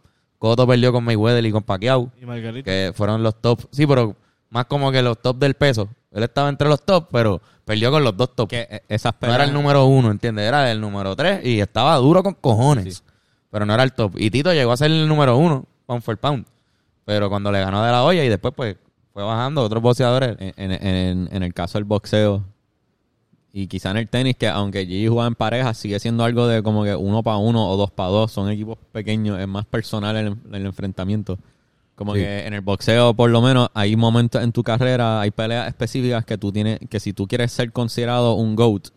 Coto 0.43 0.67
perdió 0.67 0.91
con 0.91 1.05
Mayweather 1.05 1.45
y 1.45 1.53
con 1.53 1.63
Pacquiao, 1.63 2.11
Y 2.21 2.25
Margarita. 2.25 2.69
que 2.69 2.91
fueron 2.93 3.23
los 3.23 3.39
top. 3.39 3.61
Sí, 3.71 3.87
pero 3.87 4.13
más 4.49 4.65
como 4.65 4.91
que 4.91 5.01
los 5.01 5.17
top 5.21 5.37
del 5.37 5.53
peso. 5.53 5.87
Él 6.11 6.21
estaba 6.23 6.49
entre 6.49 6.67
los 6.67 6.83
top, 6.83 7.07
pero 7.13 7.41
perdió 7.63 7.89
con 7.91 8.03
los 8.03 8.17
dos 8.17 8.35
top. 8.35 8.49
Que 8.49 8.67
eh, 8.89 8.97
No 9.21 9.33
era 9.33 9.45
el 9.45 9.53
número 9.53 9.85
uno, 9.85 10.11
¿entiendes? 10.11 10.45
Era 10.45 10.69
el 10.69 10.81
número 10.81 11.15
tres 11.15 11.45
y 11.45 11.61
estaba 11.61 11.95
duro 11.95 12.21
con 12.23 12.33
cojones. 12.33 13.05
Pero 13.51 13.65
no 13.65 13.73
era 13.73 13.83
el 13.83 13.93
top. 13.93 14.15
Y 14.17 14.29
Tito 14.31 14.51
llegó 14.51 14.73
a 14.73 14.77
ser 14.77 14.91
el 14.91 15.07
número 15.07 15.37
uno, 15.37 15.63
pound 15.85 16.03
for 16.03 16.17
pound. 16.17 16.45
Pero 17.05 17.29
cuando 17.29 17.49
le 17.49 17.61
ganó 17.61 17.81
de 17.81 17.91
la 17.93 18.03
olla 18.03 18.21
y 18.25 18.27
después 18.27 18.53
pues 18.53 18.75
fue 19.13 19.23
bajando 19.23 19.61
otros 19.63 19.81
boxeadores. 19.81 20.35
en, 20.39 20.53
en- 20.57 20.85
en- 20.85 21.29
en 21.31 21.43
el 21.43 21.53
caso 21.53 21.77
del 21.77 21.85
boxeo 21.85 22.43
y 23.55 23.67
quizá 23.67 23.91
en 23.91 23.97
el 23.97 24.09
tenis, 24.09 24.35
que 24.35 24.47
aunque 24.47 24.83
Gigi 24.85 25.07
juega 25.07 25.27
en 25.27 25.35
pareja, 25.35 25.75
sigue 25.75 25.99
siendo 25.99 26.23
algo 26.23 26.47
de 26.47 26.63
como 26.63 26.83
que 26.83 26.95
uno 26.95 27.21
para 27.21 27.37
uno 27.37 27.69
o 27.69 27.77
dos 27.77 27.91
para 27.91 28.09
dos. 28.09 28.31
Son 28.31 28.49
equipos 28.49 28.79
pequeños, 28.91 29.39
es 29.39 29.47
más 29.47 29.67
personal 29.67 30.17
el, 30.17 30.35
el 30.51 30.65
enfrentamiento. 30.65 31.37
Como 31.93 32.15
Sí. 32.15 32.21
que 32.21 32.47
en 32.47 32.55
el 32.55 32.61
boxeo, 32.61 33.13
por 33.13 33.29
lo 33.29 33.43
menos, 33.43 33.69
hay 33.75 33.95
momentos 33.95 34.41
en 34.41 34.51
tu 34.51 34.63
carrera, 34.63 35.21
hay 35.21 35.29
peleas 35.29 35.67
específicas 35.67 36.25
que 36.25 36.39
tú 36.39 36.51
tienes, 36.51 36.79
que 36.89 36.99
si 36.99 37.13
tú 37.13 37.27
quieres 37.27 37.51
ser 37.51 37.71
considerado 37.71 38.33
un 38.33 38.55
GOAT, 38.55 38.87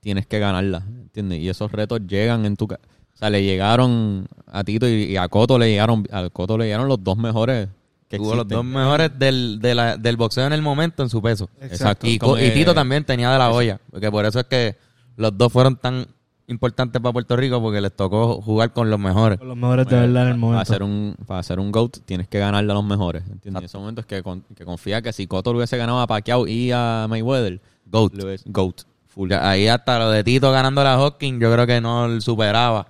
tienes 0.00 0.26
que 0.26 0.38
ganarlas, 0.38 0.84
¿entiendes? 0.86 1.40
Y 1.40 1.50
esos 1.50 1.70
retos 1.70 2.00
llegan 2.08 2.46
en 2.46 2.56
tu... 2.56 2.64
O 2.64 3.18
sea, 3.18 3.28
le 3.28 3.42
llegaron 3.44 4.26
a 4.46 4.64
Tito 4.64 4.88
y, 4.88 5.04
y 5.04 5.16
a 5.18 5.28
Coto 5.28 5.58
le 5.58 5.68
llegaron, 5.68 6.06
a 6.10 6.30
Coto 6.30 6.56
le 6.56 6.64
llegaron 6.64 6.88
los 6.88 7.04
dos 7.04 7.18
mejores 7.18 7.68
que 8.08 8.18
Tuvo 8.18 8.34
los 8.36 8.46
dos 8.46 8.64
mejores 8.64 9.10
del, 9.18 9.58
de 9.60 9.74
la- 9.74 9.96
del 9.96 10.16
boxeo 10.16 10.46
en 10.46 10.52
el 10.52 10.62
momento 10.62 11.02
en 11.02 11.08
su 11.08 11.20
peso. 11.20 11.48
Exacto. 11.60 12.06
Y, 12.06 12.18
que- 12.18 12.50
Tito 12.52 12.72
también 12.74 13.04
tenía 13.04 13.30
de 13.32 13.38
la 13.38 13.50
olla. 13.50 13.80
Porque 13.90 14.10
por 14.10 14.24
eso 14.24 14.40
es 14.40 14.46
que 14.46 14.76
los 15.16 15.36
dos 15.36 15.52
fueron 15.52 15.76
tan 15.76 16.06
importantes 16.48 17.02
para 17.02 17.12
Puerto 17.12 17.36
Rico 17.36 17.60
porque 17.60 17.80
les 17.80 17.92
tocó 17.92 18.40
jugar 18.40 18.72
con 18.72 18.88
los 18.88 19.00
mejores. 19.00 19.38
Con 19.40 19.48
los 19.48 19.56
mejores 19.56 19.88
de 19.88 19.96
verdad 19.96 20.22
en 20.22 20.28
el 20.28 20.34
Para 20.34 20.36
momento. 20.36 20.72
ser 20.72 20.82
un, 20.84 21.16
para 21.26 21.42
ser 21.42 21.58
un 21.58 21.72
GOAT 21.72 21.98
tienes 22.04 22.28
que 22.28 22.38
ganarle 22.38 22.70
a 22.70 22.74
los 22.76 22.84
mejores, 22.84 23.24
¿entiendes? 23.24 23.60
En 23.62 23.64
esos 23.64 23.80
momentos 23.80 24.06
que, 24.06 24.22
con- 24.22 24.42
que 24.54 24.64
confía 24.64 25.02
que 25.02 25.12
si 25.12 25.26
Coto 25.26 25.50
le 25.52 25.56
hubiese 25.58 25.76
ganado 25.76 26.00
a 26.00 26.06
Pacquiao 26.06 26.46
y 26.46 26.70
a 26.72 27.06
Mayweather, 27.08 27.60
GOAT. 27.86 28.12
GOAT. 28.46 28.82
Full. 29.08 29.30
Ya, 29.30 29.48
Ahí 29.50 29.66
hasta 29.66 29.98
lo 29.98 30.10
de 30.10 30.22
Tito 30.22 30.52
ganando 30.52 30.82
a 30.82 30.96
Hawking, 30.96 31.40
yo 31.40 31.50
creo 31.52 31.66
que 31.66 31.80
no 31.80 32.06
lo 32.06 32.20
superaba. 32.20 32.86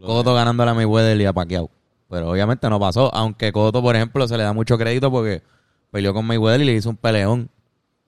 Coto 0.00 0.32
ganando 0.32 0.62
a 0.62 0.72
Mayweather 0.74 1.20
y 1.20 1.24
a 1.26 1.32
Pacquiao. 1.32 1.68
Pero 2.08 2.30
obviamente 2.30 2.68
no 2.70 2.80
pasó. 2.80 3.14
Aunque 3.14 3.52
Coto, 3.52 3.82
por 3.82 3.94
ejemplo, 3.94 4.26
se 4.26 4.36
le 4.36 4.42
da 4.42 4.52
mucho 4.52 4.78
crédito 4.78 5.10
porque 5.10 5.42
peleó 5.90 6.14
con 6.14 6.24
Mayweather 6.26 6.60
y 6.62 6.64
le 6.64 6.74
hizo 6.74 6.90
un 6.90 6.96
peleón. 6.96 7.50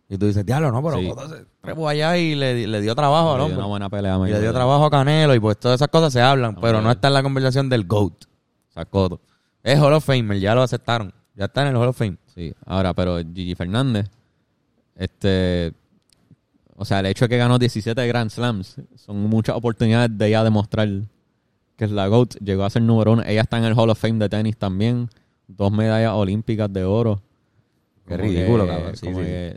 Y 0.09 0.19
tú 0.19 0.27
dices, 0.27 0.45
diablo, 0.45 0.73
no, 0.73 0.83
pero 0.83 0.99
Sí. 0.99 1.09
Cotto 1.09 1.29
se 1.29 1.45
trepó 1.61 1.89
allá 1.89 2.17
y 2.17 2.35
le, 2.35 2.67
le 2.67 2.81
dio 2.81 2.95
trabajo 2.95 3.35
al 3.35 3.43
hombre. 3.43 3.59
una 3.59 3.67
buena 3.67 3.89
pelea 3.91 4.19
Y 4.27 4.31
le 4.33 4.41
dio 4.41 4.53
trabajo 4.53 4.85
a 4.87 4.91
Canelo 4.91 5.35
y 5.35 5.41
pues 5.41 5.59
todas 5.59 5.77
esas 5.77 5.89
cosas 5.89 6.13
se 6.13 6.21
hablan, 6.21 6.55
No, 6.55 6.61
pero 6.61 6.81
no 6.81 6.91
está 6.91 7.09
en 7.09 7.15
la 7.15 7.23
conversación 7.23 7.69
del 7.69 7.85
GOAT. 7.87 8.25
O 8.25 8.73
sea, 8.73 8.85
Cotto. 8.87 9.21
Es 9.63 9.79
Hall 9.79 9.93
of 9.93 10.05
Famer, 10.05 10.41
ya 10.41 10.55
lo 10.55 10.63
aceptaron. 10.63 11.13
Ya 11.37 11.45
está 11.45 11.63
en 11.63 11.69
el 11.69 11.77
Hall 11.77 11.89
of 11.89 11.97
Fame. 11.97 12.17
Sí, 12.35 12.53
ahora, 12.67 12.93
pero 12.95 13.19
Gigi 13.19 13.55
Fernández, 13.55 14.11
este, 14.97 15.73
o 16.77 16.85
sea, 16.85 17.01
el 17.01 17.07
hecho 17.07 17.27
de 17.27 17.29
que 17.29 17.37
ganó 17.37 17.59
17 17.59 18.07
Grand 18.07 18.31
Slams, 18.31 18.77
son 18.97 19.21
muchas 19.21 19.57
oportunidades 19.57 20.17
de 20.17 20.27
ella 20.29 20.43
demostrar 20.43 20.89
que 21.81 21.87
es 21.87 21.93
la 21.93 22.09
GOAT, 22.09 22.35
llegó 22.45 22.65
a 22.65 22.69
ser 22.71 22.83
número 22.83 23.13
uno, 23.15 23.23
ella 23.25 23.41
está 23.41 23.57
en 23.57 23.65
el 23.65 23.73
Hall 23.73 23.89
of 23.89 23.99
Fame 23.99 24.19
de 24.19 24.29
tenis 24.29 24.55
también, 24.59 25.09
dos 25.49 25.73
medallas 25.73 26.13
olímpicas 26.13 26.71
de 26.71 26.85
oro. 26.85 27.23
Qué 28.07 28.17
Como 28.19 28.29
ridículo, 28.29 28.67
que- 28.67 28.71
cabrón. 28.71 28.97
Sí, 28.97 29.07
como 29.07 29.19
sí. 29.21 29.25
que- 29.25 29.57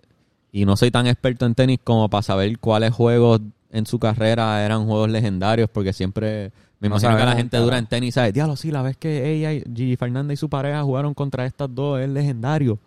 y 0.54 0.66
no 0.66 0.78
soy 0.78 0.90
tan 0.90 1.06
experto 1.08 1.46
en 1.46 1.54
tenis 1.54 1.80
como 1.84 2.10
para 2.10 2.22
saber 2.22 2.58
cuáles 2.60 2.94
juegos 2.94 3.42
en 3.72 3.86
su 3.86 4.00
carrera 4.00 4.64
eran 4.66 4.86
juegos 4.86 5.10
legendarios, 5.10 5.70
porque 5.70 5.92
siempre 5.92 6.52
me 6.80 6.88
No 6.88 6.96
imagino 6.96 7.18
que 7.18 7.26
la 7.26 7.36
gente 7.36 7.58
dura 7.58 7.78
en 7.78 7.88
tenis 7.88 8.14
sabe, 8.14 8.32
diablo, 8.32 8.56
sí, 8.56 8.72
la 8.72 8.82
vez 8.84 8.96
que 8.96 9.34
ella, 9.34 9.52
y 9.52 9.62
Gigi 9.76 9.98
Fernández 9.98 10.36
y 10.36 10.40
su 10.40 10.48
pareja 10.50 10.82
jugaron 10.84 11.14
contra 11.14 11.46
estas 11.46 11.76
dos, 11.76 12.00
es 12.00 12.08
legendario. 12.08 12.80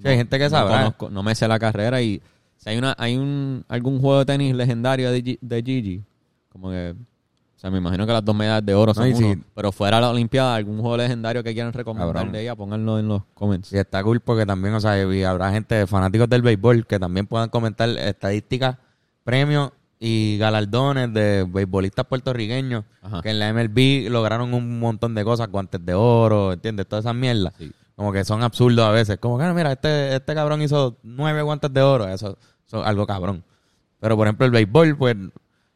Sí, 0.00 0.06
hay 0.08 0.16
gente 0.18 0.38
que 0.38 0.48
no 0.48 0.68
conozco, 0.68 1.10
no 1.10 1.22
me 1.24 1.34
sé 1.34 1.48
la 1.48 1.58
carrera 1.58 2.00
y 2.00 2.22
si 2.58 2.70
hay 2.70 2.78
una 2.78 2.94
hay 2.96 3.16
un 3.16 3.64
algún 3.68 3.98
juego 4.00 4.20
de 4.20 4.26
tenis 4.26 4.54
legendario 4.54 5.10
de, 5.10 5.20
Gi- 5.24 5.38
de 5.40 5.62
Gigi, 5.64 6.02
como 6.48 6.70
que 6.70 6.94
sea, 7.62 7.70
me 7.70 7.78
imagino 7.78 8.06
que 8.06 8.12
las 8.12 8.24
dos 8.24 8.34
medallas 8.34 8.66
de 8.66 8.74
oro 8.74 8.92
son 8.92 9.08
No, 9.10 9.16
uno, 9.16 9.34
sí. 9.34 9.42
pero 9.54 9.70
fuera 9.72 9.96
de 9.98 10.00
la 10.02 10.10
Olimpiada, 10.10 10.54
algún 10.56 10.80
juego 10.80 10.96
legendario 10.96 11.42
que 11.44 11.52
quieran 11.54 11.72
recomendar 11.72 12.12
Cabrón. 12.12 12.32
de 12.32 12.42
ella, 12.42 12.56
pónganlo 12.56 12.98
en 12.98 13.08
los 13.08 13.22
comments. 13.34 13.72
Y 13.72 13.78
está 13.78 14.02
cool 14.02 14.20
porque 14.20 14.44
también, 14.44 14.74
o 14.74 14.80
sea, 14.80 14.94
habrá 15.30 15.52
gente, 15.52 15.86
fanáticos 15.86 16.28
del 16.28 16.42
béisbol, 16.42 16.86
que 16.86 16.98
también 16.98 17.26
puedan 17.26 17.48
comentar 17.50 17.88
estadísticas, 17.90 18.76
premios 19.24 19.70
y 20.00 20.36
galardones 20.38 21.14
de 21.14 21.46
beisbolistas 21.48 22.04
puertorriqueños 22.06 22.84
Ajá. 23.02 23.22
que 23.22 23.30
en 23.30 23.38
la 23.38 23.52
MLB 23.52 24.10
lograron 24.10 24.52
un 24.52 24.80
montón 24.80 25.14
de 25.14 25.22
cosas, 25.24 25.48
guantes 25.48 25.84
de 25.86 25.94
oro, 25.94 26.52
¿entiendes? 26.52 26.88
Todas 26.88 27.04
esas 27.04 27.14
mierdas. 27.14 27.54
Sí. 27.56 27.70
Como 27.94 28.12
que 28.12 28.24
son 28.24 28.42
absurdos 28.42 28.84
a 28.84 28.90
veces. 28.90 29.18
Como 29.18 29.38
que, 29.38 29.44
"Ah, 29.44 29.54
mira, 29.54 29.70
este, 29.70 30.16
este 30.16 30.34
cabrón 30.34 30.60
hizo 30.62 30.96
nueve 31.04 31.42
guantes 31.42 31.72
de 31.72 31.82
oro. 31.82 32.08
Eso, 32.08 32.36
eso 32.66 32.80
es 32.80 32.86
algo 32.86 33.06
cabrón. 33.06 33.44
Pero, 34.00 34.16
por 34.16 34.26
ejemplo, 34.26 34.44
el 34.46 34.50
béisbol, 34.50 34.96
pues, 34.96 35.14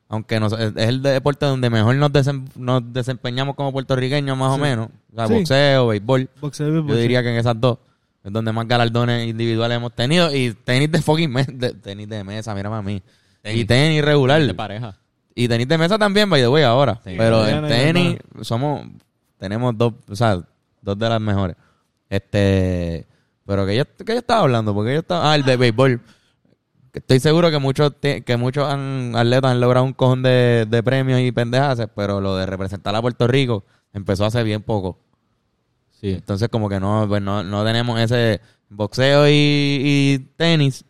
aunque 0.09 0.39
nos- 0.41 0.53
es 0.53 0.73
el 0.77 1.03
deporte 1.03 1.47
donde 1.47 1.69
mejor 1.71 1.97
nos, 1.97 2.11
desem- 2.13 2.49
nos 2.57 2.83
desempeñamos 2.93 3.55
como 3.57 3.73
puertorriqueños, 3.73 4.37
más 4.37 4.53
o 4.53 4.59
menos. 4.59 4.89
O 5.13 5.17
sea, 5.17 5.27
Sí. 5.27 5.35
boxeo, 5.35 5.87
béisbol. 5.89 6.31
Boxeo 6.41 6.69
y 6.69 6.87
Yo 6.89 6.97
diría 6.97 7.23
que 7.23 7.31
en 7.31 7.37
esas 7.37 7.61
dos 7.61 7.79
es 8.25 8.33
donde 8.33 8.53
más 8.53 8.67
galardones 8.69 9.27
individuales 9.29 9.77
hemos 9.77 9.93
tenido. 9.95 10.35
Y 10.35 10.53
tenis 10.53 10.91
de 10.93 11.03
fucking 11.03 11.31
mesa, 11.33 11.53
tenis 11.83 12.09
de 12.09 12.23
mesa, 12.25 12.55
mira 12.55 12.83
mí. 12.83 13.03
Y 13.45 13.65
tenis 13.65 14.05
regular. 14.05 14.41
De 14.45 14.55
pareja. 14.55 14.97
Y 15.35 15.49
tenis 15.49 15.69
de 15.69 15.79
mesa 15.79 15.99
también, 15.99 16.29
by 16.31 16.41
the 16.41 16.49
way, 16.49 16.63
ahora. 16.65 17.01
Sí. 17.05 17.15
Pero 17.17 17.47
en 17.47 17.67
tenis 17.69 18.17
somos, 18.43 18.87
tenemos 19.39 19.77
dos, 19.77 19.93
o 20.09 20.17
sea, 20.17 20.41
dos 20.83 20.99
de 20.99 21.09
las 21.09 21.21
mejores. 21.21 21.57
Este, 22.09 23.07
pero 23.45 23.67
que 23.67 23.77
yo, 23.77 23.85
que 23.85 24.13
yo 24.13 24.19
estaba 24.19 24.41
hablando, 24.41 24.73
porque 24.75 24.93
yo 24.95 25.01
estaba, 25.01 25.31
ah, 25.33 25.35
el 25.37 25.45
de 25.45 25.57
béisbol. 25.57 26.01
Estoy 26.97 27.21
seguro 27.21 27.51
que 27.51 27.59
muchos, 27.59 27.93
que 28.01 28.37
muchos 28.39 28.67
han- 28.69 29.15
atletas 29.15 29.51
han 29.53 29.61
logrado 29.61 29.85
un 29.85 29.93
cojón 29.93 30.23
de, 30.23 30.67
de 30.69 30.83
premios 30.83 31.21
y 31.21 31.31
pendejas, 31.31 31.79
pero 31.95 32.21
lo 32.23 32.37
de 32.37 32.47
representar 32.47 32.95
a 32.97 33.03
Puerto 33.03 33.27
Rico 33.27 33.65
empezó 33.93 34.25
hace 34.25 34.43
bien 34.43 34.63
poco. 34.63 34.99
Sí. 35.91 36.11
Entonces, 36.11 36.49
como 36.49 36.69
que 36.71 36.81
no, 36.81 37.05
pues 37.07 37.21
no, 37.21 37.43
no 37.43 37.65
tenemos 37.65 38.01
ese 38.01 38.41
boxeo 38.71 39.29
y, 39.29 39.33
y 39.33 40.19
tenis. 40.37 40.85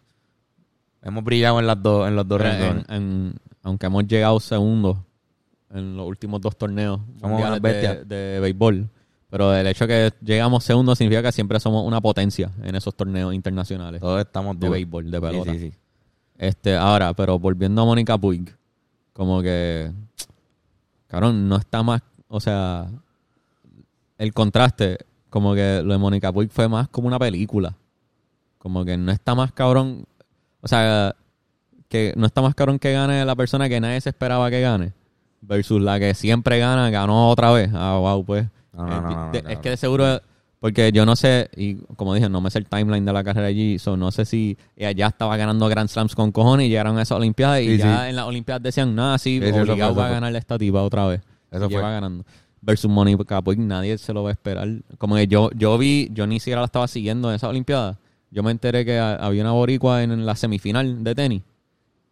Hemos 1.03 1.25
brillado 1.25 1.59
en 1.61 1.66
las 1.66 1.83
dos, 1.83 2.07
en 2.09 2.16
los 2.16 2.27
dos 2.27 2.40
en- 2.40 2.85
en- 2.88 3.35
aunque 3.62 3.87
hemos 3.87 4.07
llegado 4.07 4.38
segundos 4.40 4.99
en 5.75 5.97
los 5.97 6.07
últimos 6.07 6.40
dos 6.40 6.57
torneos 6.57 7.01
Somos 7.21 7.40
unas 7.40 7.55
de, 7.55 7.61
bestias. 7.61 8.09
de 8.09 8.38
béisbol, 8.40 8.88
pero 9.29 9.53
el 9.55 9.66
hecho 9.66 9.87
de 9.88 10.12
que 10.12 10.25
llegamos 10.25 10.62
segundos 10.62 10.99
significa 10.99 11.23
que 11.25 11.33
siempre 11.33 11.59
somos 11.59 11.85
una 11.85 12.01
potencia 12.01 12.53
en 12.62 12.77
esos 12.77 12.95
torneos 12.95 13.35
internacionales 13.35 14.01
Todos 14.01 14.21
estamos 14.21 14.55
de 14.55 14.61
duros. 14.66 14.73
béisbol, 14.73 15.11
de 15.11 15.19
Sí, 15.19 15.21
pelota. 15.27 15.53
sí, 15.53 15.59
sí. 15.59 15.73
Este, 16.38 16.77
ahora, 16.77 17.14
pero 17.14 17.38
volviendo 17.38 17.83
a 17.83 17.85
Mónica 17.85 18.18
Puig, 18.18 18.55
como 19.12 19.40
que, 19.42 19.90
cabrón, 21.07 21.49
no 21.49 21.57
está 21.57 21.83
más, 21.83 22.03
o 22.29 22.40
sea, 22.40 22.87
el 24.18 24.33
contraste, 24.35 24.99
como 25.31 25.55
que 25.55 25.83
lo 25.85 25.92
de 25.92 25.99
Mónica 25.99 26.33
Puig 26.33 26.51
fue 26.51 26.68
más 26.68 26.88
como 26.88 27.09
una 27.09 27.18
película. 27.18 27.75
Como 28.59 28.85
que 28.85 28.96
no 28.96 29.12
está 29.12 29.35
más 29.35 29.53
cabrón, 29.53 30.05
o 30.61 30.68
sea, 30.68 31.14
que 31.88 32.12
no 32.16 32.27
está 32.27 32.42
más 32.42 32.55
cabrón 32.55 32.79
que 32.79 32.92
gane 32.92 33.25
la 33.25 33.37
persona 33.37 33.68
que 33.68 33.81
nadie 33.81 34.01
se 34.01 34.09
esperaba 34.11 34.51
que 34.51 34.61
gane, 34.61 34.92
versus 35.40 35.81
la 35.81 35.99
que 35.99 36.14
siempre 36.14 36.59
gana, 36.59 36.90
ganó 36.90 37.31
otra 37.31 37.53
vez. 37.53 37.70
Ah, 37.72 37.96
wow, 37.99 38.25
pues. 38.25 38.46
No, 38.72 39.31
De- 39.33 39.44
es 39.49 39.59
que 39.61 39.70
de 39.70 39.77
seguro, 39.77 40.20
porque 40.61 40.90
yo 40.92 41.05
no 41.07 41.16
sé, 41.16 41.51
y 41.57 41.75
como 41.97 42.14
dije, 42.14 42.29
no 42.29 42.40
me 42.40 42.51
sé 42.51 42.59
el 42.59 42.66
timeline 42.66 43.05
de 43.05 43.12
la 43.12 43.23
carrera 43.23 43.47
allí, 43.49 43.79
so 43.79 43.97
no 43.97 44.11
sé 44.11 44.25
si 44.25 44.57
ella 44.77 44.92
ya 44.92 45.07
estaba 45.09 45.37
ganando 45.37 45.69
Grand 45.69 45.88
Slams 45.88 46.14
con 46.14 46.33
cojones 46.33 46.66
y 46.66 46.71
llegaron 46.71 46.99
a 46.99 47.03
esas 47.03 47.19
Olimpiadas 47.19 47.61
y 47.62 47.73
Sí, 47.73 47.79
ya 47.79 48.05
sí. 48.05 48.11
en 48.11 48.16
las 48.16 48.25
Olimpiadas 48.27 48.62
decían, 48.62 48.95
nada, 48.95 49.19
sí, 49.19 49.40
Sí, 49.42 49.51
fue, 49.51 49.61
obligado 49.62 49.92
eso 49.92 50.01
va 50.01 50.05
a 50.07 50.09
fue. 50.09 50.14
ganar 50.14 50.35
esta 50.37 50.59
tipa 50.59 50.83
otra 50.83 51.07
vez. 51.07 51.21
Eso 51.51 51.66
y 51.66 51.73
fue. 51.73 51.81
ganando. 51.81 52.25
Versus 52.62 52.90
Mónica 52.90 53.40
Puig, 53.42 53.59
nadie 53.61 53.97
se 53.99 54.12
lo 54.12 54.23
va 54.25 54.31
a 54.31 54.33
esperar. 54.33 54.66
Como 54.99 55.14
que 55.14 55.29
yo, 55.29 55.51
yo 55.55 55.77
vi, 55.79 56.09
yo 56.12 56.27
ni 56.27 56.40
siquiera 56.40 56.62
la 56.62 56.66
estaba 56.66 56.88
siguiendo 56.88 57.29
en 57.29 57.37
esas 57.37 57.51
Olimpiadas. 57.51 57.97
Yo 58.31 58.42
me 58.42 58.51
enteré 58.51 58.85
que 58.85 58.99
había 58.99 59.42
una 59.42 59.53
boricua 59.53 60.03
en 60.03 60.27
la 60.27 60.35
semifinal 60.35 61.05
de 61.05 61.14
tenis 61.14 61.42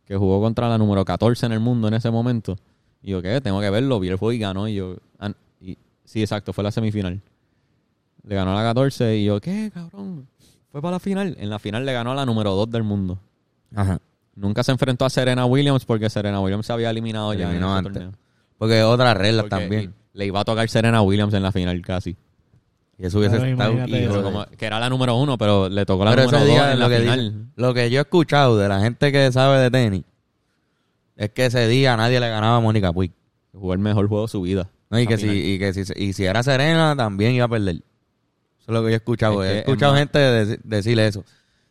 que 0.06 0.16
jugó 0.16 0.40
contra 0.40 0.68
la 0.68 0.78
número 0.78 1.04
14 1.04 1.46
en 1.46 1.52
el 1.52 1.60
mundo 1.60 1.88
en 1.88 1.94
ese 1.94 2.10
momento. 2.10 2.56
Y 3.02 3.10
yo, 3.10 3.20
¿qué? 3.22 3.40
Tengo 3.40 3.60
que 3.60 3.68
verlo. 3.70 3.98
Vi 3.98 4.08
el 4.08 4.16
juego 4.16 4.32
y 4.32 4.38
ganó. 4.38 4.68
Y 4.68 4.74
yo, 4.76 4.96
ah, 5.18 5.32
y, 5.60 5.76
sí, 6.04 6.20
exacto, 6.20 6.52
fue 6.52 6.62
la 6.62 6.70
semifinal. 6.70 7.20
Le 8.26 8.34
ganó 8.34 8.52
a 8.52 8.62
la 8.62 8.68
14 8.68 9.16
y 9.18 9.24
yo, 9.24 9.40
¿qué, 9.40 9.70
cabrón? 9.72 10.26
Fue 10.70 10.80
para 10.82 10.92
la 10.92 11.00
final. 11.00 11.36
En 11.38 11.50
la 11.50 11.58
final 11.58 11.84
le 11.84 11.92
ganó 11.92 12.12
a 12.12 12.14
la 12.14 12.26
número 12.26 12.54
2 12.54 12.70
del 12.70 12.82
mundo. 12.82 13.18
Ajá. 13.74 13.98
Nunca 14.34 14.62
se 14.64 14.72
enfrentó 14.72 15.04
a 15.04 15.10
Serena 15.10 15.46
Williams 15.46 15.84
porque 15.84 16.10
Serena 16.10 16.40
Williams 16.40 16.66
se 16.66 16.72
había 16.72 16.90
eliminado 16.90 17.32
ya 17.34 17.50
en 17.50 17.56
ese 17.56 17.64
antes. 17.64 17.92
torneo. 17.92 18.12
Porque 18.58 18.82
otras 18.82 19.16
reglas 19.16 19.44
Porque 19.44 19.50
también. 19.62 19.94
Le 20.14 20.26
iba 20.26 20.40
a 20.40 20.44
tocar 20.44 20.68
Serena 20.68 21.02
Williams 21.02 21.34
en 21.34 21.42
la 21.42 21.52
final 21.52 21.80
casi. 21.82 22.16
Y 22.98 23.06
eso 23.06 23.18
hubiese 23.18 23.36
estado 23.50 23.72
eso. 23.84 24.22
Como- 24.22 24.46
que 24.46 24.64
era 24.66 24.78
la 24.80 24.88
número 24.88 25.16
uno, 25.16 25.36
pero 25.36 25.68
le 25.68 25.84
tocó 25.84 26.04
la 26.04 26.12
Pero 26.12 26.22
número 26.24 26.38
ese 26.38 26.46
dos 26.46 26.54
día 26.54 26.72
en 26.72 26.78
la 26.78 26.84
lo 26.88 26.90
que, 26.94 27.00
final. 27.00 27.20
dice- 27.32 27.44
lo 27.56 27.74
que 27.74 27.90
yo 27.90 27.98
he 27.98 28.02
escuchado 28.02 28.56
de 28.56 28.68
la 28.68 28.80
gente 28.80 29.10
que 29.12 29.30
sabe 29.32 29.58
de 29.58 29.70
tenis 29.70 30.04
es 31.16 31.30
que 31.30 31.46
ese 31.46 31.66
día 31.68 31.96
nadie 31.96 32.20
le 32.20 32.28
ganaba 32.28 32.56
a 32.56 32.60
Mónica 32.60 32.92
Puig. 32.92 33.12
Jugó 33.52 33.72
el 33.72 33.80
mejor 33.80 34.08
juego 34.08 34.24
de 34.26 34.28
su 34.28 34.40
vida. 34.42 34.68
No, 34.90 34.98
y, 34.98 35.04
La 35.04 35.08
que 35.08 35.18
si, 35.18 35.28
y 35.28 35.58
que 35.58 35.72
si, 35.74 35.92
y 35.96 36.12
si 36.12 36.24
era 36.24 36.42
Serena 36.42 36.94
también 36.96 37.32
iba 37.32 37.44
a 37.46 37.48
perder. 37.48 37.82
Eso 38.64 38.72
es 38.72 38.74
lo 38.74 38.80
que 38.82 38.86
yo 38.88 38.92
he 38.92 38.96
escuchado. 38.96 39.44
Es 39.44 39.48
que 39.50 39.54
he 39.54 39.58
es 39.60 39.64
escuchado 39.66 39.94
gente 39.94 40.18
de- 40.18 40.58
decir 40.64 40.98
eso. 40.98 41.22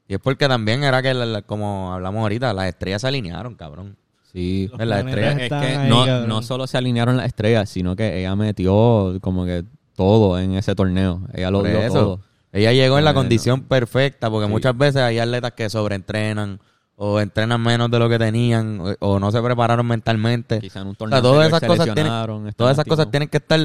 Y 0.07 0.13
es 0.13 0.19
porque 0.19 0.47
también 0.47 0.83
era 0.83 1.01
que, 1.01 1.13
la- 1.13 1.25
la- 1.25 1.41
como 1.41 1.91
hablamos 1.93 2.21
ahorita, 2.21 2.53
las 2.53 2.67
estrellas 2.67 3.01
se 3.01 3.07
alinearon, 3.07 3.55
cabrón. 3.55 3.95
Sí. 4.31 4.67
Los 4.71 4.79
Es 4.79 4.87
la 4.87 4.95
planetas 5.01 5.41
estrella. 5.41 5.43
Es 5.45 5.49
que 5.73 5.77
ahí, 5.79 5.89
no, 5.89 6.05
cabrón. 6.05 6.29
no 6.29 6.41
solo 6.43 6.67
se 6.67 6.77
alinearon 6.77 7.17
las 7.17 7.25
estrellas, 7.27 7.69
sino 7.69 7.95
que 7.95 8.19
ella 8.19 8.35
metió 8.35 9.17
como 9.21 9.45
que 9.45 9.63
todo 9.95 10.37
en 10.39 10.53
ese 10.53 10.75
torneo. 10.75 11.21
Ella 11.33 11.49
lo 11.51 11.63
dio 11.63 11.79
eso. 11.81 11.93
todo. 11.93 12.19
Ella 12.51 12.71
llegó 12.73 12.99
en 12.99 13.05
la 13.05 13.11
Bueno. 13.13 13.21
condición 13.21 13.61
perfecta, 13.61 14.29
porque 14.29 14.45
Sí. 14.45 14.51
muchas 14.51 14.77
veces 14.77 15.01
hay 15.01 15.17
atletas 15.17 15.53
que 15.53 15.69
sobreentrenan 15.69 16.59
o, 16.95 17.13
o 17.13 17.19
entrenan 17.19 17.59
menos 17.61 17.89
de 17.89 17.97
lo 17.97 18.07
que 18.07 18.19
tenían, 18.19 18.79
o, 18.79 18.93
o 18.99 19.19
no 19.19 19.31
se 19.31 19.41
prepararon 19.41 19.85
mentalmente. 19.87 20.59
Quizá 20.59 20.81
en 20.81 20.87
un 20.87 20.93
O 20.93 20.95
torneo 20.95 21.15
sea, 21.17 21.21
todas 21.23 21.47
esas 21.47 21.59
se 21.61 21.67
cosas 21.67 21.85
tienen, 21.95 22.53
todas 22.55 22.73
esas 22.73 22.85
cosas 22.85 23.09
tienen 23.09 23.29
que 23.29 23.37
estar 23.37 23.59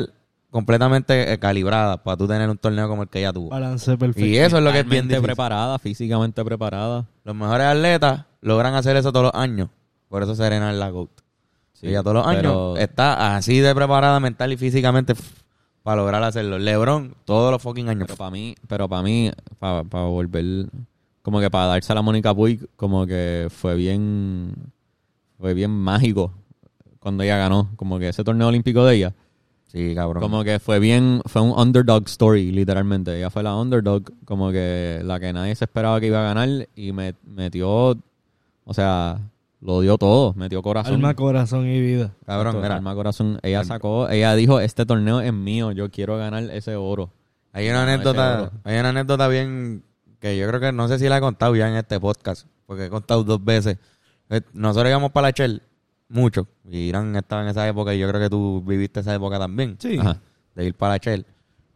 completamente 0.51 1.33
eh, 1.33 1.39
calibradas 1.39 1.99
para 1.99 2.17
tú 2.17 2.27
tener 2.27 2.49
un 2.49 2.57
torneo 2.59 2.89
como 2.89 3.03
el 3.03 3.09
que 3.09 3.19
ella 3.21 3.33
tuvo. 3.33 3.51
Balance 3.51 3.97
perfecto. 3.97 4.27
Y 4.27 4.37
eso 4.39 4.59
es 4.59 4.65
lo 4.65 4.73
que 4.73 4.81
es 4.81 4.89
bien 4.89 5.05
difícil. 5.09 5.23
preparada, 5.25 5.79
físicamente 5.79 6.45
preparada. 6.45 7.07
Los 7.25 7.35
mejores 7.35 7.67
atletas 7.67 8.25
logran 8.41 8.75
hacer 8.75 8.97
eso 8.97 9.13
todos 9.13 9.27
los 9.33 9.35
años. 9.35 9.69
Por 10.09 10.23
eso 10.23 10.35
Serena 10.35 10.71
es 10.71 10.79
la 10.79 10.91
GOAT. 10.91 11.11
Sí, 11.75 11.89
Ella 11.89 12.03
todos 12.03 12.15
los 12.17 12.27
pero- 12.35 12.71
años 12.73 12.81
está 12.81 13.37
así 13.37 13.59
de 13.61 13.75
preparada 13.75 14.19
mental 14.21 14.53
y 14.53 14.57
físicamente 14.57 15.15
para 15.83 15.97
lograr 15.99 16.23
hacerlo. 16.23 16.59
LeBron, 16.59 17.15
todos 17.25 17.53
los 17.53 17.63
fucking 17.63 17.89
años. 17.89 18.07
Pero 18.07 18.17
para 18.17 18.31
mí, 18.31 18.55
pero 18.67 18.89
para 18.89 19.03
mí, 19.03 19.31
para 19.59 19.83
volver, 19.83 20.67
como 21.23 21.41
que 21.41 21.51
para 21.51 21.67
darse 21.67 21.93
a 21.93 21.95
la 21.95 22.03
Mónica 22.03 22.35
Puig, 22.35 22.69
como 22.75 23.07
que 23.07 23.49
fue 23.51 23.75
bien, 23.75 24.55
fue 25.39 25.55
bien 25.55 25.71
mágico 25.71 26.33
cuando 26.99 27.23
ella 27.23 27.37
ganó, 27.39 27.71
como 27.77 27.99
que 27.99 28.09
ese 28.09 28.25
torneo 28.25 28.49
olímpico 28.49 28.85
de 28.85 28.97
ella, 28.97 29.15
Sí, 29.69 29.95
cabrón. 29.95 30.23
como 30.23 30.45
que 30.45 30.59
fue 30.59 30.79
bien, 30.81 31.21
fue 31.27 31.43
un 31.43 31.51
underdog 31.51 32.05
story, 32.07 32.51
literalmente. 32.53 33.17
Ella 33.17 33.29
fue 33.31 33.43
la 33.43 33.55
underdog, 33.55 34.03
como 34.25 34.51
que 34.51 35.01
la 35.05 35.21
que 35.21 35.33
nadie 35.33 35.55
se 35.55 35.65
esperaba 35.67 36.01
que 36.01 36.07
iba 36.07 36.21
a 36.21 36.35
ganar 36.35 36.69
y 36.75 36.93
me 36.93 37.15
metió, 37.25 37.69
o 38.65 38.75
sea, 38.75 39.19
lo 39.61 39.81
dio 39.83 39.99
todo, 39.99 40.33
metió 40.35 40.63
corazón. 40.63 40.95
Alma, 40.95 41.15
corazón 41.15 41.67
y 41.67 41.81
vida. 41.81 42.13
cabrón, 42.25 42.61
mira, 42.63 42.77
alma, 42.77 42.95
corazón. 42.95 43.39
Ella 43.43 43.63
sacó, 43.65 44.09
ella 44.09 44.35
dijo, 44.35 44.59
este 44.61 44.87
torneo 44.87 45.21
es 45.21 45.33
mío, 45.35 45.73
yo 45.73 45.91
quiero 45.91 46.17
ganar 46.17 46.45
ese 46.45 46.75
oro. 46.77 47.11
hay 47.53 47.69
una 47.69 47.85
No, 47.85 47.91
anécdota, 47.93 48.53
hay 48.65 48.79
una 48.79 48.89
anécdota 48.89 49.29
bien 49.29 49.83
que 50.21 50.37
yo 50.39 50.49
creo 50.49 50.61
que 50.61 50.73
no 50.73 50.89
sé 50.89 50.99
si 50.99 51.09
la 51.09 51.19
he 51.19 51.21
contado 51.21 51.55
ya 51.57 51.69
en 51.69 51.77
este 51.77 52.01
podcast, 52.01 52.47
porque 52.67 52.87
he 52.87 52.89
contado 52.91 53.23
dos 53.23 53.45
veces. 53.45 53.77
Eh, 54.31 54.41
Nosotros 54.55 54.89
íbamos 54.91 55.13
para 55.13 55.29
la 55.29 55.31
Shell 55.33 55.61
mucho, 56.09 56.47
y 56.69 56.79
Irán 56.89 57.15
estaba 57.17 57.43
en 57.43 57.49
esa 57.49 57.67
época 57.69 57.95
y 57.95 57.99
yo 57.99 58.09
creo 58.09 58.21
que 58.21 58.31
tú 58.31 58.63
viviste 58.67 59.01
esa 59.01 59.15
época 59.15 59.39
también, 59.39 59.77
Sí. 59.79 59.99
Ajá. 59.99 60.19
de 60.55 60.65
ir 60.67 60.75
para 60.75 60.95
la 60.95 60.99
Shell. 60.99 61.25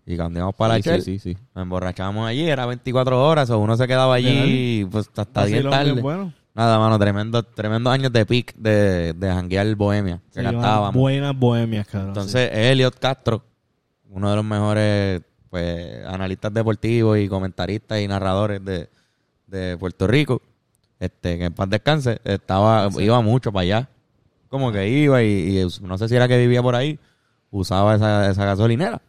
Y 0.04 0.16
cuando 0.16 0.38
íbamos 0.40 0.54
para 0.56 0.74
Sí, 0.76 0.82
la 0.88 0.92
Shell, 0.96 1.02
sí, 1.02 1.18
sí, 1.18 1.34
sí. 1.34 1.38
nos 1.54 1.62
emborrachábamos 1.62 2.26
allí, 2.28 2.48
era 2.48 2.66
24 2.66 3.24
horas, 3.24 3.50
o 3.50 3.58
uno 3.58 3.76
se 3.76 3.86
quedaba 3.86 4.14
allí 4.14 4.84
pues 4.90 5.08
hasta 5.16 5.44
bien 5.44 5.56
Vacilón 5.64 5.70
tarde. 5.72 5.92
bien 5.92 6.02
bueno. 6.02 6.32
Nada, 6.54 6.78
mano, 6.78 6.98
tremendo, 6.98 7.42
tremendos 7.42 7.90
años 7.92 8.12
de 8.12 8.26
pic 8.26 8.54
de, 8.56 9.14
de 9.14 9.28
janguear 9.30 9.74
Bohemia, 9.74 10.20
que 10.34 10.42
cantábamos. 10.42 10.94
Buenas 10.94 11.34
bohemias, 11.38 11.86
cabrón. 11.86 12.08
Entonces, 12.08 12.50
Elliot 12.52 12.98
Castro, 12.98 13.42
uno 14.10 14.28
de 14.28 14.36
los 14.36 14.44
mejores 14.44 15.22
pues 15.48 16.04
analistas 16.06 16.52
deportivos 16.52 17.18
y 17.18 17.28
comentaristas 17.28 18.00
y 18.00 18.08
narradores 18.08 18.62
de, 18.64 18.88
de 19.46 19.76
Puerto 19.78 20.06
Rico, 20.06 20.42
este, 20.98 21.38
que 21.38 21.44
en 21.46 21.52
paz 21.54 21.70
descanse, 21.70 22.20
estaba, 22.24 22.88
iba 22.98 23.20
mucho 23.22 23.50
para 23.52 23.62
allá. 23.62 23.88
Como 24.52 24.70
que 24.70 24.86
iba 24.86 25.22
y, 25.22 25.58
y 25.60 25.66
no 25.80 25.96
sé 25.96 26.08
si 26.10 26.14
era 26.14 26.28
que 26.28 26.36
vivía 26.36 26.62
por 26.62 26.74
ahí, 26.76 26.98
usaba 27.50 27.94
esa, 27.94 28.30
esa 28.30 28.44
gasolinera. 28.44 29.00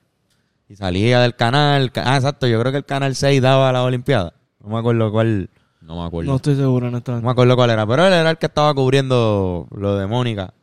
Y 0.69 0.77
salía 0.77 1.19
del 1.19 1.35
canal, 1.35 1.91
ca- 1.91 2.03
ah, 2.13 2.15
exacto, 2.15 2.47
yo 2.47 2.57
creo 2.61 2.71
que 2.71 2.77
el 2.77 2.85
canal 2.85 3.13
6 3.13 3.41
daba 3.41 3.69
la 3.73 3.83
Olimpiada. 3.83 4.33
No 4.63 4.69
me 4.69 4.79
acuerdo 4.79 5.11
cuál, 5.11 5.49
No 5.81 5.99
me 6.01 6.07
acuerdo. 6.07 6.31
No 6.31 6.37
estoy 6.37 6.55
seguro, 6.55 6.85
no 6.85 6.93
honestamente. 6.97 7.25
me 7.25 7.31
acuerdo 7.31 7.57
cuál 7.57 7.71
era, 7.71 7.85
pero 7.85 8.07
él 8.07 8.13
era 8.13 8.29
el 8.31 8.37
que 8.37 8.45
estaba 8.45 8.73
cubriendo 8.73 9.67
lo 9.75 9.97
de 9.97 10.07
Mónica. 10.07 10.53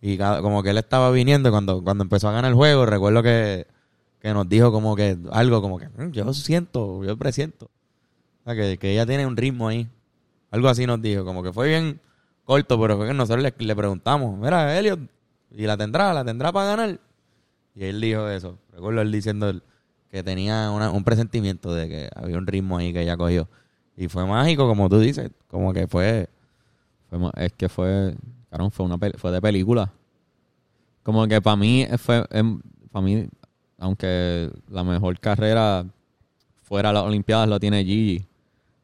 Y 0.00 0.16
cada- 0.16 0.40
como 0.40 0.62
que 0.62 0.70
él 0.70 0.78
estaba 0.78 1.10
viniendo 1.10 1.50
cuando, 1.50 1.84
cuando 1.84 2.02
empezó 2.04 2.30
a 2.30 2.32
ganar 2.32 2.50
el 2.50 2.54
juego, 2.56 2.86
recuerdo 2.86 3.22
que, 3.22 3.66
que 4.20 4.32
nos 4.32 4.48
dijo 4.48 4.72
como 4.72 4.96
que 4.96 5.18
algo 5.32 5.60
como 5.60 5.78
que 5.78 5.88
"Mm, 5.90 6.12
yo 6.12 6.32
siento, 6.32 7.04
yo 7.04 7.14
presiento. 7.18 7.66
O 7.66 8.44
sea, 8.46 8.54
que, 8.54 8.78
que 8.78 8.92
ella 8.92 9.04
tiene 9.04 9.26
un 9.26 9.36
ritmo 9.36 9.68
ahí. 9.68 9.86
Algo 10.50 10.68
así 10.70 10.86
nos 10.86 11.02
dijo, 11.02 11.26
como 11.26 11.42
que 11.42 11.52
fue 11.52 11.68
bien 11.68 12.00
corto, 12.48 12.80
pero 12.80 12.96
fue 12.96 13.08
que 13.08 13.12
nosotros 13.14 13.42
le, 13.42 13.52
le 13.58 13.76
preguntamos, 13.76 14.38
mira, 14.38 14.78
Elliot, 14.78 15.00
¿y 15.50 15.66
la 15.66 15.76
tendrá? 15.76 16.14
¿La 16.14 16.24
tendrá 16.24 16.50
para 16.50 16.70
ganar? 16.70 16.98
Y 17.74 17.84
él 17.84 18.00
dijo 18.00 18.26
eso. 18.30 18.58
Recuerdo 18.72 19.02
él 19.02 19.12
diciendo 19.12 19.52
que 20.10 20.22
tenía 20.22 20.70
una- 20.70 20.90
un 20.90 21.04
presentimiento 21.04 21.74
de 21.74 21.88
que 21.90 22.10
había 22.16 22.38
un 22.38 22.46
ritmo 22.46 22.78
ahí 22.78 22.90
que 22.94 23.02
ella 23.02 23.18
cogió. 23.18 23.46
Y 23.98 24.08
fue 24.08 24.24
mágico, 24.24 24.66
como 24.66 24.88
tú 24.88 24.98
dices, 24.98 25.30
como 25.48 25.74
que 25.74 25.86
fue... 25.86 26.30
Es 27.36 27.52
que 27.52 27.68
fue, 27.68 28.14
cabrón, 28.50 28.70
fue 28.70 28.86
una 28.86 28.96
fue 29.18 29.30
de 29.30 29.42
película. 29.42 29.92
Como 31.02 31.26
que 31.28 31.42
para 31.42 31.56
mí 31.56 31.86
fue, 31.98 32.24
para 32.90 33.04
mí, 33.04 33.28
aunque 33.78 34.50
la 34.70 34.84
mejor 34.84 35.20
carrera 35.20 35.84
fuera 36.62 36.94
las 36.94 37.02
Olimpiadas 37.02 37.46
lo 37.48 37.60
tiene 37.60 37.84
Gigi, 37.84 38.26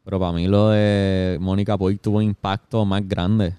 pero 0.04 0.20
para 0.20 0.32
mí 0.32 0.46
lo 0.46 0.68
de 0.70 1.38
Mónica 1.40 1.76
Puig 1.78 1.98
tuvo 2.00 2.18
un 2.18 2.24
impacto 2.24 2.84
más 2.84 3.06
grande, 3.08 3.54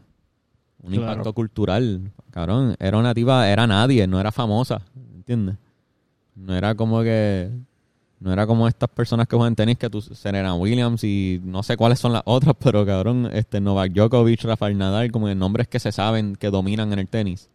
un 0.81 0.91
Claro. 0.91 1.11
impacto 1.11 1.33
cultural, 1.33 2.11
cabrón. 2.31 2.75
Era 2.79 2.97
una 2.97 3.13
tipa, 3.13 3.49
era 3.49 3.65
nadie, 3.67 4.05
no 4.07 4.19
era 4.19 4.31
famosa, 4.31 4.81
¿entiendes? 5.15 5.55
No 6.35 6.55
era 6.55 6.75
como 6.75 7.01
que 7.01 7.49
no 8.19 8.31
era 8.31 8.47
como 8.47 8.67
estas 8.67 8.89
personas 8.89 9.27
que 9.27 9.35
juegan 9.35 9.55
tenis 9.55 9.77
que 9.77 9.89
tú, 9.89 10.01
Serena 10.01 10.55
Williams 10.55 11.03
y 11.03 11.39
no 11.43 11.61
sé 11.63 11.75
cuáles 11.77 11.99
son 11.99 12.13
las 12.13 12.23
otras, 12.25 12.55
pero 12.59 12.85
cabrón, 12.85 13.29
este 13.33 13.59
Novak 13.59 13.91
Djokovic, 13.91 14.41
Rafael 14.43 14.77
Nadal, 14.77 15.11
como 15.11 15.27
que 15.27 15.35
nombres 15.35 15.67
que 15.67 15.79
se 15.79 15.91
saben 15.91 16.35
que 16.35 16.49
dominan 16.49 16.91
en 16.93 16.99
el 16.99 17.07
tenis. 17.07 17.49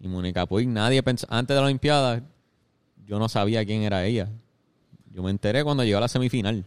Y 0.00 0.08
Mónica 0.08 0.46
Puig, 0.46 0.68
nadie 0.68 1.02
pensó, 1.02 1.26
antes 1.30 1.54
de 1.54 1.60
la 1.60 1.66
Olimpiada, 1.66 2.22
yo 3.06 3.18
no 3.18 3.28
sabía 3.28 3.64
quién 3.64 3.82
era 3.82 4.04
ella. 4.04 4.28
Yo 5.12 5.22
me 5.22 5.30
enteré 5.30 5.64
cuando 5.64 5.84
llegó 5.84 5.98
a 5.98 6.02
la 6.02 6.08
semifinal. 6.08 6.64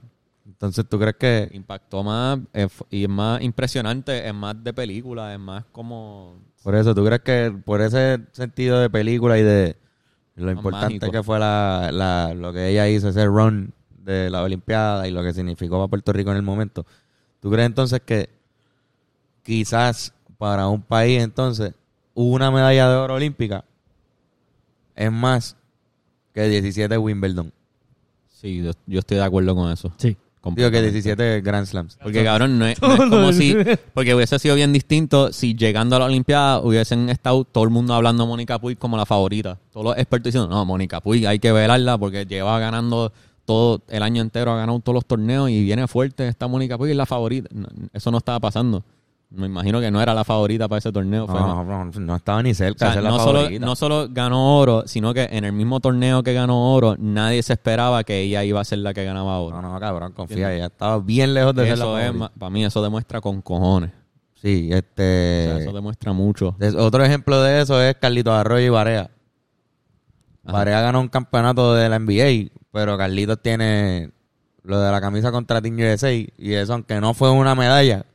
Entonces, 0.50 0.86
¿tú 0.90 0.98
crees 1.00 1.16
que 1.16 1.50
Impactó 1.54 2.04
más 2.04 2.40
eh, 2.54 2.68
y 2.90 3.04
es 3.04 3.10
más 3.10 3.42
impresionante, 3.42 4.28
es 4.28 4.34
más 4.34 4.62
de 4.64 4.74
película, 4.74 5.32
es 5.34 5.40
más 5.40 5.64
como... 5.72 6.38
por 6.64 6.76
eso, 6.76 6.94
tú 6.96 7.06
crees 7.06 7.22
que 7.22 7.54
por 7.64 7.82
ese 7.82 8.20
sentido 8.32 8.80
de 8.80 8.90
película 8.90 9.38
y 9.38 9.44
de 9.44 9.78
lo 10.36 10.52
importante 10.52 10.94
mágico. 11.06 11.12
que 11.12 11.24
fue 11.24 11.38
la, 11.40 11.92
la- 11.94 12.34
lo 12.34 12.52
que 12.52 12.68
ella 12.70 12.88
hizo, 12.90 13.10
ese 13.10 13.26
run 13.26 13.74
de 14.04 14.30
la 14.30 14.42
Olimpiada 14.42 15.08
y 15.08 15.12
lo 15.12 15.22
que 15.22 15.34
significó 15.34 15.78
para 15.78 15.88
Puerto 15.88 16.12
Rico 16.14 16.32
en 16.32 16.38
el 16.38 16.44
momento, 16.44 16.86
¿tú 17.40 17.52
crees 17.52 17.68
entonces 17.68 18.02
que 18.02 18.30
quizás 19.44 20.14
para 20.38 20.68
un 20.68 20.82
país 20.82 21.22
entonces 21.22 21.74
una 22.14 22.52
medalla 22.52 22.90
de 22.90 22.96
oro 22.96 23.16
olímpica 23.16 23.64
es 24.96 25.12
más 25.12 25.56
que 26.34 26.48
17 26.48 26.98
Wimbledon? 26.98 27.54
Sí, 28.30 28.62
yo, 28.64 28.72
yo 28.88 29.00
estoy 29.00 29.18
de 29.18 29.24
acuerdo 29.24 29.56
con 29.56 29.72
eso. 29.72 29.94
Sí. 29.98 30.18
Digo 30.56 30.70
que 30.70 30.78
completamente. 30.78 30.92
17 30.92 31.42
Grand 31.42 31.66
Slams. 31.66 31.98
Porque 32.02 32.24
cabrón, 32.24 32.60
no 32.60 32.66
es, 32.66 32.82
no 32.82 32.94
es 32.94 33.10
como 33.10 33.34
si... 33.34 33.56
Porque 33.94 34.14
hubiese 34.16 34.40
sido 34.40 34.56
bien 34.56 34.74
distinto 34.74 35.32
si 35.34 35.56
llegando 35.56 35.96
a 35.96 36.00
la 36.00 36.06
Olimpiada 36.06 36.60
hubiesen 36.60 37.10
estado 37.10 37.44
todo 37.44 37.64
el 37.64 37.70
mundo 37.70 37.94
hablando 37.94 38.24
de 38.24 38.30
Mónica 38.30 38.60
Puig 38.60 38.78
como 38.78 38.98
la 38.98 39.06
favorita. 39.06 39.58
Todos 39.72 39.86
los 39.86 39.98
expertos 39.98 40.34
diciendo, 40.34 40.50
no, 40.50 40.66
Mónica 40.66 41.02
Puig 41.02 41.26
hay 41.28 41.40
que 41.40 41.52
velarla 41.52 41.98
porque 41.98 42.26
lleva 42.26 42.60
ganando 42.60 43.12
todo 43.46 43.82
el 43.88 44.04
año 44.04 44.22
entero, 44.22 44.52
ha 44.52 44.58
ganado 44.58 44.80
todos 44.80 44.94
los 44.94 45.06
torneos 45.06 45.50
y 45.50 45.64
viene 45.64 45.88
fuerte. 45.88 46.28
Esta 46.28 46.48
Mónica 46.48 46.78
Puig 46.78 46.92
es 46.92 46.98
la 46.98 47.06
favorita. 47.06 47.50
No, 47.52 47.68
eso 47.94 48.12
no 48.12 48.20
estaba 48.20 48.40
pasando. 48.40 48.84
Me 49.32 49.46
imagino 49.46 49.80
que 49.80 49.92
no 49.92 50.02
era 50.02 50.14
la 50.16 50.24
favorita 50.24 50.68
para 50.68 50.80
ese 50.80 50.92
torneo. 50.92 51.28
fue- 51.28 51.40
No, 51.40 51.64
no, 51.64 51.86
no 51.86 52.16
estaba 52.16 52.42
ni 52.42 52.52
o 52.52 52.56
cerca 52.56 52.80
sea, 52.80 52.88
de 52.90 52.94
ser 52.96 53.04
la 53.04 53.10
no, 53.12 53.20
solo, 53.20 53.40
favorita. 53.42 53.66
no 53.66 53.76
solo 53.76 54.08
ganó 54.10 54.58
oro, 54.58 54.84
sino 54.88 55.14
que 55.14 55.28
en 55.32 55.44
el 55.46 55.54
mismo 55.54 55.80
torneo 55.80 56.24
que 56.24 56.34
ganó 56.34 56.74
oro, 56.74 56.96
nadie 56.98 57.44
se 57.44 57.54
esperaba 57.54 58.04
que 58.04 58.22
ella 58.22 58.44
iba 58.44 58.60
a 58.60 58.66
ser 58.66 58.80
la 58.80 58.92
que 58.94 59.04
ganaba 59.06 59.38
oro. 59.40 59.62
No, 59.62 59.72
no, 59.74 59.80
cabrón, 59.80 60.14
confía. 60.14 60.52
Ella 60.54 60.66
estaba 60.66 60.98
bien 61.00 61.36
lejos 61.36 61.54
de 61.54 61.62
ser 61.68 61.78
la 61.78 61.84
eso 61.86 62.00
es, 62.00 62.06
favorita. 62.08 62.32
para 62.40 62.50
mí, 62.50 62.66
eso 62.66 62.82
demuestra 62.82 63.22
con 63.22 63.42
cojones. 63.44 63.92
Sí, 64.34 64.70
O 64.72 64.76
este... 64.78 65.46
sea, 65.46 65.58
eso 65.60 65.74
demuestra 65.74 66.12
mucho. 66.14 66.56
otro 66.80 67.04
ejemplo 67.06 67.40
de 67.44 67.62
eso 67.62 67.80
es 67.84 67.96
Carlitos 67.96 68.34
Arroyo 68.34 68.66
y 68.66 68.70
Barea. 68.70 69.12
Ajá. 70.44 70.54
Barea 70.58 70.82
ganó 70.82 71.02
un 71.02 71.08
campeonato 71.10 71.76
de 71.76 71.88
la 71.90 72.00
NBA, 72.00 72.50
pero 72.72 72.98
Carlitos 72.98 73.40
tiene 73.42 74.12
lo 74.64 74.80
de 74.80 74.92
la 74.92 75.00
camisa 75.02 75.32
contra 75.32 75.62
Team 75.62 75.76
USA 75.78 76.12
y 76.14 76.54
eso, 76.54 76.74
aunque 76.74 77.00
no 77.00 77.14
fue 77.14 77.30
una 77.32 77.54
medalla, 77.54 78.06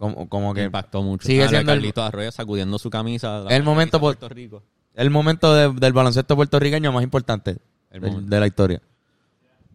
como, 0.00 0.28
como 0.28 0.54
que 0.54 0.64
impactó 0.64 1.02
mucho. 1.02 1.26
sigue 1.26 1.44
Ah, 1.44 1.48
siendo 1.48 1.72
el- 1.72 1.78
Carlito 1.78 2.02
Arroyo 2.02 2.32
sacudiendo 2.32 2.78
su 2.78 2.88
camisa. 2.90 3.44
El 3.50 3.62
momento 3.62 3.98
de 3.98 4.00
por- 4.00 4.16
Puerto 4.16 4.34
Rico. 4.34 4.62
el 4.94 5.10
momento 5.10 5.54
de- 5.54 5.72
del 5.78 5.92
baloncesto 5.92 6.34
puertorriqueño 6.34 6.90
más 6.90 7.04
importante 7.04 7.58
El 7.90 8.28
de 8.28 8.40
la 8.40 8.46
historia. 8.46 8.80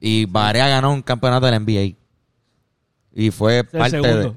Y 0.02 0.26
Barea 0.26 0.68
ganó 0.68 0.92
un 0.92 1.02
campeonato 1.04 1.46
de 1.46 1.52
la 1.52 1.58
NBA. 1.60 1.96
Y 3.14 3.32
fue 3.32 3.60
el 3.60 3.66
parte 3.68 4.02
de, 4.02 4.34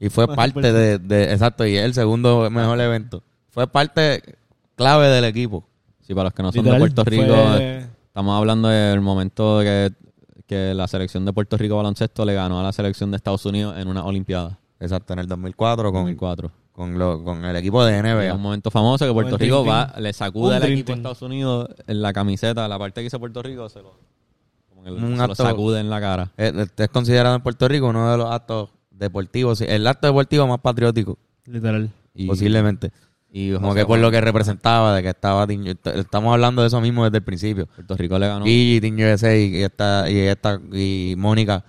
y 0.00 0.08
fue 0.08 0.26
parte 0.34 0.72
de, 0.72 0.98
de- 0.98 1.32
exacto, 1.32 1.64
y 1.66 1.76
es 1.76 1.84
el 1.84 1.94
segundo 1.94 2.50
mejor 2.50 2.80
evento. 2.80 3.22
Fue 3.50 3.66
parte 3.68 4.22
clave 4.76 5.08
del 5.08 5.24
equipo. 5.24 5.68
Sí, 6.00 6.14
para 6.14 6.24
los 6.24 6.32
que 6.34 6.42
no 6.42 6.52
son 6.52 6.64
Literal, 6.64 6.80
de 6.80 6.86
Puerto 6.94 7.04
Rico, 7.04 7.24
fue- 7.34 7.86
estamos 8.06 8.36
hablando 8.38 8.68
del 8.68 9.00
momento 9.02 9.60
que, 9.60 9.92
que 10.46 10.72
la 10.74 10.88
selección 10.88 11.24
de 11.26 11.32
Puerto 11.34 11.56
Rico 11.58 11.76
baloncesto 11.76 12.24
le 12.24 12.32
ganó 12.34 12.58
a 12.58 12.62
la 12.62 12.72
selección 12.72 13.10
de 13.10 13.18
Estados 13.18 13.44
Unidos 13.44 13.76
en 13.78 13.88
una 13.88 14.04
Olimpiada. 14.04 14.58
Exacto, 14.80 15.12
en 15.12 15.18
el 15.18 15.26
2004 15.26 15.84
con, 15.92 16.02
2004. 16.02 16.50
con, 16.72 16.98
lo- 16.98 17.24
con 17.24 17.44
el 17.44 17.56
equipo 17.56 17.84
de 17.84 17.96
Es 17.96 18.02
NBA. 18.04 18.34
un 18.34 18.40
momento 18.40 18.70
famoso 18.70 19.06
que 19.06 19.12
Puerto 19.12 19.36
Rico 19.36 19.64
va, 19.64 19.92
le 19.98 20.12
sacude 20.12 20.56
al 20.56 20.62
equipo 20.64 20.92
de. 20.92 20.98
Estados 20.98 21.22
Unidos 21.22 21.68
en 21.86 22.00
la 22.02 22.12
camiseta, 22.12 22.68
la 22.68 22.78
parte 22.78 23.00
que 23.00 23.04
dice 23.04 23.18
Puerto 23.18 23.42
Rico, 23.42 23.68
se 23.68 23.80
lo, 23.82 23.98
como 24.68 24.84
que 24.84 24.90
Un 24.92 25.00
se 25.12 25.16
lo 25.16 25.22
acto- 25.24 25.34
sacude 25.34 25.80
en 25.80 25.90
la 25.90 26.00
cara. 26.00 26.30
Es, 26.36 26.52
es 26.76 26.88
considerado 26.90 27.34
en 27.34 27.42
Puerto 27.42 27.66
Rico 27.66 27.86
uno 27.88 28.10
de 28.10 28.16
los 28.18 28.30
actos 28.30 28.70
deportivo, 28.90 29.54
sí, 29.56 29.64
el 29.68 29.86
acto 29.86 30.06
deportivo 30.06 30.46
más 30.46 30.60
patriótico, 30.60 31.18
Literal. 31.46 31.90
Y, 32.14 32.26
posiblemente. 32.26 32.90
y 33.30 33.52
Como 33.54 33.68
José 33.68 33.80
que 33.80 33.82
por 33.84 33.88
Juan, 33.98 34.02
lo 34.02 34.10
que 34.10 34.20
representaba, 34.20 34.94
de 34.94 35.02
que 35.02 35.08
estaba. 35.10 35.46
Estamos 35.94 36.32
hablando 36.32 36.62
de 36.62 36.68
eso 36.68 36.80
mismo 36.80 37.04
desde 37.04 37.18
el 37.18 37.22
principio. 37.24 37.66
Puerto 37.66 37.96
Rico 37.96 38.18
le 38.18 38.26
ganó. 38.28 38.44
Gigi, 38.44 38.80
Team 38.80 38.96
USA 38.96 39.36
y 39.36 39.62
esta, 39.62 40.10
y 40.10 40.18
esta, 40.18 40.60
y 40.72 41.14
Mónica, 41.16 41.64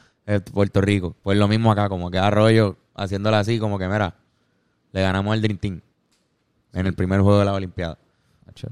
Puerto 0.53 0.81
Rico. 0.81 1.15
Pues 1.23 1.37
lo 1.37 1.47
mismo 1.47 1.71
acá, 1.71 1.89
como 1.89 2.11
que 2.11 2.19
Arroyo 2.19 2.77
haciéndola 2.95 3.39
así, 3.39 3.59
como 3.59 3.79
que 3.79 3.87
mira, 3.87 4.15
le 4.91 5.01
ganamos 5.01 5.33
al 5.33 5.41
Dream 5.41 5.57
Team 5.57 5.81
en 6.73 6.85
el 6.85 6.93
primer 6.93 7.21
juego 7.21 7.39
de 7.39 7.45
la 7.45 7.53
Olimpiada. 7.53 7.97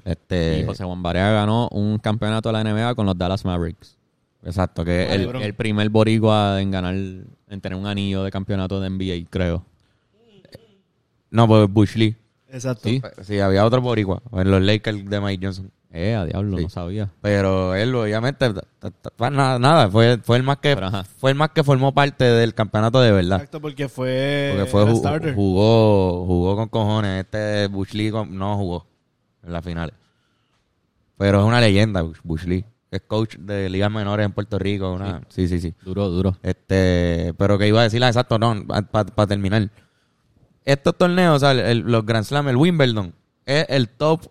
Este, 0.04 0.60
Y 0.60 0.66
José 0.66 0.84
Juan 0.84 1.02
Barea 1.02 1.32
ganó 1.32 1.70
un 1.70 1.98
campeonato 1.98 2.50
de 2.50 2.54
la 2.54 2.64
NBA 2.64 2.96
con 2.96 3.06
los 3.06 3.18
Dallas 3.18 3.46
Mavericks. 3.46 3.98
exacto, 4.44 4.84
que 4.84 5.14
el, 5.14 5.28
bro. 5.28 5.40
El 5.40 5.54
primer 5.54 5.90
boricua 5.90 6.62
en 6.62 6.72
ganar, 6.72 6.94
en 6.94 7.62
tener 7.62 7.78
un 7.78 7.86
anillo 7.86 8.24
de 8.24 8.32
campeonato 8.32 8.80
de 8.82 8.90
NBA, 8.90 9.30
creo. 9.30 9.64
no, 11.30 11.48
pues 11.48 11.70
Bush 11.72 11.96
Lee. 11.96 12.16
Exacto. 12.50 12.90
Sí. 12.90 13.02
Sí, 13.24 13.40
había 13.40 13.66
otro 13.66 13.82
boricua, 13.82 14.22
en 14.34 14.52
los 14.52 14.62
Lakers 14.62 15.10
de 15.10 15.22
Mike 15.22 15.46
Johnson. 15.46 15.72
Eh, 15.92 16.16
a 16.16 16.26
diablo, 16.26 16.58
Sí. 16.58 16.64
no 16.64 16.70
sabía. 16.70 17.10
Pero 17.22 17.74
él, 17.74 17.96
obviamente, 17.96 18.54
nada, 19.32 19.58
nada, 19.58 19.90
fue, 19.90 20.18
fue 20.22 20.38
el 20.38 20.44
más 20.44 20.58
que 20.58 20.76
fue 21.18 21.32
el 21.32 21.38
más 21.38 21.50
que 21.52 21.64
formó 21.64 21.94
parte 21.94 22.26
del 22.26 22.54
campeonato 22.54 23.00
de 23.00 23.12
verdad. 23.12 23.38
Exacto, 23.38 23.62
porque 23.62 23.88
fue, 23.88 24.54
Porque 24.56 24.70
fue 24.70 24.82
era 24.84 24.92
ju- 24.92 24.98
starter. 25.00 25.34
jugó, 25.36 26.26
jugó 26.26 26.56
con 26.58 26.68
cojones. 26.70 27.24
Este 27.24 27.68
Bush 27.68 27.94
Lee 27.94 28.12
no 28.12 28.58
jugó 28.58 28.86
en 29.44 29.54
las 29.54 29.64
finales. 29.64 29.96
Pero 31.18 31.40
es 31.40 31.46
una 31.46 31.62
leyenda, 31.62 32.04
Bush- 32.24 32.44
Lee. 32.46 32.66
Es 32.92 33.02
coach 33.02 33.36
de 33.38 33.70
ligas 33.70 33.92
menores 33.92 34.26
en 34.26 34.32
Puerto 34.34 34.60
Rico. 34.60 34.92
Una, 34.94 35.22
sí, 35.30 35.48
sí, 35.48 35.60
sí. 35.60 35.74
Duro, 35.84 36.10
duro. 36.10 36.38
Este, 36.44 37.34
pero 37.38 37.58
que 37.58 37.68
iba 37.68 37.80
a 37.82 37.84
decir, 37.84 38.04
ah, 38.04 38.08
exacto, 38.08 38.38
no, 38.40 38.66
para 38.92 39.28
terminar. 39.28 39.70
Estos 40.64 40.98
torneos, 40.98 41.38
o 41.38 41.40
sea, 41.40 41.52
el- 41.52 41.80
los 41.80 42.06
Grand 42.06 42.26
Slam, 42.26 42.48
el 42.50 42.56
Wimbledon, 42.58 43.14
es 43.46 43.66
el 43.70 43.90
top 43.90 44.28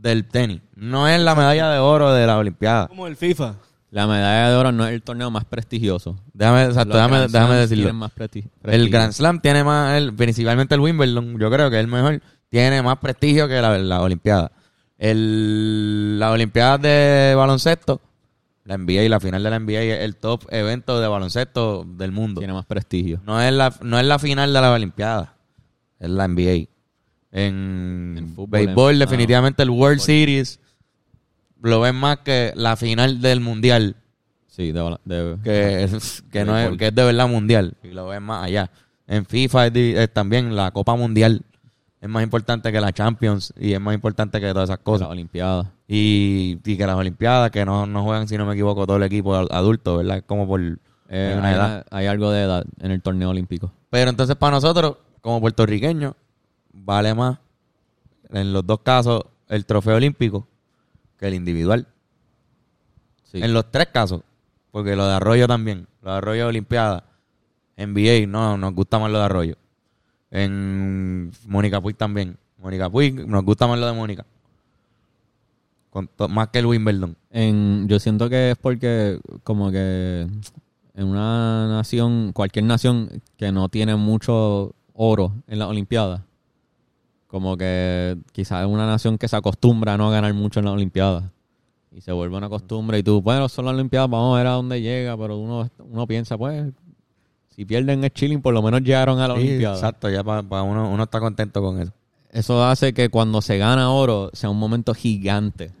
del 0.00 0.26
tenis. 0.26 0.60
No 0.76 1.08
es 1.08 1.20
la 1.20 1.34
medalla 1.34 1.70
de 1.70 1.78
oro 1.78 2.12
de 2.12 2.26
la 2.26 2.38
Olimpiada. 2.38 2.86
Como 2.88 3.06
el 3.06 3.16
FIFA. 3.16 3.54
La 3.90 4.06
medalla 4.06 4.50
de 4.50 4.56
oro 4.56 4.70
no 4.72 4.86
es 4.86 4.92
el 4.92 5.02
torneo 5.02 5.30
más 5.30 5.44
prestigioso. 5.46 6.16
Déjame, 6.34 6.64
exacto, 6.64 6.94
déjame, 6.94 7.20
déjame 7.28 7.54
decirlo. 7.54 7.84
tienen 7.84 7.96
más 7.96 8.12
presti- 8.14 8.48
El. 8.64 8.90
Grand 8.90 9.12
Slam 9.12 9.40
tiene 9.40 9.64
más, 9.64 9.96
el, 9.96 10.14
principalmente 10.14 10.74
el 10.74 10.80
Wimbledon, 10.82 11.38
yo 11.38 11.50
creo 11.50 11.70
que 11.70 11.76
es 11.76 11.80
el 11.80 11.88
mejor, 11.90 12.20
tiene 12.50 12.82
más 12.82 12.98
prestigio 12.98 13.48
que 13.48 13.60
la, 13.62 13.78
la 13.78 14.00
Olimpiada. 14.02 14.52
El, 14.98 16.18
la 16.18 16.30
Olimpiada 16.32 16.76
de 16.78 17.34
baloncesto, 17.34 18.00
la 18.64 18.76
NBA 18.76 19.04
y 19.04 19.08
la 19.08 19.20
final 19.20 19.42
de 19.42 19.50
la 19.50 19.58
NBA 19.58 19.80
es 19.80 20.00
el 20.04 20.16
top 20.16 20.44
evento 20.50 21.00
de 21.00 21.08
baloncesto 21.08 21.84
del 21.88 22.12
mundo. 22.12 22.40
Tiene 22.40 22.52
más 22.52 22.66
prestigio. 22.66 23.20
No 23.24 23.40
es 23.40 23.52
la, 23.52 23.72
no 23.80 23.98
es 23.98 24.04
la 24.04 24.18
final 24.18 24.52
de 24.52 24.60
la 24.60 24.72
Olimpiada, 24.72 25.34
es 25.98 26.10
la 26.10 26.28
NBA. 26.28 26.68
En, 27.30 28.14
En 28.18 28.28
fútbol, 28.34 28.48
béisbol, 28.50 28.92
en- 28.94 28.98
definitivamente 29.00 29.62
el 29.62 29.70
World 29.70 30.00
Series 30.00 30.60
lo 31.60 31.80
ven 31.80 31.96
más 31.96 32.18
que 32.18 32.52
la 32.56 32.76
final 32.76 33.20
del 33.20 33.40
Mundial 33.40 33.96
Sí, 34.46 34.72
de, 34.72 34.96
de- 35.04 35.36
que 35.44 35.84
es, 35.84 36.22
que 36.32 36.44
no 36.44 36.58
es, 36.58 36.76
que 36.76 36.88
es 36.88 36.94
de 36.94 37.04
verdad 37.04 37.28
mundial 37.28 37.74
y 37.82 37.88
lo 37.88 38.08
ven 38.08 38.22
más 38.24 38.44
allá. 38.44 38.70
En 39.06 39.24
FIFA 39.24 39.68
es, 39.68 40.12
también 40.12 40.56
la 40.56 40.72
Copa 40.72 40.96
Mundial 40.96 41.42
es 42.00 42.08
más 42.08 42.22
importante 42.24 42.72
que 42.72 42.80
la 42.80 42.92
Champions 42.92 43.52
y 43.58 43.72
es 43.72 43.80
más 43.80 43.94
importante 43.94 44.40
que 44.40 44.48
todas 44.52 44.68
esas 44.68 44.78
de 44.78 44.84
cosas. 44.84 45.06
la 45.08 45.12
Olimpiada. 45.12 45.70
Y, 45.86 46.58
y 46.64 46.76
que 46.76 46.86
las 46.86 46.96
Olimpiadas, 46.96 47.50
que 47.52 47.64
no, 47.64 47.86
no 47.86 48.02
juegan, 48.02 48.26
si 48.26 48.36
no 48.36 48.46
me 48.46 48.54
equivoco, 48.54 48.84
todo 48.86 48.96
el 48.96 49.04
equipo 49.04 49.34
ad- 49.36 49.46
adulto, 49.52 49.98
¿verdad? 49.98 50.24
Como 50.26 50.46
por 50.48 50.60
Eh, 51.08 51.34
una 51.38 51.48
hay, 51.48 51.54
edad. 51.54 51.86
hay 51.90 52.06
algo 52.06 52.30
de 52.32 52.42
edad 52.42 52.64
en 52.80 52.90
el 52.90 53.00
torneo 53.00 53.30
olímpico. 53.30 53.72
Pero 53.90 54.10
entonces 54.10 54.34
para 54.36 54.56
nosotros, 54.56 54.96
como 55.20 55.40
puertorriqueños, 55.40 56.14
vale 56.84 57.14
más 57.14 57.38
en 58.30 58.52
los 58.52 58.66
dos 58.66 58.80
casos 58.80 59.24
el 59.48 59.64
trofeo 59.64 59.96
olímpico 59.96 60.46
que 61.18 61.28
el 61.28 61.34
individual. 61.34 61.86
Sí. 63.24 63.40
En 63.42 63.52
los 63.52 63.70
tres 63.70 63.88
casos. 63.88 64.22
Porque 64.70 64.96
lo 64.96 65.06
de 65.06 65.14
Arroyo 65.14 65.46
también. 65.46 65.86
Lo 66.02 66.12
de 66.12 66.16
Arroyo 66.18 66.42
de 66.42 66.48
Olimpiada. 66.48 67.04
NBA, 67.76 68.26
no, 68.26 68.56
nos 68.56 68.74
gusta 68.74 68.98
más 68.98 69.10
lo 69.10 69.18
de 69.18 69.24
Arroyo. 69.24 69.56
En 70.30 71.32
Mónica 71.46 71.80
Puig 71.80 71.96
también. 71.96 72.36
Mónica 72.58 72.90
Puig, 72.90 73.26
nos 73.26 73.44
gusta 73.44 73.66
más 73.66 73.78
lo 73.78 73.86
de 73.86 73.92
Mónica. 73.92 74.26
Más 76.28 76.48
que 76.48 76.58
el 76.58 76.66
Wimbledon. 76.66 77.16
En, 77.30 77.88
yo 77.88 77.98
siento 77.98 78.28
que 78.28 78.52
es 78.52 78.58
porque 78.58 79.20
como 79.42 79.70
que 79.70 80.26
en 80.94 81.06
una 81.06 81.68
nación, 81.68 82.32
cualquier 82.32 82.64
nación 82.64 83.22
que 83.36 83.52
no 83.52 83.68
tiene 83.68 83.96
mucho 83.96 84.74
oro 84.92 85.32
en 85.46 85.58
las 85.58 85.68
Olimpiadas, 85.68 86.22
como 87.28 87.56
que 87.56 88.16
quizás 88.32 88.62
es 88.62 88.68
una 88.68 88.86
nación 88.86 89.16
que 89.18 89.28
se 89.28 89.36
acostumbra 89.36 89.94
a 89.94 89.96
no 89.96 90.10
ganar 90.10 90.34
mucho 90.34 90.58
en 90.58 90.64
las 90.66 90.74
Olimpiadas. 90.74 91.24
Y 91.92 92.00
se 92.00 92.10
vuelve 92.12 92.36
una 92.36 92.48
costumbre 92.48 92.98
y 92.98 93.02
tú, 93.02 93.22
bueno, 93.22 93.48
son 93.48 93.64
las 93.66 93.74
Olimpiadas, 93.74 94.10
vamos 94.10 94.34
a 94.34 94.38
ver 94.38 94.46
a 94.48 94.52
dónde 94.52 94.80
llega, 94.82 95.16
pero 95.16 95.36
uno, 95.38 95.68
uno 95.78 96.06
piensa, 96.06 96.36
pues, 96.36 96.66
si 97.54 97.64
pierden 97.64 98.02
el 98.04 98.12
chilling, 98.12 98.40
por 98.42 98.52
lo 98.54 98.62
menos 98.62 98.82
llegaron 98.82 99.20
a 99.20 99.28
la 99.28 99.34
Sí, 99.36 99.40
Olimpiada. 99.42 99.74
exacto, 99.76 100.08
ya 100.10 100.24
para 100.24 100.62
uno, 100.62 100.90
uno 100.90 101.02
está 101.04 101.20
contento 101.20 101.62
con 101.62 101.80
eso. 101.80 101.92
Eso 102.30 102.62
hace 102.64 102.92
que 102.92 103.08
cuando 103.08 103.40
se 103.40 103.56
gana 103.58 103.90
oro 103.90 104.30
sea 104.34 104.50
un 104.50 104.58
momento 104.58 104.92
gigante. 104.94 105.72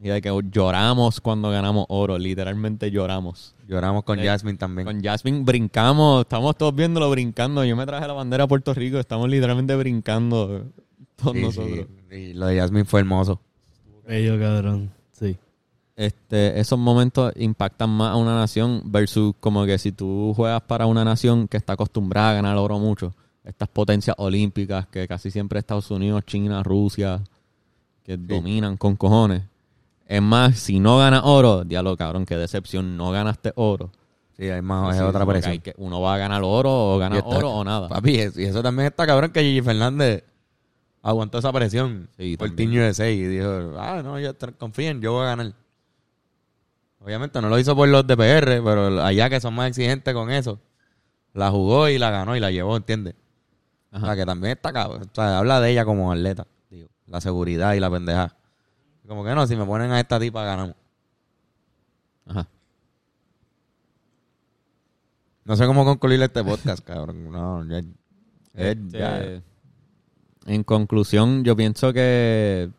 Y 0.00 0.08
de 0.08 0.20
que 0.22 0.30
lloramos 0.52 1.20
cuando 1.20 1.50
ganamos 1.50 1.86
oro, 1.88 2.18
literalmente 2.18 2.90
lloramos. 2.90 3.54
Lloramos 3.66 4.04
con 4.04 4.20
Eh, 4.20 4.24
Jasmine 4.26 4.56
también. 4.56 4.86
Con 4.86 5.02
Jasmine 5.02 5.42
brincamos, 5.42 6.20
estamos 6.22 6.56
todos 6.56 6.74
viéndolo 6.74 7.10
brincando. 7.10 7.64
Yo 7.64 7.74
me 7.76 7.84
traje 7.84 8.06
la 8.06 8.12
bandera 8.12 8.44
a 8.44 8.48
Puerto 8.48 8.72
Rico, 8.74 8.98
estamos 8.98 9.28
literalmente 9.28 9.74
brincando 9.74 10.66
todos 11.16 11.34
Sí, 11.34 11.42
nosotros. 11.42 11.86
sí. 12.10 12.14
Y 12.16 12.32
lo 12.34 12.46
de 12.46 12.58
Jasmine 12.58 12.84
fue 12.84 13.00
hermoso. 13.00 13.40
Bello, 14.06 14.38
cabrón. 14.38 14.90
Sí. 15.12 15.36
Este, 15.96 16.60
esos 16.60 16.78
momentos 16.78 17.32
impactan 17.36 17.90
más 17.90 18.12
a 18.12 18.16
una 18.16 18.36
nación 18.36 18.82
versus 18.84 19.34
como 19.40 19.66
que 19.66 19.78
si 19.78 19.90
tú 19.90 20.32
juegas 20.36 20.62
para 20.62 20.86
una 20.86 21.04
nación 21.04 21.48
que 21.48 21.56
está 21.56 21.72
acostumbrada 21.72 22.30
a 22.30 22.34
ganar 22.34 22.56
oro 22.56 22.78
mucho, 22.78 23.12
estas 23.42 23.68
potencias 23.68 24.14
olímpicas 24.18 24.86
que 24.86 25.08
casi 25.08 25.32
siempre 25.32 25.58
Estados 25.58 25.90
Unidos, 25.90 26.22
China, 26.24 26.62
Rusia, 26.62 27.20
que 28.04 28.16
dominan 28.16 28.76
con 28.76 28.94
cojones. 28.94 29.42
Es 30.08 30.22
más, 30.22 30.58
si 30.58 30.80
no 30.80 30.98
ganas 30.98 31.20
oro, 31.24 31.62
diablo 31.64 31.96
cabrón, 31.96 32.24
qué 32.26 32.36
decepción, 32.36 32.96
no 32.96 33.10
ganaste 33.12 33.52
oro. 33.54 33.92
Sí, 34.36 34.48
hay 34.48 34.62
más, 34.62 34.96
Sí, 34.96 35.02
es 35.02 35.08
otra 35.08 35.24
presión. 35.26 35.52
hay 35.52 35.58
que- 35.60 35.74
uno 35.76 36.00
va 36.00 36.14
a 36.14 36.18
ganar 36.18 36.42
oro 36.42 36.70
o 36.94 36.98
gana 36.98 37.20
oro 37.24 37.50
o 37.50 37.64
nada. 37.64 37.88
Papi, 37.88 38.12
y 38.36 38.44
eso 38.44 38.62
también 38.62 38.86
está 38.86 39.06
cabrón 39.06 39.30
que 39.30 39.42
Gigi 39.42 39.60
Fernández 39.60 40.24
aguantó 41.02 41.38
esa 41.38 41.52
presión 41.52 42.08
Sí, 42.16 42.36
por. 42.36 42.50
Team 42.56 42.70
USA 42.72 43.08
y 43.10 43.22
dijo, 43.22 43.74
ah, 43.78 44.00
no, 44.02 44.18
tra- 44.18 44.56
confíen, 44.56 45.00
yo 45.02 45.12
voy 45.12 45.22
a 45.24 45.26
ganar. 45.26 45.52
Obviamente 47.00 47.40
no 47.40 47.48
lo 47.48 47.58
hizo 47.58 47.76
por 47.76 47.88
los 47.88 48.06
de 48.06 48.16
PR, 48.16 48.62
pero 48.62 49.02
allá 49.02 49.30
que 49.30 49.40
son 49.40 49.54
más 49.54 49.68
exigentes 49.68 50.12
con 50.14 50.30
eso, 50.30 50.58
la 51.32 51.50
jugó 51.50 51.88
y 51.88 51.98
la 51.98 52.10
ganó 52.10 52.34
y 52.36 52.40
la 52.40 52.50
llevó, 52.50 52.76
¿entiendes? 52.76 53.14
O 53.92 54.00
sea, 54.00 54.16
que 54.16 54.26
también 54.26 54.52
está 54.52 54.72
cabrón. 54.72 55.02
O 55.02 55.14
sea, 55.14 55.38
habla 55.38 55.60
de 55.60 55.70
ella 55.70 55.84
como 55.84 56.10
atleta, 56.12 56.46
digo, 56.70 56.88
la 57.06 57.20
seguridad 57.20 57.74
y 57.74 57.80
la 57.80 57.90
pendeja. 57.90 58.34
Como 59.08 59.24
que 59.24 59.34
no, 59.34 59.46
si 59.46 59.56
me 59.56 59.64
ponen 59.64 59.90
a 59.90 59.98
esta 60.00 60.20
tipa, 60.20 60.44
ganamos. 60.44 60.76
Ajá. 62.26 62.46
No 65.44 65.56
sé 65.56 65.66
cómo 65.66 65.84
concluir 65.84 66.20
este 66.22 66.44
podcast, 66.44 66.84
cabrón. 66.84 67.30
No, 67.32 67.64
ya, 67.66 67.78
es- 67.78 67.86
Este, 68.54 68.98
ya- 68.98 69.42
En 70.46 70.62
conclusión, 70.64 71.42
yo 71.44 71.54
pienso 71.56 71.92
que 71.92 72.70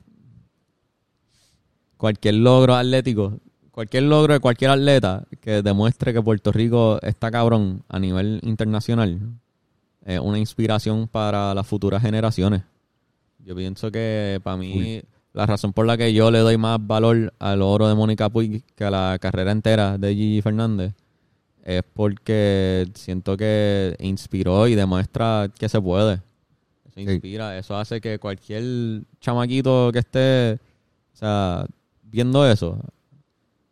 cualquier 1.98 2.36
logro 2.36 2.76
atlético, 2.76 3.40
cualquier 3.72 4.04
logro 4.04 4.34
de 4.34 4.40
cualquier 4.40 4.72
atleta 4.72 5.26
que 5.42 5.62
demuestre 5.62 6.14
que 6.14 6.22
Puerto 6.22 6.52
Rico 6.52 7.00
está 7.02 7.30
cabrón 7.32 7.84
a 7.88 8.00
nivel 8.00 8.40
internacional, 8.44 9.20
es 10.06 10.20
una 10.20 10.40
inspiración 10.40 11.08
para 11.08 11.54
las 11.54 11.68
futuras 11.68 12.02
generaciones. 12.02 12.64
Yo 13.46 13.56
pienso 13.56 13.92
que 13.92 14.40
para 14.44 14.58
mí 14.58 15.02
la 15.40 15.46
razón 15.46 15.72
por 15.72 15.86
la 15.86 15.96
que 15.98 16.14
yo 16.14 16.32
le 16.32 16.40
doy 16.40 16.58
más 16.58 16.86
valor 16.86 17.34
al 17.40 17.62
oro 17.62 17.88
de 17.88 17.96
Mónica 17.96 18.30
Puig 18.30 18.62
que 18.76 18.84
a 18.84 18.92
la 18.92 19.18
carrera 19.22 19.54
entera 19.54 19.98
de 19.98 20.14
Gigi 20.14 20.42
Fernández 20.42 20.94
es 21.64 21.82
porque 21.94 22.86
siento 22.94 23.38
que 23.38 23.96
inspiró 24.00 24.68
y 24.68 24.76
demuestra 24.76 25.50
que 25.58 25.70
se 25.70 25.80
puede. 25.80 26.16
Eso 26.16 26.94
Sí. 26.96 27.02
inspira, 27.04 27.58
eso 27.58 27.78
hace 27.78 28.02
que 28.02 28.20
cualquier 28.20 29.04
chamaquito 29.22 29.92
que 29.94 30.00
esté, 30.00 30.54
o 31.14 31.18
sea, 31.18 31.66
viendo 32.04 32.46
eso, 32.46 32.78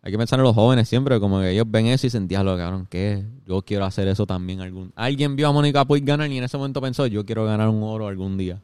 hay 0.01 0.11
que 0.13 0.18
pensar 0.18 0.39
en 0.39 0.43
los 0.43 0.55
jóvenes 0.55 0.88
siempre, 0.88 1.20
como 1.20 1.41
que 1.41 1.51
ellos 1.51 1.65
ven 1.68 1.88
eso 1.88 2.07
y 2.07 2.09
sentían 2.09 2.45
lo 2.45 2.55
cabrón, 2.55 2.88
que 2.89 3.26
yo 3.45 3.61
quiero 3.61 3.84
hacer 3.84 4.07
eso 4.07 4.26
también 4.26 4.61
algún. 4.61 4.93
Alguien 4.95 5.36
vio 5.36 5.49
a 5.49 5.51
Mónica 5.51 5.84
Puig 5.84 6.05
ganar 6.05 6.32
y 6.32 6.38
en 6.38 6.45
ese 6.45 6.55
momento 6.57 6.80
pensó, 6.80 7.07
yo 7.07 7.26
quiero 7.26 7.43
ganar 7.45 7.68
un 7.68 7.84
oro 7.84 8.07
algún 8.07 8.38
día. 8.38 8.61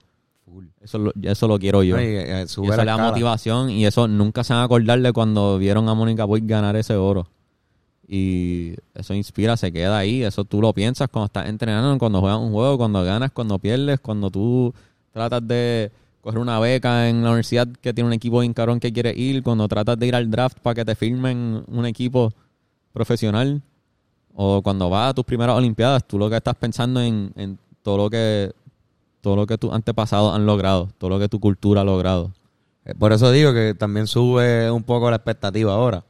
Eso 0.81 0.97
lo, 0.99 1.11
eso 1.21 1.47
lo 1.47 1.57
quiero 1.57 1.83
yo. 1.83 1.99
Y, 1.99 2.03
eh, 2.03 2.39
Y 2.41 2.43
eso 2.43 2.61
la 2.67 2.75
escala. 2.75 2.97
motivación 2.97 3.69
y 3.69 3.85
eso 3.85 4.07
nunca 4.07 4.43
se 4.43 4.53
van 4.53 4.61
a 4.61 4.65
acordar 4.65 5.01
de 5.01 5.13
cuando 5.13 5.57
vieron 5.57 5.87
a 5.89 5.93
Mónica 5.93 6.27
Puig 6.27 6.45
ganar 6.45 6.75
ese 6.75 6.95
oro. 6.95 7.27
Y 8.07 8.73
eso 8.93 9.13
inspira, 9.13 9.55
se 9.57 9.71
queda 9.71 9.97
ahí. 9.97 10.23
Eso 10.23 10.43
tú 10.43 10.61
lo 10.61 10.73
piensas 10.73 11.07
cuando 11.09 11.27
estás 11.27 11.47
entrenando, 11.47 11.97
cuando 11.97 12.19
juegas 12.19 12.39
un 12.39 12.51
juego, 12.51 12.77
cuando 12.77 13.03
ganas, 13.03 13.31
cuando 13.31 13.57
pierdes, 13.57 13.99
cuando 14.01 14.29
tú 14.29 14.73
tratas 15.11 15.47
de 15.47 15.91
coger 16.21 16.39
una 16.39 16.59
beca 16.59 17.09
en 17.09 17.23
la 17.23 17.29
universidad 17.29 17.67
que 17.81 17.93
tiene 17.93 18.07
un 18.07 18.13
equipo 18.13 18.39
bien 18.39 18.53
cabrón 18.53 18.79
que 18.79 18.91
quiere 18.93 19.13
ir, 19.15 19.43
cuando 19.43 19.67
tratas 19.67 19.97
de 19.97 20.07
ir 20.07 20.15
al 20.15 20.29
draft 20.29 20.57
para 20.59 20.75
que 20.75 20.85
te 20.85 20.95
firmen 20.95 21.63
un 21.67 21.85
equipo 21.85 22.31
profesional, 22.91 23.61
o 24.33 24.61
cuando 24.61 24.89
vas 24.89 25.11
a 25.11 25.13
tus 25.13 25.25
primeras 25.25 25.55
olimpiadas, 25.55 26.05
tú 26.07 26.17
lo 26.17 26.29
que 26.29 26.37
estás 26.37 26.55
pensando 26.55 27.01
en, 27.01 27.31
en 27.35 27.57
todo 27.81 27.97
lo 27.97 28.09
que 28.09 28.51
todo 29.23 29.37
lo 29.37 29.47
que 29.47 29.57
tus 29.57 29.71
antepasados 29.71 30.35
han 30.35 30.45
logrado, 30.45 30.89
todo 30.97 31.09
lo 31.11 31.17
que 31.17 31.29
tu 31.29 31.39
cultura 31.39 31.79
ha 31.79 31.83
logrado. 31.85 32.33
Eh, 32.83 32.93
Por 32.93 33.13
eso 33.13 33.31
digo 33.31 33.53
que 33.53 33.73
también 33.73 34.05
sube 34.05 34.69
un 34.69 34.83
poco 34.83 35.09
la 35.09 35.15
expectativa 35.15 35.73
ahora. 35.73 36.03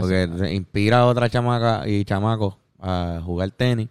Porque 0.00 0.28
inspira 0.52 0.98
a 1.02 1.06
otra 1.06 1.30
chamaca 1.30 1.86
y 1.86 2.04
chamacos 2.04 2.56
a 2.80 3.20
jugar 3.24 3.52
tenis, 3.52 3.88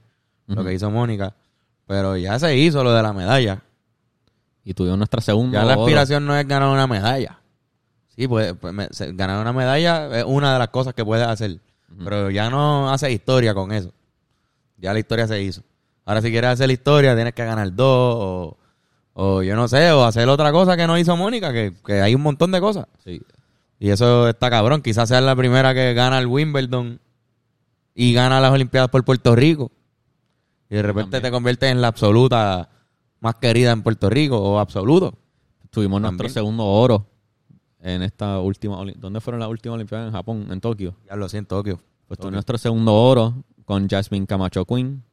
lo 0.47 0.61
que 0.65 0.73
hizo 0.73 0.91
Mónica. 0.91 1.33
Pero 1.87 2.17
ya 2.17 2.37
se 2.37 2.57
hizo 2.57 2.83
lo 2.83 2.91
de 2.91 3.01
la 3.01 3.13
medalla. 3.13 3.61
Y 4.65 4.73
tuvimos 4.73 4.97
nuestra 4.97 5.21
segunda 5.21 5.59
Ya 5.61 5.65
la 5.65 5.75
aspiración 5.85 6.25
no 6.25 6.35
es 6.35 6.45
ganar 6.45 6.69
una 6.69 6.85
medalla. 6.85 7.39
Sí, 8.17 8.27
pues, 8.27 8.55
pues, 8.59 8.73
me- 8.73 8.89
ganar 9.13 9.39
una 9.39 9.53
medalla 9.53 10.19
es 10.19 10.25
una 10.27 10.51
de 10.51 10.59
las 10.59 10.67
cosas 10.67 10.93
que 10.93 11.05
puedes 11.05 11.25
hacer. 11.25 11.61
Pero 12.03 12.29
ya 12.29 12.49
no 12.49 12.91
hace 12.91 13.09
historia 13.09 13.53
con 13.53 13.71
eso. 13.71 13.93
Ya 14.77 14.91
la 14.91 14.99
historia 14.99 15.27
se 15.27 15.41
hizo. 15.41 15.61
Ahora 16.03 16.21
si 16.21 16.29
quieres 16.29 16.49
hacer 16.49 16.67
la 16.67 16.73
historia 16.73 17.15
tienes 17.15 17.33
que 17.33 17.45
ganar 17.45 17.73
dos 17.73 18.15
o, 18.19 18.57
o 19.17 19.41
yo 19.41 19.55
no 19.55 19.69
sé, 19.69 19.91
o 19.91 20.03
hacer 20.03 20.27
otra 20.27 20.51
cosa 20.51 20.75
que 20.75 20.85
no 20.87 20.97
hizo 20.97 21.15
Mónica, 21.15 21.53
que, 21.53 21.73
que 21.85 22.01
hay 22.01 22.13
un 22.13 22.21
montón 22.21 22.51
de 22.51 22.59
cosas. 22.59 22.85
Sí. 23.03 23.21
Y 23.79 23.89
eso 23.89 24.27
está 24.27 24.49
cabrón. 24.49 24.81
Quizás 24.81 25.07
sea 25.07 25.21
la 25.21 25.35
primera 25.35 25.73
que 25.73 25.93
gana 25.93 26.19
el 26.19 26.27
Wimbledon 26.27 26.99
y 27.93 28.13
gana 28.13 28.41
las 28.41 28.51
Olimpiadas 28.51 28.89
por 28.89 29.05
Puerto 29.05 29.33
Rico. 29.33 29.71
Y 30.69 30.75
de 30.75 30.81
repente 30.81 31.11
También. 31.11 31.23
te 31.23 31.31
conviertes 31.31 31.71
en 31.71 31.81
la 31.81 31.87
absoluta 31.87 32.69
más 33.21 33.35
querida 33.35 33.71
en 33.71 33.83
Puerto 33.83 34.09
Rico 34.09 34.37
o 34.37 34.59
absoluto. 34.59 35.13
Tuvimos 35.69 36.01
nuestro 36.01 36.27
segundo 36.27 36.65
oro 36.65 37.07
en 37.79 38.01
esta 38.01 38.39
última 38.39 38.77
¿Dónde 38.97 39.21
fueron 39.21 39.39
las 39.39 39.49
últimas 39.49 39.75
olimpiadas? 39.75 40.07
En 40.07 40.11
Japón, 40.13 40.47
en 40.49 40.59
Tokio. 40.59 40.95
Ya 41.07 41.15
lo 41.15 41.29
siento, 41.29 41.55
Tokio. 41.55 41.77
Pues 42.07 42.17
Tokio. 42.17 42.23
tuve 42.23 42.31
nuestro 42.31 42.57
segundo 42.57 42.93
oro 42.93 43.45
con 43.63 43.87
Jasmine 43.87 44.25
Camacho 44.25 44.65
Queen, 44.65 45.03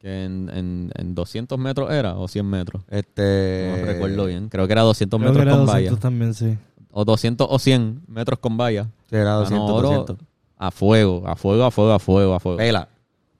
que 0.00 0.24
en, 0.24 0.50
en, 0.52 0.90
en 0.96 1.14
200 1.14 1.58
metros 1.58 1.92
era 1.92 2.14
o 2.16 2.26
100 2.26 2.46
metros. 2.46 2.82
Este, 2.88 3.76
No 3.78 3.86
recuerdo 3.86 4.24
bien. 4.26 4.48
Creo 4.48 4.66
que 4.66 4.72
era 4.72 4.82
200 4.82 5.20
Creo 5.20 5.32
que 5.32 5.38
metros 5.38 5.46
era 5.46 5.56
con 5.56 5.66
200 5.66 5.90
valla. 5.92 6.00
también, 6.00 6.34
sí. 6.34 6.58
O 6.90 7.04
200 7.04 7.46
o 7.48 7.58
100 7.58 8.02
metros 8.08 8.38
con 8.40 8.56
valla. 8.56 8.84
Sí, 9.10 9.16
era 9.16 9.24
Ganó 9.24 9.40
200, 9.40 9.70
oro 9.70 9.88
200. 9.90 10.16
a 10.56 10.70
fuego, 10.70 11.22
a 11.28 11.36
fuego, 11.36 11.64
a 11.64 11.70
fuego, 11.70 11.92
a 11.92 11.98
fuego, 12.00 12.34
a 12.34 12.40
fuego. 12.40 12.58
Pela. 12.58 12.88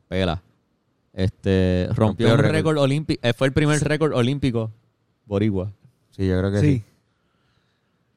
Pela. 0.08 0.42
Este, 1.12 1.88
rompió, 1.94 2.28
Rompió 2.28 2.34
un 2.46 2.52
récord. 2.52 2.78
olímpico. 2.78 3.20
fue 3.36 3.46
el 3.48 3.52
primer 3.52 3.80
récord 3.82 4.12
olímpico 4.14 4.70
boricua. 5.26 5.72
Sí, 6.10 6.26
yo 6.26 6.38
creo 6.38 6.52
que 6.52 6.60
sí. 6.60 6.66
Sí. 6.78 6.84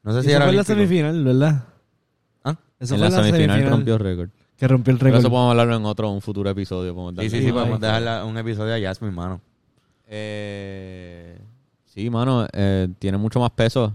No 0.02 0.12
sé 0.12 0.18
Eso 0.18 0.28
si 0.28 0.34
era 0.34 0.44
fue 0.44 0.50
en 0.50 0.56
la 0.56 0.62
olímpico. 0.62 0.74
semifinal, 0.86 1.24
¿verdad? 1.24 1.64
¿Ah? 2.44 2.56
Eso 2.78 2.94
en 2.94 3.00
fue 3.00 3.10
la 3.10 3.22
semifinal, 3.22 3.68
rompió 3.70 3.98
récord. 3.98 4.28
Que 4.58 4.68
rompió 4.68 4.92
el 4.92 4.98
Pero 4.98 5.06
récord. 5.08 5.20
eso 5.20 5.30
podemos 5.30 5.50
hablarlo 5.50 5.76
en 5.76 5.84
otro, 5.84 6.10
un 6.10 6.20
futuro 6.20 6.48
episodio. 6.48 6.94
podemos 6.94 7.22
Sí, 7.24 7.30
sí, 7.30 7.42
sí, 7.42 7.52
podemos 7.52 7.80
dejar 7.80 8.24
un 8.24 8.38
episodio 8.38 8.74
a 8.74 8.80
Jasmine, 8.80 9.12
mano. 9.12 9.40
Eh, 10.06 11.38
sí, 11.86 12.08
mano, 12.10 12.46
eh, 12.52 12.88
tiene 12.98 13.18
mucho 13.18 13.40
más 13.40 13.50
peso. 13.50 13.92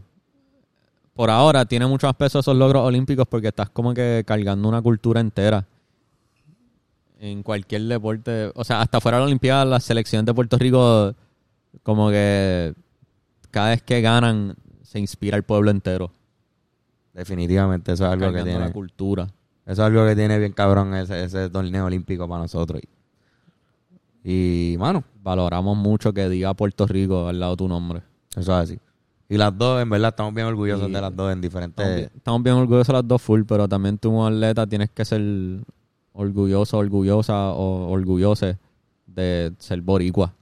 Por 1.14 1.30
ahora 1.30 1.66
tiene 1.66 1.86
mucho 1.86 2.08
más 2.08 2.16
peso 2.16 2.40
esos 2.40 2.56
logros 2.56 2.86
olímpicos 2.86 3.28
porque 3.28 3.50
estás 3.50 3.70
como 3.70 3.94
que 3.94 4.24
cargando 4.26 4.68
una 4.68 4.82
cultura 4.82 5.20
entera. 5.20 5.66
En 7.20 7.44
cualquier 7.44 7.84
deporte, 7.84 8.52
o 8.56 8.64
sea, 8.64 8.82
hasta 8.82 9.02
fuera 9.02 9.18
de 9.18 9.22
la 9.22 9.28
Olimpiada, 9.28 9.66
las 9.66 9.84
selecciones 9.84 10.26
de 10.26 10.34
Puerto 10.34 10.58
Rico, 10.58 11.14
como 11.84 12.10
que 12.10 12.74
cada 13.52 13.72
vez 13.72 13.82
que 13.82 14.00
ganan, 14.00 14.56
se 14.82 15.00
inspira 15.00 15.36
el 15.36 15.44
pueblo 15.44 15.72
entero. 15.72 16.12
Definitivamente, 17.14 17.92
eso 17.92 18.06
es 18.06 18.12
algo 18.14 18.32
que 18.32 18.44
tiene. 18.44 18.60
la 18.60 18.72
cultura. 18.72 19.28
Eso 19.70 19.84
es 19.84 19.88
algo 19.88 20.06
que 20.06 20.16
tiene 20.16 20.40
bien 20.40 20.52
cabrón 20.52 20.96
ese, 20.96 21.24
ese 21.24 21.50
torneo 21.50 21.86
olímpico 21.86 22.28
para 22.28 22.42
nosotros. 22.42 22.82
Y, 24.24 24.74
y, 24.74 24.78
mano, 24.78 25.04
Valoramos 25.22 25.78
mucho 25.78 26.12
que 26.12 26.28
diga 26.28 26.56
Puerto 26.56 26.88
Rico 26.88 27.28
al 27.28 27.40
lado 27.40 27.54
de 27.54 27.58
tu 27.58 27.68
nombre. 27.68 28.02
eso 28.32 28.42
es 28.42 28.50
así. 28.50 28.80
Y 29.28 29.38
las 29.38 29.56
dos, 29.56 29.80
en 29.80 29.88
verdad, 29.88 30.10
estamos 30.10 30.34
bien 30.34 30.48
orgullosos 30.48 30.92
de 30.92 31.00
las 31.00 31.16
dos 31.16 31.32
en 31.32 31.40
diferentes... 31.40 31.86
Estamos 31.86 31.96
bien, 31.96 32.12
estamos 32.16 32.44
bien 32.44 32.56
orgullosos 32.56 32.88
de 32.88 32.94
las 32.94 33.08
dos 33.08 33.22
full, 33.22 33.44
pero 33.48 33.68
también 33.68 34.00
tú 34.00 34.10
como 34.10 34.26
atleta 34.26 34.66
tienes 34.66 34.90
que 34.90 35.06
ser 35.06 35.22
orgulloso, 36.14 36.80
orgullosa 36.80 37.52
o 37.52 37.92
orgullose 37.92 38.58
de 39.06 39.54
ser 39.60 39.82
boricua. 39.82 40.34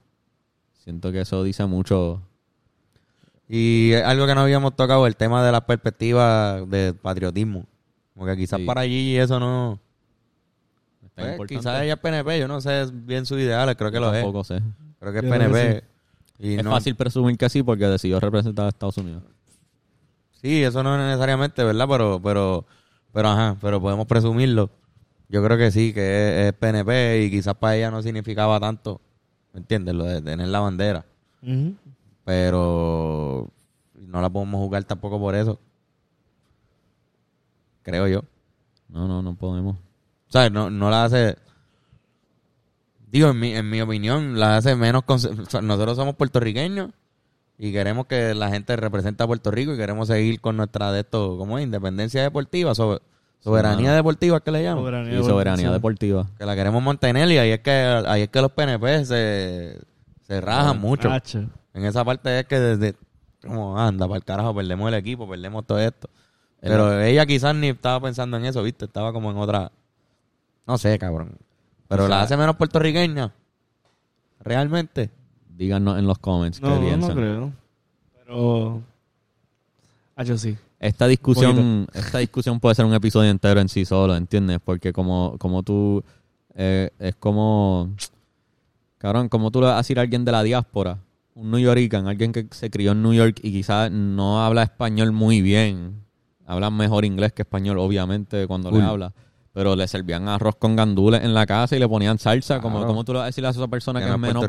Siento 0.72 1.12
que 1.12 1.20
eso 1.20 1.42
dice 1.42 1.66
mucho. 1.66 2.22
Y 3.46 3.92
algo 3.92 4.26
que 4.26 4.34
no 4.34 4.40
habíamos 4.40 4.74
tocado, 4.74 5.06
el 5.06 5.16
tema 5.16 5.44
de 5.44 5.52
la 5.52 5.66
perspectiva 5.66 6.62
de 6.62 6.94
patriotismo. 6.94 7.66
Como 8.18 8.26
que 8.26 8.36
quizás 8.36 8.58
Sí. 8.58 8.66
para 8.66 8.80
allí 8.80 9.16
eso 9.16 9.38
no... 9.38 9.78
Pues, 11.14 11.48
quizás 11.48 11.82
ella 11.82 11.94
es 11.94 11.98
PNP, 12.00 12.38
yo 12.40 12.48
no 12.48 12.60
sé 12.60 12.86
bien 12.92 13.24
su 13.26 13.38
ideal, 13.38 13.76
creo 13.76 13.90
que 13.90 13.96
Yo 13.96 14.00
lo 14.00 14.08
es. 14.14 14.22
tampoco 14.22 14.42
sé. 14.44 14.60
Creo 14.98 15.12
que 15.12 15.18
es 15.18 15.24
Yo 15.24 15.30
creo 15.30 15.40
que 15.40 15.48
PNP. 15.52 15.84
Y 16.40 16.54
es 16.56 16.64
no- 16.64 16.70
fácil 16.72 16.96
presumir 16.96 17.36
que 17.38 17.48
sí 17.48 17.62
porque 17.62 17.86
decidió 17.86 18.18
representar 18.20 18.66
a 18.66 18.68
Estados 18.70 18.96
Unidos. 18.98 19.22
Sí, 20.42 20.62
eso 20.64 20.82
no 20.82 20.96
es 20.96 21.04
necesariamente, 21.06 21.62
¿verdad? 21.62 21.86
Pero, 21.88 22.20
pero, 22.22 22.64
pero 23.12 23.28
ajá, 23.28 23.56
pero 23.60 23.80
podemos 23.80 24.06
presumirlo. 24.06 24.70
Yo 25.28 25.44
creo 25.44 25.56
que 25.58 25.70
sí, 25.70 25.92
que 25.92 26.00
es, 26.00 26.46
es 26.46 26.52
PNP 26.54 27.22
y 27.24 27.30
quizás 27.30 27.54
para 27.54 27.76
ella 27.76 27.90
no 27.92 28.02
significaba 28.02 28.58
tanto, 28.60 29.00
¿me 29.52 29.60
entiendes? 29.60 29.94
Lo 29.94 30.04
de 30.04 30.22
tener 30.22 30.48
la 30.48 30.60
bandera. 30.60 31.04
Pero 32.24 33.48
no 33.94 34.20
la 34.22 34.30
podemos 34.30 34.60
jugar 34.60 34.84
tampoco 34.84 35.18
por 35.18 35.34
eso. 35.34 35.58
Creo 37.88 38.06
yo. 38.06 38.22
No, 38.90 39.08
no, 39.08 39.22
no 39.22 39.34
podemos. 39.34 39.76
¿Sabes? 40.28 40.52
No, 40.52 40.68
no 40.68 40.90
la 40.90 41.04
hace... 41.04 41.36
Digo, 43.10 43.30
en 43.30 43.38
mi, 43.40 43.54
en 43.54 43.68
mi 43.70 43.80
opinión, 43.80 44.38
la 44.38 44.58
hace 44.58 44.76
menos... 44.76 45.02
o 45.06 45.18
sea, 45.18 45.62
nosotros 45.62 45.96
somos 45.96 46.14
puertorriqueños 46.16 46.90
y 47.56 47.72
queremos 47.72 48.06
que 48.06 48.34
la 48.34 48.50
gente 48.50 48.76
represente 48.76 49.22
a 49.22 49.26
Puerto 49.26 49.50
Rico 49.50 49.72
y 49.72 49.78
queremos 49.78 50.08
seguir 50.08 50.40
con 50.42 50.58
nuestra 50.58 50.92
de 50.92 51.00
esto, 51.00 51.38
¿cómo 51.38 51.58
es? 51.58 51.64
Independencia 51.64 52.22
deportiva, 52.22 52.72
sobe- 52.74 53.00
soberanía 53.40 53.94
deportiva, 53.94 54.40
¿qué 54.40 54.50
le 54.50 54.62
llaman? 54.62 54.80
Soberanía 54.84 55.18
Y 55.18 55.24
soberanía 55.24 55.72
deportiva. 55.72 56.26
Que 56.38 56.44
la 56.44 56.54
queremos 56.54 56.82
mantener 56.82 57.30
y 57.30 57.38
ahí 57.38 57.50
es 57.52 57.60
que, 57.60 57.70
ahí 57.70 58.22
es 58.22 58.28
que 58.28 58.40
los 58.42 58.52
PNP 58.52 59.06
se, 59.06 59.80
se 60.26 60.40
rajan 60.42 60.78
mucho. 60.78 61.10
Hacho. 61.10 61.46
En 61.72 61.86
esa 61.86 62.04
parte 62.04 62.40
es 62.40 62.44
que 62.46 62.60
desde... 62.60 62.96
Como 63.42 63.78
anda, 63.80 64.06
para 64.06 64.18
el 64.18 64.24
carajo, 64.24 64.54
perdemos 64.54 64.88
el 64.88 64.94
equipo, 64.94 65.26
perdemos 65.28 65.64
todo 65.66 65.78
esto. 65.78 66.10
El- 66.60 66.70
Pero 66.70 67.00
ella 67.02 67.24
quizás 67.26 67.54
ni 67.54 67.68
estaba 67.68 68.00
pensando 68.00 68.36
en 68.36 68.44
eso, 68.46 68.62
¿viste? 68.62 68.86
Estaba 68.86 69.12
como 69.12 69.30
en 69.30 69.36
otra... 69.38 69.70
No 70.66 70.76
sé, 70.78 70.98
cabrón. 70.98 71.32
Pero 71.88 72.04
O 72.04 72.06
sea- 72.06 72.16
la 72.16 72.22
hace 72.22 72.36
menos 72.36 72.56
puertorriqueña. 72.56 73.32
Realmente. 74.40 75.10
Díganos 75.56 75.98
en 75.98 76.06
los 76.06 76.18
comments 76.18 76.60
No, 76.60 76.68
qué 76.68 76.74
no, 76.74 76.80
piensan. 76.80 77.08
no 77.10 77.14
creo. 77.14 77.52
Pero... 78.24 78.82
Hacho 80.16 80.36
sí. 80.38 80.56
Esta 80.80 81.06
discusión, 81.06 81.86
esta 81.94 82.18
discusión 82.18 82.60
puede 82.60 82.74
ser 82.74 82.84
un 82.84 82.94
episodio 82.94 83.30
entero 83.30 83.60
en 83.60 83.68
sí 83.68 83.84
solo, 83.84 84.14
¿entiendes? 84.16 84.58
Porque 84.64 84.92
como, 84.92 85.36
como 85.38 85.62
tú, 85.62 86.02
eh, 86.54 86.90
es 86.98 87.14
como, 87.16 87.90
cabrón, 88.98 89.28
como 89.28 89.50
tú 89.50 89.60
le 89.60 89.66
vas 89.66 89.74
a 89.74 89.78
decir 89.78 89.98
a 89.98 90.02
alguien 90.02 90.24
de 90.24 90.32
la 90.32 90.42
diáspora, 90.42 90.98
un 91.34 91.50
New 91.50 91.60
Yorker, 91.60 91.96
alguien 92.06 92.32
que 92.32 92.46
se 92.50 92.70
crió 92.70 92.92
en 92.92 93.02
New 93.02 93.12
York 93.14 93.38
y 93.42 93.52
quizás 93.52 93.90
no 93.90 94.44
habla 94.44 94.62
español 94.64 95.10
muy 95.12 95.40
bien, 95.40 96.04
habla 96.48 96.70
mejor 96.70 97.04
inglés 97.04 97.32
que 97.32 97.42
español, 97.42 97.78
obviamente, 97.78 98.46
cuando 98.46 98.70
le 98.70 98.82
habla, 98.82 99.12
pero 99.52 99.76
le 99.76 99.86
servían 99.86 100.28
arroz 100.28 100.56
con 100.56 100.74
gandules 100.74 101.22
en 101.22 101.34
la 101.34 101.46
casa 101.46 101.76
y 101.76 101.78
le 101.78 101.86
ponían 101.86 102.18
salsa, 102.18 102.58
Claro. 102.58 102.86
como 102.86 103.04
tú 103.04 103.12
le 103.12 103.18
vas 103.18 103.24
a 103.24 103.26
decir 103.26 103.44
a 103.44 103.50
esa 103.50 103.68
persona 103.68 104.00
que, 104.00 104.10
es 104.10 104.18
menos... 104.18 104.46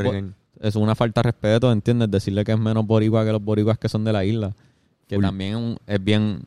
es 0.60 0.76
una 0.76 0.96
falta 0.96 1.22
de 1.22 1.32
respeto, 1.32 1.72
¿entiendes? 1.72 2.10
Decirle 2.10 2.46
que 2.46 2.54
es 2.54 2.60
menos 2.60 2.86
boricua 2.86 3.26
que 3.26 3.32
los 3.34 3.44
boricuas 3.44 3.78
que 3.78 3.90
son 3.90 4.06
de 4.06 4.14
la 4.14 4.24
isla. 4.24 4.56
Que 5.08 5.18
también 5.20 5.78
es, 5.86 6.04
bien... 6.04 6.42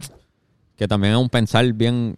Que 0.74 0.88
también 0.88 1.12
es 1.12 1.18
un 1.18 1.28
pensar 1.28 1.70
bien 1.74 2.16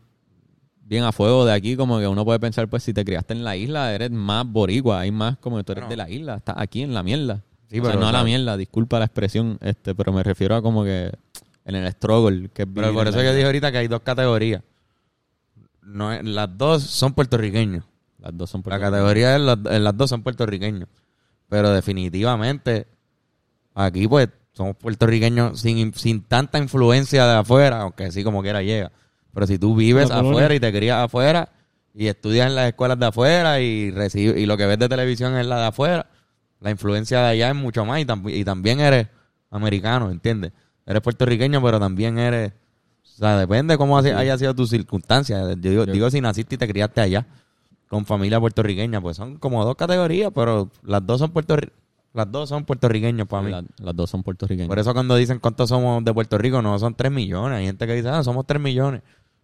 bien 0.86 1.02
a 1.02 1.12
fuego 1.12 1.44
de 1.44 1.52
aquí, 1.52 1.76
como 1.76 1.98
que 1.98 2.06
uno 2.06 2.24
puede 2.24 2.38
pensar, 2.38 2.68
pues 2.68 2.82
si 2.82 2.92
te 2.92 3.04
criaste 3.04 3.32
en 3.32 3.42
la 3.42 3.56
isla, 3.56 3.94
eres 3.94 4.10
más 4.10 4.46
boricua, 4.46 5.00
hay 5.00 5.10
más 5.10 5.38
como 5.38 5.56
que 5.56 5.64
tú 5.64 5.72
eres 5.72 5.88
de 5.88 5.96
la 5.96 6.08
isla, 6.10 6.36
estás 6.36 6.56
aquí 6.58 6.82
en 6.82 6.94
la 6.94 7.02
mierda. 7.02 7.42
Sí, 7.70 7.80
o 7.80 7.82
sea, 7.82 7.92
pero, 7.92 8.02
no 8.02 8.08
a 8.08 8.12
la 8.12 8.22
mierda, 8.22 8.56
disculpa 8.56 8.98
la 8.98 9.06
expresión, 9.06 9.58
este, 9.62 9.94
pero 9.94 10.12
me 10.12 10.22
refiero 10.22 10.54
a 10.54 10.62
como 10.62 10.84
que 10.84 11.10
en 11.64 11.74
el 11.76 11.90
struggle 11.92 12.48
que 12.52 12.62
es 12.62 12.68
Pero 12.74 12.92
por 12.92 13.08
eso 13.08 13.22
yo 13.22 13.32
dije 13.34 13.46
ahorita 13.46 13.72
que 13.72 13.78
hay 13.78 13.88
dos 13.88 14.00
categorías. 14.02 14.62
No 15.82 16.12
es- 16.12 16.24
las 16.24 16.56
dos 16.56 16.82
son 16.82 17.12
puertorriqueños. 17.12 17.84
Las 18.18 18.36
dos 18.36 18.50
son 18.50 18.60
La 18.60 18.64
puertorriqueños. 18.64 18.92
categoría 18.92 19.36
en 19.36 19.46
las, 19.46 19.58
en 19.76 19.84
las 19.84 19.96
dos 19.96 20.10
son 20.10 20.22
puertorriqueños. 20.22 20.88
Pero 21.48 21.70
definitivamente, 21.72 22.86
aquí 23.74 24.08
pues 24.08 24.28
somos 24.52 24.76
puertorriqueños 24.76 25.60
sin, 25.60 25.92
sin 25.94 26.22
tanta 26.22 26.58
influencia 26.58 27.26
de 27.26 27.34
afuera, 27.38 27.82
aunque 27.82 28.10
sí 28.12 28.24
como 28.24 28.42
quiera 28.42 28.62
llega. 28.62 28.92
Pero 29.32 29.46
si 29.46 29.58
tú 29.58 29.74
vives 29.74 30.08
La 30.08 30.16
colonia. 30.16 30.38
afuera 30.38 30.54
y 30.54 30.60
te 30.60 30.72
crías 30.72 30.98
afuera, 31.04 31.48
y 31.92 32.06
estudias 32.06 32.46
en 32.48 32.54
las 32.56 32.68
escuelas 32.68 32.98
de 32.98 33.06
afuera 33.06 33.60
y 33.60 33.90
recibe, 33.90 34.40
y 34.40 34.46
lo 34.46 34.56
que 34.56 34.66
ves 34.66 34.78
de 34.78 34.88
televisión 34.88 35.36
es 35.36 35.46
la 35.46 35.58
de 35.60 35.66
afuera, 35.66 36.06
la 36.60 36.70
influencia 36.70 37.20
de 37.20 37.26
allá 37.28 37.48
es 37.50 37.54
mucho 37.54 37.84
más 37.84 38.00
y, 38.00 38.04
tam- 38.04 38.32
y 38.32 38.44
también 38.44 38.80
eres 38.80 39.08
americano, 39.50 40.10
¿entiendes? 40.10 40.52
Eres 40.86 41.02
puertorriqueño, 41.02 41.62
pero 41.62 41.78
también 41.80 42.18
eres... 42.18 42.52
O 43.02 43.16
sea, 43.16 43.38
depende 43.38 43.78
cómo 43.78 43.96
haya 43.96 44.18
haya 44.18 44.36
sido 44.36 44.54
tu 44.54 44.66
circunstancia. 44.66 45.40
Yo 45.50 45.54
digo, 45.56 45.86
digo 45.86 46.10
si 46.10 46.20
naciste 46.20 46.56
y 46.56 46.58
te 46.58 46.66
criaste 46.66 47.00
allá 47.00 47.26
con 47.88 48.04
familia 48.06 48.40
puertorriqueña, 48.40 49.00
pues 49.00 49.16
son 49.16 49.36
como 49.36 49.64
dos 49.64 49.76
categorías, 49.76 50.32
pero 50.34 50.68
las 50.82 51.06
dos 51.06 51.20
son 51.20 51.32
puertorri- 51.32 51.70
las 52.12 52.30
dos 52.30 52.48
son 52.48 52.64
puertorriqueños 52.64 53.28
para 53.28 53.42
mí. 53.42 53.50
La- 53.52 53.62
las 53.78 53.94
dos 53.96 54.10
son 54.10 54.22
puertorriqueños. 54.24 54.68
Por 54.68 54.78
eso 54.80 54.92
cuando 54.94 55.14
dicen 55.16 55.38
cuántos 55.38 55.68
somos 55.68 56.02
de 56.04 56.12
Puerto 56.12 56.38
Rico, 56.38 56.60
no 56.60 56.76
son 56.78 56.94
3 56.94 57.12
millones. 57.12 57.58
Hay 57.58 57.66
gente 57.66 57.86
que 57.86 57.94
dice, 57.94 58.08
ah, 58.08 58.22
somos 58.24 58.46
3 58.46 58.60
millones. 58.60 59.02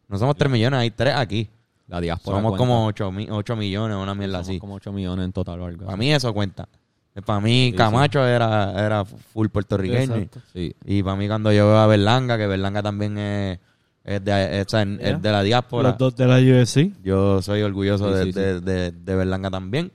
No 0.09 0.18
somos 0.18 0.34
3 0.36 0.51
millones, 0.51 0.80
hay 0.80 0.91
3 0.91 1.14
aquí. 1.16 1.49
la 1.86 2.01
diáspora 2.01 2.38
Somos 2.38 2.51
cuenta. 2.53 2.59
como 2.59 2.86
8, 2.86 3.57
millones, 3.57 3.97
una 3.97 4.14
mierda 4.14 4.34
Somos 4.38 4.49
así. 4.49 4.59
como 4.61 4.74
8 4.74 4.93
millones 4.93 5.24
en 5.24 5.32
total 5.32 5.62
algo 5.62 5.84
Para 5.84 5.97
mí 5.97 6.12
eso 6.12 6.32
cuenta. 6.32 6.68
Para 7.27 7.41
mí 7.41 7.71
Sí, 7.71 7.77
Camacho 7.77 8.27
Era, 8.27 8.73
era 8.87 9.05
full 9.05 9.49
puertorriqueño. 9.49 10.29
Sí. 10.53 10.75
Y 10.85 11.03
para 11.03 11.17
mí 11.17 11.27
cuando 11.29 11.53
yo 11.53 11.67
veo 11.67 11.79
a 11.79 11.87
Berlanga, 11.87 12.39
que 12.39 12.47
Berlanga 12.47 12.83
también 12.83 13.19
es, 13.19 13.59
es 14.05 14.25
de, 14.25 14.61
es, 14.61 14.67
o 14.67 14.71
sea, 14.71 14.83
es 14.83 14.99
Yeah. 14.99 15.19
de 15.19 15.33
la 15.33 15.43
diáspora. 15.43 15.89
Los 15.91 15.99
dos 15.99 16.17
de 16.17 16.27
la 16.27 16.37
UFC. 16.39 16.93
Yo 17.03 17.43
soy 17.43 17.63
orgulloso 17.63 18.09
Sí, 18.13 18.15
de, 18.19 18.25
sí, 18.25 18.33
sí. 18.33 18.39
de, 18.41 18.61
de- 18.61 18.93
de 18.93 19.15
Berlanga 19.17 19.51
también. 19.51 19.93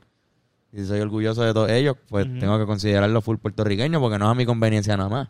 Y 0.74 0.84
soy 0.84 1.00
orgulloso 1.00 1.42
de 1.44 1.54
todos 1.54 1.70
ellos, 1.72 1.96
pues 2.10 2.26
tengo 2.40 2.60
que 2.60 2.66
considerarlo 2.66 3.22
full 3.22 3.38
puertorriqueño 3.38 4.00
porque 4.02 4.20
no 4.20 4.26
es 4.26 4.32
a 4.32 4.36
mi 4.36 4.46
conveniencia 4.46 4.98
nada 4.98 5.10
más. 5.10 5.30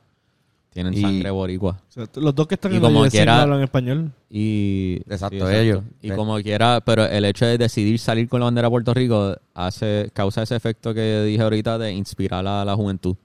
Tienen 0.76 0.94
Y- 0.94 1.00
sangre 1.02 1.32
boricua. 1.32 1.78
O 1.88 1.92
sea, 1.92 2.04
los 2.16 2.36
dos 2.36 2.48
que 2.48 2.56
están 2.56 2.74
Y 2.74 2.76
en 2.76 2.82
la 2.82 2.90
como 2.90 3.00
UFC 3.00 3.12
quiera- 3.12 3.42
hablan 3.44 3.62
español. 3.62 4.12
Y, 4.30 4.98
Exacto, 5.10 5.50
ellos. 5.50 5.84
Y 6.02 6.10
Sí. 6.10 6.16
como 6.16 6.36
quiera, 6.42 6.82
pero 6.82 7.06
el 7.06 7.24
hecho 7.24 7.46
de 7.46 7.58
decidir 7.58 7.98
salir 7.98 8.28
con 8.28 8.42
la 8.42 8.46
bandera 8.48 8.68
de 8.68 8.72
Puerto 8.72 8.94
Rico 8.94 9.38
hace 9.54 10.12
causa 10.14 10.44
ese 10.44 10.54
efecto 10.54 10.94
que 10.94 11.24
dije 11.24 11.42
ahorita 11.42 11.78
de 11.78 11.94
inspirar 11.94 12.46
a 12.46 12.66
la 12.66 12.76
juventud. 12.76 13.16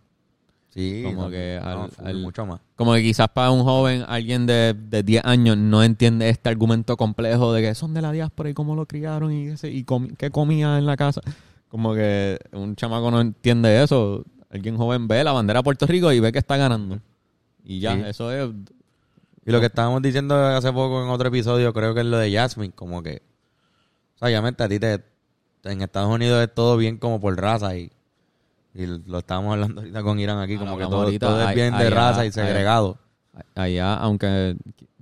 Sí, 0.72 1.02
Como 1.04 1.22
no, 1.24 1.30
que 1.30 1.60
al- 1.60 2.14
mucho 2.20 2.46
más. 2.46 2.60
Como 2.76 2.94
que 2.94 3.02
quizás 3.02 3.26
para 3.34 3.50
un 3.50 3.64
joven, 3.64 4.04
alguien 4.06 4.46
de, 4.46 4.72
de 4.72 5.02
10 5.02 5.24
años 5.24 5.56
no 5.56 5.82
entiende 5.82 6.28
este 6.28 6.48
argumento 6.50 6.96
complejo 6.96 7.52
de 7.52 7.62
que 7.62 7.74
son 7.74 7.92
de 7.94 8.00
la 8.02 8.12
diáspora 8.12 8.48
y 8.50 8.54
cómo 8.54 8.76
lo 8.76 8.86
criaron 8.86 9.32
y, 9.32 9.48
ese, 9.48 9.68
y 9.72 9.84
qué 10.16 10.30
comía 10.30 10.78
en 10.78 10.86
la 10.86 10.96
casa. 10.96 11.20
Como 11.68 11.94
que 11.94 12.38
un 12.52 12.76
chamaco 12.76 13.10
no 13.10 13.20
entiende 13.20 13.82
eso. 13.82 14.24
Alguien 14.48 14.76
joven 14.76 15.08
ve 15.08 15.24
la 15.24 15.32
bandera 15.32 15.58
de 15.58 15.64
Puerto 15.64 15.86
Rico 15.86 16.12
y 16.12 16.20
ve 16.20 16.30
que 16.30 16.38
está 16.38 16.56
ganando. 16.56 17.00
Y 17.64 17.80
ya, 17.80 17.94
Sí. 17.94 18.02
eso 18.06 18.32
es... 18.32 18.50
Y 19.46 19.50
lo 19.52 19.60
que 19.60 19.66
estábamos 19.66 20.02
diciendo 20.02 20.34
hace 20.36 20.72
poco 20.72 21.02
en 21.02 21.08
otro 21.08 21.28
episodio, 21.28 21.72
creo 21.72 21.94
que 21.94 22.00
es 22.00 22.06
lo 22.06 22.18
de 22.18 22.32
Jasmine, 22.32 22.72
como 22.74 23.02
que, 23.02 23.22
o 24.14 24.18
sea, 24.18 24.28
obviamente 24.28 24.62
a 24.62 24.68
ti 24.68 24.78
te, 24.78 25.02
en 25.64 25.80
Estados 25.82 26.12
Unidos 26.14 26.42
es 26.42 26.54
todo 26.54 26.76
bien 26.76 26.98
como 26.98 27.20
por 27.20 27.36
raza 27.40 27.74
y, 27.76 27.90
y 28.74 28.86
lo 28.86 29.18
estábamos 29.18 29.54
hablando 29.54 29.80
ahorita 29.80 30.02
con 30.02 30.20
Irán 30.20 30.38
aquí, 30.38 30.54
Ah, 30.56 30.58
como 30.58 30.76
que 30.78 30.84
todo, 30.84 31.02
ahorita. 31.04 31.26
todo 31.26 31.48
es 31.48 31.54
bien 31.54 31.76
de 31.76 31.90
raza 31.90 32.26
y 32.26 32.32
segregado. 32.32 32.98
Allá, 33.54 33.94
aunque... 33.94 34.56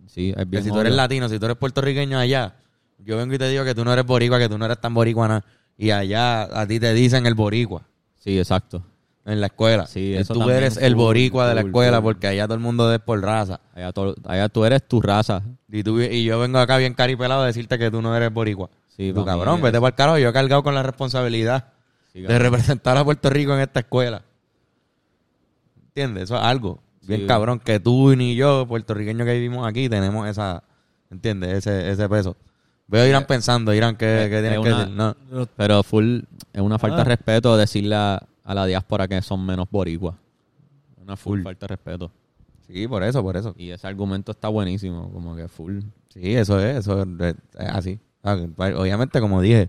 Sí, 0.07 0.31
es 0.31 0.37
Que 0.37 0.45
bien 0.47 0.63
si 0.65 0.71
tú 0.71 0.81
eres 0.81 0.95
latino, 0.95 1.29
si 1.29 1.39
tú 1.39 1.45
eres 1.47 1.59
puertorriqueño 1.59 2.19
allá, 2.19 2.55
yo 3.05 3.17
vengo 3.19 3.35
y 3.35 3.39
te 3.39 3.49
digo 3.49 3.65
que 3.65 3.75
tú 3.75 3.85
no 3.85 3.93
eres 3.93 4.07
boricua, 4.07 4.39
que 4.39 4.49
tú 4.49 4.57
no 4.57 4.65
eres 4.65 4.81
tan 4.81 4.95
boricua 4.95 5.29
nada, 5.29 5.45
y 5.77 5.91
allá 5.91 6.45
a 6.61 6.67
ti 6.67 6.81
te 6.81 6.95
dicen 6.95 7.27
el 7.27 7.35
boricua 7.35 7.83
Sí, 8.19 8.39
exacto. 8.39 8.83
En 9.29 9.41
la 9.41 9.47
escuela. 9.47 9.87
Sí, 9.87 10.01
Y 10.11 10.15
eso 10.15 10.35
tú 10.35 10.49
eres 10.51 10.77
el 10.79 10.95
boricua 10.95 11.49
de 11.49 11.55
la 11.55 11.61
escuela 11.61 12.01
porque 12.03 12.27
allá 12.27 12.45
todo 12.47 12.55
el 12.55 12.61
mundo 12.61 12.93
es 12.93 12.99
por 13.01 13.21
raza. 13.23 13.61
Allá, 13.75 13.93
to- 13.93 14.15
allá 14.25 14.49
tú 14.49 14.65
eres 14.65 14.87
tu 14.89 15.01
raza. 15.01 15.43
Y, 15.71 15.83
tú, 15.83 16.01
y 16.01 16.25
yo 16.25 16.39
vengo 16.41 16.59
acá 16.59 16.77
bien 16.79 16.95
caripelado 16.95 17.43
a 17.43 17.47
decirte 17.47 17.79
que 17.79 17.91
tú 17.91 18.01
no 18.03 18.17
eres 18.17 18.33
boricua. 18.33 18.71
Sí, 18.97 19.13
tú 19.13 19.25
cabrón, 19.25 19.61
vete 19.63 19.79
para 19.79 19.89
el 19.91 19.95
carajo. 19.95 20.19
Yo 20.19 20.29
he 20.31 20.33
cargado 20.33 20.63
con 20.63 20.75
la 20.75 20.83
responsabilidad 20.83 21.67
Sí, 22.13 22.23
de 22.23 22.39
representar 22.39 22.97
a 22.97 23.05
Puerto 23.05 23.31
Rico 23.31 23.55
en 23.55 23.61
esta 23.61 23.81
escuela. 23.81 24.23
¿Entiendes? 25.89 26.25
Eso 26.25 26.37
es 26.37 26.43
algo. 26.43 26.81
Bien 27.03 27.21
Sí. 27.23 27.27
cabrón, 27.27 27.59
que 27.61 27.81
tú 27.81 28.15
ni 28.17 28.35
yo, 28.35 28.67
puertorriqueños 28.67 29.27
que 29.27 29.35
vivimos 29.35 29.67
aquí, 29.67 29.89
tenemos 29.89 30.29
esa, 30.29 30.63
¿entiendes? 31.11 31.59
Ese, 31.59 31.91
ese 31.91 32.09
peso. 32.09 32.37
Veo 32.87 33.07
Irán 33.07 33.27
pensando, 33.27 33.73
Irán, 33.75 33.97
¿qué, 33.97 34.25
es- 34.25 34.31
qué 34.31 34.41
tienes 34.41 34.59
es 34.59 34.65
que 34.65 34.71
decir? 34.71 34.89
No. 34.95 35.15
Pero 35.57 35.83
full, 35.83 36.21
es 36.53 36.61
una 36.61 36.79
falta 36.79 36.97
Ah. 36.97 37.05
de 37.05 37.05
respeto 37.05 37.57
decirle 37.57 37.95
a, 37.97 38.23
a 38.49 38.55
la 38.55 38.65
diáspora 38.65 39.07
que 39.07 39.21
son 39.21 39.45
menos 39.45 39.69
boricuas. 39.71 40.17
Una 40.97 41.17
full, 41.19 41.43
falta 41.43 41.67
de 41.67 41.69
respeto. 41.69 42.11
Sí, 42.67 42.89
por 42.89 43.03
eso, 43.03 43.23
por 43.23 43.37
eso. 43.37 43.55
Y 43.59 43.71
ese 43.71 43.87
argumento 43.87 44.33
está 44.33 44.49
buenísimo, 44.49 45.11
como 45.13 45.37
que 45.37 45.49
full. 45.49 45.81
Sí, 46.09 46.35
eso 46.35 46.59
es, 46.59 46.79
eso 46.79 47.03
es, 47.03 47.09
es 47.59 47.69
así. 47.69 47.99
Ah, 48.23 48.37
Obviamente, 48.57 49.21
como 49.21 49.43
dije, 49.43 49.69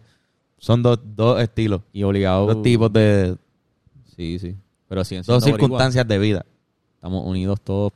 son 0.58 0.82
dos, 0.82 0.98
dos 1.16 1.42
estilos, 1.42 1.82
Y 1.92 2.04
obligado. 2.04 2.48
dos 2.48 2.64
tipos 2.64 2.92
de, 2.94 3.38
Sí, 4.16 4.40
sí. 4.40 4.56
Pero 4.88 5.04
siguen 5.04 5.24
dos 5.26 5.26
siendo 5.26 5.40
boricuas. 5.44 5.60
circunstancias 5.60 6.08
de 6.08 6.18
vida. 6.18 6.46
Estamos 6.96 7.26
unidos 7.26 7.60
todos 7.62 7.92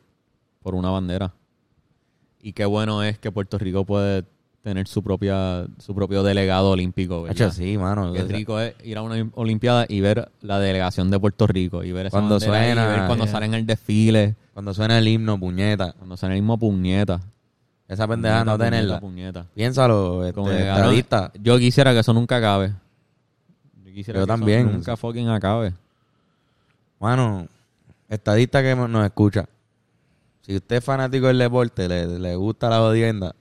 por 0.61 0.75
una 0.75 0.89
bandera. 0.89 1.33
Y 2.41 2.51
qué 2.51 2.65
bueno 2.65 3.03
es 3.03 3.17
que 3.19 3.31
Puerto 3.31 3.57
Rico 3.57 3.85
puede 3.85 4.25
tener 4.63 4.87
su 4.87 5.03
propia 5.03 5.65
su 5.77 5.93
propio 5.93 6.23
delegado 6.23 6.71
olímpico. 6.71 7.23
¿verdad? 7.23 7.47
Hacho, 7.47 7.55
sí, 7.55 7.77
mano. 7.77 8.13
Qué 8.13 8.23
rico 8.23 8.59
es 8.59 8.73
ir 8.83 8.97
a 8.97 9.01
una 9.01 9.29
olimpiada 9.35 9.85
y 9.89 9.99
ver 9.99 10.31
la 10.41 10.57
delegación 10.59 11.11
de 11.11 11.19
Puerto 11.19 11.45
Rico 11.47 11.83
y 11.83 11.91
ver 11.91 12.05
esa 12.07 12.17
Cuando 12.17 12.39
suena, 12.39 12.69
y 12.83 12.87
ver 12.87 13.05
cuando 13.07 13.25
yeah. 13.25 13.31
salen 13.33 13.53
el 13.53 13.65
desfile, 13.65 14.35
Cuando 14.53 14.73
suena 14.73 14.97
el 14.97 15.07
himno, 15.07 15.37
puñeta. 15.37 15.93
cuando 15.97 16.15
salen 16.15 16.37
el 16.37 16.41
mismo 16.41 16.57
puñeta. 16.57 17.19
Esa 17.89 18.07
pendeja 18.07 18.45
no 18.45 18.57
tenerla. 18.57 18.99
puñeta, 19.01 19.41
puñeta. 19.41 19.53
Piénsalo, 19.53 20.23
este, 20.25 20.33
Como 20.33 20.49
estadista. 20.51 21.31
yo 21.41 21.59
quisiera 21.59 21.91
que 21.93 21.99
eso 21.99 22.13
nunca 22.13 22.37
acabe. 22.37 22.73
Yo 23.85 23.93
quisiera 23.93 24.21
Yo 24.21 24.25
que 24.25 24.31
eso 24.31 24.39
también. 24.39 24.71
nunca 24.71 24.95
fucking 24.95 25.27
acabe. 25.27 25.73
Mano, 26.99 27.47
estadista 28.07 28.61
que 28.63 28.75
nos 28.75 29.03
escucha. 29.05 29.45
Si 30.41 30.55
usted 30.55 30.77
es 30.77 30.83
fanático 30.83 31.27
del 31.27 31.37
deporte, 31.37 31.87
le, 31.89 32.17
le 32.19 32.35
gusta 32.37 32.69
la 32.69 32.77
jodienda, 32.79 33.35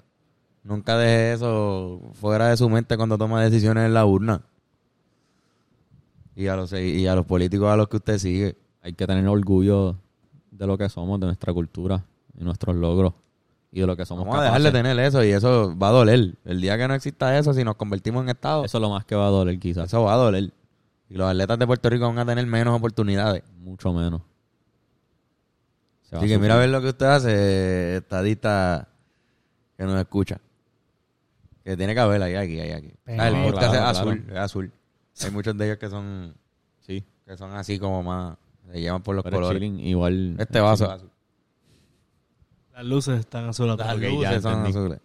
nunca 0.62 0.96
deje 0.96 1.32
eso 1.32 2.00
fuera 2.14 2.48
de 2.48 2.56
su 2.56 2.68
mente 2.68 2.96
cuando 2.96 3.18
toma 3.18 3.42
decisiones 3.42 3.84
en 3.84 3.94
la 3.94 4.04
urna. 4.06 4.42
Y 6.34 6.46
a 6.46 6.56
los, 6.56 6.72
y 6.72 7.06
a 7.06 7.14
los 7.14 7.26
políticos 7.26 7.68
a 7.68 7.76
los 7.76 7.88
que 7.88 7.96
usted 7.96 8.18
sigue. 8.18 8.56
Hay 8.82 8.94
que 8.94 9.06
tener 9.06 9.26
orgullo 9.28 9.96
de 10.50 10.66
lo 10.66 10.76
que 10.76 10.88
somos, 10.88 11.20
de 11.20 11.26
nuestra 11.26 11.52
cultura 11.52 12.04
y 12.38 12.42
nuestros 12.42 12.74
logros 12.74 13.14
y 13.70 13.80
de 13.80 13.86
lo 13.86 13.96
que 13.96 14.04
somos 14.04 14.26
Vamos 14.26 14.40
a 14.40 14.44
dejar 14.44 14.62
de 14.62 14.70
tener 14.70 14.98
eso 14.98 15.24
y 15.24 15.30
eso 15.30 15.76
va 15.76 15.88
a 15.88 15.92
doler. 15.92 16.34
El 16.44 16.60
día 16.60 16.76
que 16.76 16.86
no 16.86 16.94
exista 16.94 17.38
eso, 17.38 17.54
si 17.54 17.64
nos 17.64 17.76
convertimos 17.76 18.22
en 18.22 18.28
Estado, 18.28 18.64
Eso 18.64 18.78
es 18.78 18.82
lo 18.82 18.90
más 18.90 19.04
que 19.04 19.14
va 19.14 19.26
a 19.26 19.30
doler 19.30 19.58
quizás. 19.58 19.86
eso 19.86 20.02
va 20.02 20.14
a 20.14 20.16
doler. 20.16 20.52
Y 21.08 21.14
los 21.14 21.28
atletas 21.28 21.58
de 21.58 21.66
Puerto 21.66 21.88
Rico 21.88 22.06
van 22.06 22.18
a 22.18 22.26
tener 22.26 22.46
menos 22.46 22.76
oportunidades. 22.76 23.42
Mucho 23.58 23.92
menos. 23.92 24.22
Así 26.10 26.26
que 26.26 26.38
mira 26.38 26.54
a 26.54 26.58
ver 26.58 26.68
lo 26.68 26.82
que 26.82 26.88
usted 26.88 27.06
hace, 27.06 27.96
estadista 27.96 28.88
que 29.78 29.84
nos 29.84 29.98
escucha. 29.98 30.38
Que 31.64 31.76
tiene 31.76 31.94
que 31.94 32.00
haber 32.00 32.22
ahí, 32.22 32.34
aquí, 32.34 32.58
ahí, 32.60 32.72
aquí. 32.72 32.92
Pero- 33.04 33.22
Ah, 33.22 33.28
el 33.28 33.34
podcast 33.44 33.72
Claro, 33.72 33.74
es 33.74 33.80
claro. 33.98 34.10
azul, 34.10 34.26
es 34.30 34.36
azul. 34.38 34.72
Hay 35.24 35.30
muchos 35.30 35.56
de 35.56 35.64
ellos 35.66 35.78
que 35.78 35.88
son, 35.90 36.34
Sí. 36.80 37.04
que 37.26 37.36
son 37.36 37.52
así 37.52 37.78
como 37.78 38.02
más, 38.02 38.36
se 38.70 38.80
llevan 38.80 39.02
por 39.02 39.14
los 39.14 39.22
Pero 39.24 39.36
colores. 39.36 39.60
chilling, 39.60 39.78
igual. 39.80 40.36
Este 40.38 40.60
vaso 40.60 40.84
es 40.86 40.90
azul. 40.90 41.10
Las 42.74 42.84
luces 42.84 43.20
están 43.20 43.48
azules. 43.48 43.76
Las 43.76 43.96
luces 43.98 44.20
ya 44.20 44.40
son 44.40 44.52
entendí. 44.58 44.70
azules. 44.78 45.00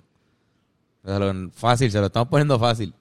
Se 1.05 1.19
lo- 1.19 1.49
fácil, 1.51 1.91
se 1.91 1.99
lo 1.99 2.05
estamos 2.07 2.29
poniendo 2.29 2.57
fácil. 2.57 2.93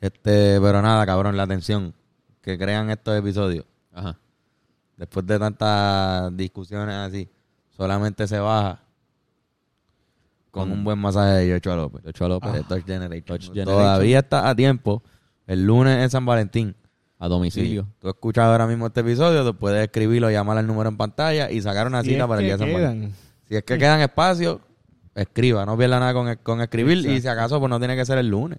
Este, 0.00 0.60
pero 0.60 0.82
nada, 0.82 1.04
cabrón, 1.06 1.36
la 1.36 1.44
atención 1.44 1.94
que 2.42 2.58
crean 2.58 2.90
estos 2.90 3.18
episodios. 3.18 3.64
Ajá. 3.92 4.16
Después 4.96 5.26
de 5.26 5.38
tantas 5.38 6.36
discusiones 6.36 6.94
así, 6.94 7.28
solamente 7.76 8.26
se 8.26 8.38
baja 8.38 8.80
con 10.56 10.72
un 10.72 10.84
buen 10.84 10.98
masaje 10.98 11.32
de 11.34 11.48
Yocho 11.48 11.76
López. 11.76 12.02
Yocho 12.04 12.28
López. 12.28 12.52
de 12.52 12.62
Touch 12.64 12.84
Generation. 12.86 13.38
Touch. 13.38 13.50
Todavía 13.64 14.20
está 14.20 14.48
a 14.48 14.54
tiempo. 14.54 15.02
El 15.46 15.64
lunes 15.66 15.98
en 16.02 16.10
San 16.10 16.24
Valentín. 16.24 16.74
A 17.18 17.28
domicilio. 17.28 17.84
Si 17.84 18.00
tú 18.00 18.08
escuchas 18.08 18.44
ahora 18.44 18.66
mismo 18.66 18.86
este 18.88 19.00
episodio, 19.00 19.44
tú 19.44 19.56
puedes 19.56 19.82
escribirlo, 19.84 20.30
llamar 20.30 20.58
al 20.58 20.66
número 20.66 20.88
en 20.88 20.96
pantalla 20.96 21.50
y 21.50 21.62
sacar 21.62 21.86
una 21.86 22.02
Si 22.02 22.10
cita 22.10 22.26
para 22.28 22.40
el 22.40 22.46
día 22.46 22.56
de 22.56 22.64
San 22.64 22.72
Valentín. 22.72 23.14
Si 23.48 23.56
es 23.56 23.62
que 23.62 23.78
quedan 23.78 24.00
espacios, 24.00 24.58
escriba. 25.14 25.64
No 25.64 25.78
pierda 25.78 25.98
nada 26.00 26.12
con, 26.12 26.34
con 26.42 26.60
escribir. 26.60 26.98
Exacto. 26.98 27.16
Y 27.16 27.20
si 27.22 27.28
acaso, 27.28 27.58
pues 27.58 27.70
no 27.70 27.78
tiene 27.78 27.96
que 27.96 28.04
ser 28.04 28.18
el 28.18 28.28
lunes. 28.28 28.58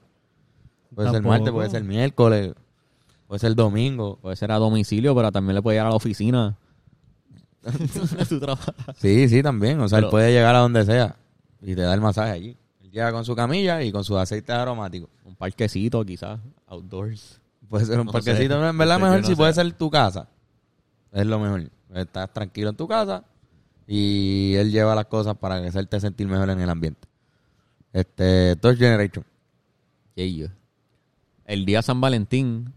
Puede 0.96 1.10
ser 1.10 1.16
Tampoco. 1.18 1.34
martes, 1.34 1.52
puede 1.52 1.70
ser 1.70 1.84
miércoles, 1.84 2.54
puede 3.28 3.40
ser 3.40 3.54
domingo. 3.54 4.18
Puede 4.22 4.36
ser 4.36 4.52
a 4.52 4.56
domicilio, 4.56 5.14
pero 5.16 5.32
también 5.32 5.56
le 5.56 5.62
puede 5.62 5.76
llegar 5.76 5.88
a 5.88 5.90
la 5.92 5.96
oficina. 5.96 6.58
Sí, 8.96 9.30
sí, 9.30 9.44
también. 9.44 9.80
O 9.82 9.88
sea, 9.90 9.98
Pero- 9.98 10.08
él 10.08 10.12
puede 10.12 10.32
llegar 10.32 10.56
a 10.56 10.60
donde 10.60 10.86
sea 10.86 11.16
y 11.62 11.76
te 11.76 11.82
da 11.82 11.94
el 11.94 12.02
masaje 12.02 12.32
allí. 12.32 12.58
Él 12.82 12.92
llega 12.92 13.12
con 13.12 13.26
su 13.26 13.36
camilla 13.36 13.82
y 13.84 13.92
con 13.92 14.04
su 14.04 14.18
aceite 14.18 14.52
aromático. 14.52 15.10
Un 15.26 15.36
parquecito, 15.36 16.04
quizás. 16.06 16.40
Outdoors. 16.68 17.40
Puede 17.70 17.86
ser 17.86 18.00
un 18.00 18.06
No 18.06 18.12
parquecito. 18.12 18.60
sé. 18.62 18.68
En 18.70 18.78
verdad, 18.78 19.00
No 19.00 19.06
sé, 19.06 19.10
mejor 19.12 19.22
no 19.22 19.28
si 19.28 19.36
puede 19.36 19.54
ser 19.54 19.72
tu 19.74 19.90
casa. 19.90 20.28
Es 21.12 21.26
lo 21.26 21.40
mejor. 21.40 21.70
Estás 21.94 22.32
tranquilo 22.34 22.70
en 22.70 22.76
tu 22.76 22.88
casa 22.88 23.24
y 23.88 24.54
él 24.56 24.72
lleva 24.72 24.94
las 24.96 25.06
cosas 25.06 25.36
para 25.38 25.56
hacerte 25.58 26.00
sentir 26.00 26.28
mejor 26.28 26.50
en 26.50 26.60
el 26.60 26.70
ambiente. 26.70 27.08
Este, 27.94 28.56
Touch 28.58 28.78
Generation. 28.78 29.26
Yeah. 30.16 30.52
El 31.46 31.66
día 31.66 31.82
San 31.82 32.02
Valentín 32.02 32.74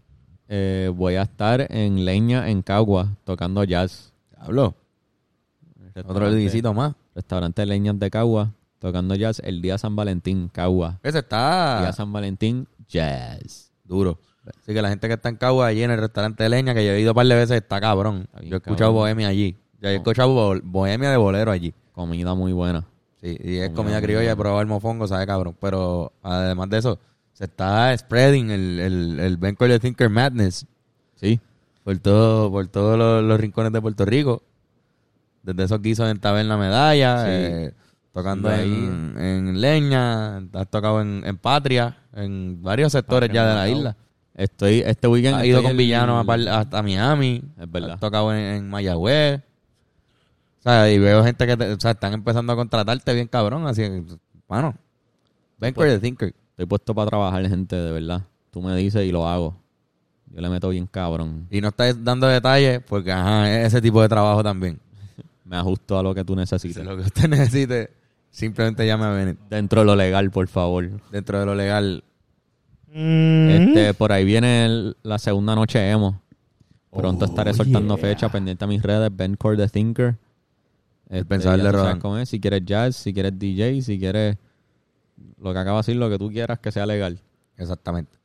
eh, 0.47 0.91
voy 0.95 1.15
a 1.15 1.23
estar 1.23 1.67
en 1.69 2.05
Leña, 2.05 2.49
en 2.49 2.61
Cagua, 2.61 3.17
tocando 3.25 3.63
jazz. 3.63 4.13
Hablo. 4.37 4.75
Otro 6.05 6.31
visito 6.31 6.73
más. 6.73 6.93
Restaurante 7.13 7.65
Leñas 7.65 7.99
de 7.99 8.09
Cagua, 8.09 8.53
tocando 8.81 9.13
jazz 9.15 9.39
el 9.45 9.61
día 9.61 9.77
San 9.77 9.95
Valentín, 9.95 10.49
Cagua. 10.51 10.99
Ese 11.03 11.11
Día 11.13 11.19
está 11.21 11.93
San 11.93 12.11
Valentín, 12.11 12.67
jazz. 12.89 13.71
duro. 13.85 14.19
Así 14.45 14.73
que 14.73 14.81
la 14.81 14.89
gente 14.89 15.07
que 15.07 15.13
está 15.13 15.29
en 15.29 15.35
Cagua, 15.35 15.67
allí 15.67 15.83
en 15.83 15.91
el 15.91 15.99
restaurante 15.99 16.41
de 16.43 16.49
leña, 16.49 16.73
que 16.73 16.83
yo 16.83 16.91
he 16.93 16.99
ido 16.99 17.11
un 17.11 17.15
par 17.15 17.27
de 17.27 17.35
veces, 17.35 17.57
está 17.57 17.79
cabrón. 17.79 18.27
Está 18.33 18.41
yo 18.41 18.55
he 18.55 18.57
escuchado 18.57 18.77
cabrón. 18.89 18.95
bohemia 18.95 19.27
allí. 19.27 19.55
Ya 19.79 19.91
he 19.91 19.95
escuchado 19.95 20.33
bo- 20.33 20.59
bohemia 20.63 21.11
de 21.11 21.17
bolero 21.17 21.51
allí. 21.51 21.73
Comida 21.93 22.33
muy 22.33 22.51
buena. 22.51 22.83
Sí, 23.21 23.37
y 23.39 23.57
es 23.57 23.69
Comida 23.69 23.99
comida 23.99 24.01
criolla, 24.01 24.61
el 24.61 24.67
mofongo, 24.67 25.07
sabe 25.07 25.27
cabrón. 25.27 25.55
Pero 25.61 26.11
además 26.23 26.69
de 26.69 26.79
eso, 26.79 26.97
se 27.33 27.43
está 27.45 27.95
spreading 27.95 28.49
el, 28.49 28.79
el, 28.79 29.19
el 29.19 29.37
Benco 29.37 29.67
de 29.67 29.79
Thinker 29.79 30.09
Madness 30.09 30.65
Sí. 31.15 31.39
por 31.83 31.99
todo, 31.99 32.49
por 32.49 32.67
todos 32.67 32.97
los, 32.97 33.23
los 33.23 33.39
rincones 33.39 33.71
de 33.71 33.79
Puerto 33.81 34.05
Rico. 34.05 34.41
Desde 35.43 35.63
esos 35.65 35.81
guisos 35.81 36.09
en 36.09 36.19
Taberna 36.19 36.57
Medalla, 36.57 37.23
Sí. 37.25 37.29
eh, 37.31 37.73
tocando 38.13 38.49
ahí. 38.49 38.71
en, 38.71 39.15
en 39.19 39.61
Leña, 39.61 40.37
has 40.37 40.69
tocado 40.69 41.01
en, 41.01 41.23
en 41.25 41.37
Patria, 41.37 41.97
en 42.13 42.61
varios 42.61 42.91
sectores 42.91 43.29
Patria, 43.29 43.43
ya 43.43 43.49
de 43.49 43.55
la 43.55 43.69
isla. 43.69 43.97
Estoy, 44.33 44.79
este 44.85 45.07
weekend. 45.07 45.35
Has 45.35 45.45
ido 45.45 45.61
con 45.61 45.71
el- 45.71 46.25
par- 46.25 46.47
hasta 46.47 46.81
Miami. 46.81 47.43
Es 47.59 47.71
verdad. 47.71 47.91
Has 47.91 47.99
tocado 47.99 48.33
en, 48.33 48.39
en 48.39 48.69
Mayagüez. 48.69 49.41
O 50.59 50.63
sea, 50.63 50.89
y 50.91 50.99
veo 50.99 51.23
gente 51.23 51.45
que 51.47 51.57
te- 51.57 51.73
o 51.73 51.79
sea, 51.79 51.91
están 51.91 52.13
empezando 52.13 52.53
a 52.53 52.55
contratarte 52.55 53.13
bien 53.13 53.27
cabrón. 53.27 53.67
Así 53.67 53.81
que, 53.81 54.03
bueno, 54.47 54.75
ven 55.59 55.73
the 55.73 55.99
Thinker. 55.99 56.33
Estoy 56.51 56.65
puesto 56.65 56.93
para 56.95 57.09
trabajar, 57.09 57.47
gente, 57.47 57.75
de 57.75 57.91
verdad. 57.91 58.23
Tú 58.51 58.61
me 58.61 58.75
dices 58.75 59.05
y 59.05 59.11
lo 59.11 59.27
hago. 59.27 59.55
Yo 60.33 60.39
le 60.41 60.49
meto 60.49 60.69
bien 60.69 60.87
cabrón. 60.87 61.47
Y 61.51 61.59
no 61.61 61.69
estás 61.69 62.01
dando 62.03 62.27
detalles 62.27 62.81
porque, 62.87 63.11
ajá, 63.11 63.51
es 63.51 63.67
ese 63.67 63.81
tipo 63.81 64.01
de 64.01 64.07
trabajo 64.09 64.43
también. 64.43 64.79
Me 65.45 65.57
ajusto 65.57 65.99
a 65.99 66.03
lo 66.03 66.15
que 66.15 66.23
tú 66.23 66.33
Si 66.33 66.37
necesites. 66.39 66.85
lo 66.85 66.95
que 66.95 67.03
usted 67.03 67.27
necesite, 67.29 67.89
simplemente 68.31 68.85
llame 68.87 69.05
a 69.05 69.09
Bennett. 69.11 69.37
Dentro 69.49 69.81
de 69.81 69.85
lo 69.85 69.95
legal, 69.95 70.31
por 70.31 70.47
favor. 70.47 70.89
Dentro 71.11 71.39
de 71.39 71.45
lo 71.45 71.53
legal. 71.55 72.03
Mm. 72.93 73.49
Este, 73.49 73.93
por 73.93 74.11
ahí 74.11 74.25
viene 74.25 74.65
el- 74.65 74.97
la 75.03 75.19
segunda 75.19 75.53
noche 75.55 75.89
emo. 75.91 76.21
Pronto 76.91 77.23
Oh, 77.25 77.27
estaré 77.27 77.53
soltando 77.53 77.95
yeah. 77.95 78.05
fecha 78.07 78.29
pendiente 78.29 78.65
a 78.65 78.67
mis 78.67 78.81
redes. 78.81 79.09
Ben 79.15 79.35
Core 79.35 79.55
the 79.57 79.67
Thinker. 79.69 80.17
Este, 81.09 81.25
cómo 81.99 82.17
es. 82.17 82.29
Si 82.29 82.39
quieres 82.39 82.65
jazz, 82.65 82.95
si 82.95 83.13
quieres 83.13 83.37
DJ, 83.37 83.81
si 83.81 83.99
quieres 83.99 84.37
lo 85.37 85.53
que 85.53 85.59
acabo 85.59 85.77
de 85.77 85.81
decir, 85.81 85.95
lo 85.97 86.09
que 86.09 86.17
tú 86.17 86.29
quieras 86.29 86.59
que 86.59 86.71
sea 86.71 86.85
legal. 86.85 87.19
Exactamente. 87.57 88.17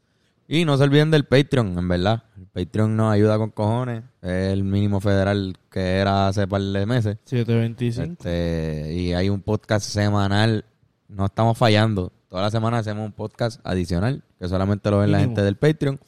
Y 0.49 0.65
no 0.65 0.77
se 0.77 0.85
olviden 0.85 1.11
del 1.11 1.25
Patreon, 1.25 1.77
en 1.77 1.89
verdad. 1.89 2.23
El 2.37 2.47
Patreon 2.47 2.97
nos 2.97 3.13
ayuda 3.13 3.37
con 3.37 3.51
cojones. 3.51 4.05
Es 4.23 4.53
el 4.53 4.63
mínimo 4.63 5.01
federal 5.01 5.57
que 5.71 5.97
era 5.99 6.29
hace 6.29 6.47
par 6.47 6.63
de 6.63 6.87
meses. 6.87 7.19
725. 7.25 8.13
Este, 8.13 8.95
y 8.95 9.13
hay 9.13 9.29
un 9.29 9.43
podcast 9.43 9.89
semanal. 9.89 10.65
No 11.09 11.27
estamos 11.27 11.59
fallando. 11.59 12.13
Toda 12.29 12.43
la 12.43 12.51
semana 12.51 12.79
hacemos 12.79 13.05
un 13.05 13.13
podcast 13.13 13.61
adicional 13.65 14.23
que 14.39 14.49
solamente 14.49 14.91
lo 14.91 14.99
ven 14.99 15.13
la 15.13 15.19
gente 15.19 15.43
del 15.43 15.57
Patreon. 15.57 15.99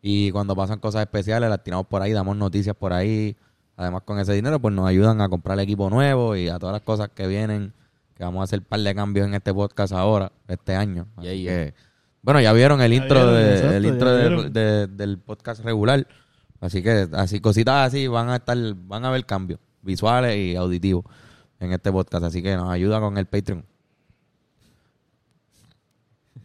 Y 0.00 0.30
cuando 0.30 0.54
pasan 0.54 0.78
cosas 0.78 1.02
especiales, 1.02 1.48
las 1.48 1.62
tiramos 1.62 1.86
por 1.86 2.02
ahí, 2.02 2.12
damos 2.12 2.36
noticias 2.36 2.76
por 2.76 2.92
ahí. 2.92 3.36
Además, 3.76 4.02
con 4.04 4.18
ese 4.18 4.32
dinero, 4.32 4.60
pues 4.60 4.74
nos 4.74 4.86
ayudan 4.86 5.20
a 5.20 5.28
comprar 5.28 5.58
equipo 5.58 5.90
nuevo 5.90 6.36
y 6.36 6.48
a 6.48 6.58
todas 6.58 6.72
las 6.72 6.82
cosas 6.82 7.08
que 7.14 7.26
vienen. 7.26 7.72
Que 8.14 8.24
vamos 8.24 8.42
a 8.42 8.44
hacer 8.44 8.60
un 8.60 8.64
par 8.66 8.80
de 8.80 8.94
cambios 8.94 9.26
en 9.26 9.34
este 9.34 9.52
podcast 9.52 9.92
ahora, 9.92 10.30
este 10.46 10.76
año. 10.76 11.06
Así 11.16 11.26
Yeah, 11.26 11.34
yeah. 11.34 11.50
que, 11.50 11.74
bueno, 12.22 12.40
ya 12.40 12.52
vieron 12.52 12.80
el 12.80 12.90
Ya 12.92 12.96
intro, 13.02 13.16
vieron, 13.18 13.34
de- 13.34 13.50
exacto, 13.52 13.76
el 13.76 13.86
intro 13.86 14.50
de- 14.50 14.86
del 14.86 15.18
podcast 15.18 15.64
regular. 15.64 16.06
Así 16.60 16.82
que, 16.82 17.08
así, 17.12 17.40
cositas 17.40 17.88
así 17.88 18.06
van 18.06 18.28
a 18.30 18.36
estar, 18.36 18.56
van 18.86 19.04
a 19.04 19.08
haber 19.08 19.26
cambios 19.26 19.58
visuales 19.82 20.36
y 20.36 20.54
auditivos 20.56 21.04
en 21.58 21.72
este 21.72 21.90
podcast. 21.90 22.24
Así 22.24 22.42
que 22.42 22.54
nos 22.56 22.70
ayuda 22.70 23.00
con 23.00 23.18
el 23.18 23.26
Patreon. 23.26 23.64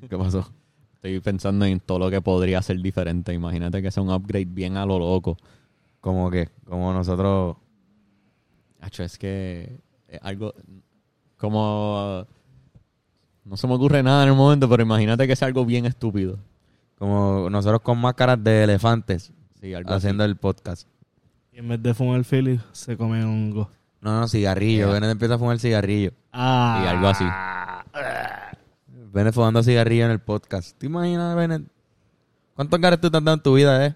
¿Qué 0.10 0.18
pasó? 0.18 0.48
Estoy 0.96 1.20
pensando 1.20 1.66
en 1.66 1.80
todo 1.80 2.00
lo 2.00 2.10
que 2.10 2.22
podría 2.22 2.62
ser 2.62 2.80
diferente. 2.82 3.34
Imagínate 3.34 3.82
que 3.82 3.92
sea 3.92 4.04
un 4.04 4.10
upgrade 4.12 4.46
bien 4.50 4.78
a 4.78 4.86
lo 4.86 4.98
loco. 5.00 5.38
Como 6.02 6.30
que, 6.32 6.50
como 6.66 6.94
nosotros, 6.94 7.58
Hacho, 8.82 9.04
es 9.04 9.18
que 9.18 9.80
algo 10.22 10.54
como... 11.38 12.26
No 13.48 13.56
se 13.56 13.66
me 13.66 13.76
ocurre 13.76 14.04
nada 14.04 14.24
en 14.24 14.30
el 14.30 14.36
momento, 14.36 14.68
pero 14.68 14.84
imagínate 14.84 15.26
que 15.26 15.36
sea 15.36 15.48
algo 15.48 15.66
bien 15.66 15.86
estúpido. 15.86 16.38
como 16.98 17.50
nosotros 17.50 17.82
con 17.82 17.98
máscaras 18.00 18.44
de 18.44 18.64
elefantes 18.64 19.32
Sí, 19.62 19.74
algo 19.74 19.94
haciendo 19.94 20.26
el 20.26 20.36
podcast. 20.36 20.88
Y 21.54 21.60
en 21.60 21.70
vez 21.70 21.82
de 21.82 21.94
fumar 21.94 22.24
Philly, 22.26 22.60
se 22.74 22.98
come 22.98 23.24
hongo. 23.24 23.70
No, 24.02 24.20
no, 24.20 24.28
cigarrillo. 24.28 24.86
Yeah. 24.86 24.94
Bennett 24.94 25.12
empieza 25.12 25.36
a 25.36 25.38
fumar 25.40 25.60
cigarrillo. 25.60 26.12
Ah. 26.32 26.84
Y 26.84 26.88
algo 26.90 27.08
así. 27.08 27.26
Bennett 29.14 29.34
fumando 29.34 29.64
cigarrillo 29.64 30.06
en 30.06 30.12
el 30.12 30.20
podcast. 30.20 30.78
¿Te 30.78 30.86
imaginas, 30.86 31.36
Bennett? 31.36 31.64
¿Cuántos 32.54 32.80
gares 32.80 33.00
tú 33.00 33.10
te 33.10 33.18
has 33.18 33.24
dado 33.24 33.36
en 33.36 33.44
tu 33.44 33.54
vida, 33.54 33.86
eh? 33.86 33.96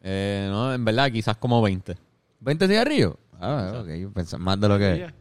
Eh, 0.00 0.48
no, 0.50 0.72
en 0.72 0.84
verdad, 0.84 1.12
quizás 1.12 1.36
como 1.36 1.60
20. 1.60 1.96
¿20 2.42 2.66
cigarrillos? 2.66 3.14
Ah, 3.38 3.82
ok. 3.82 3.88
Yo 4.00 4.12
pensaba 4.12 4.42
más 4.42 4.60
de 4.60 4.68
lo 4.68 4.78
que... 4.78 5.12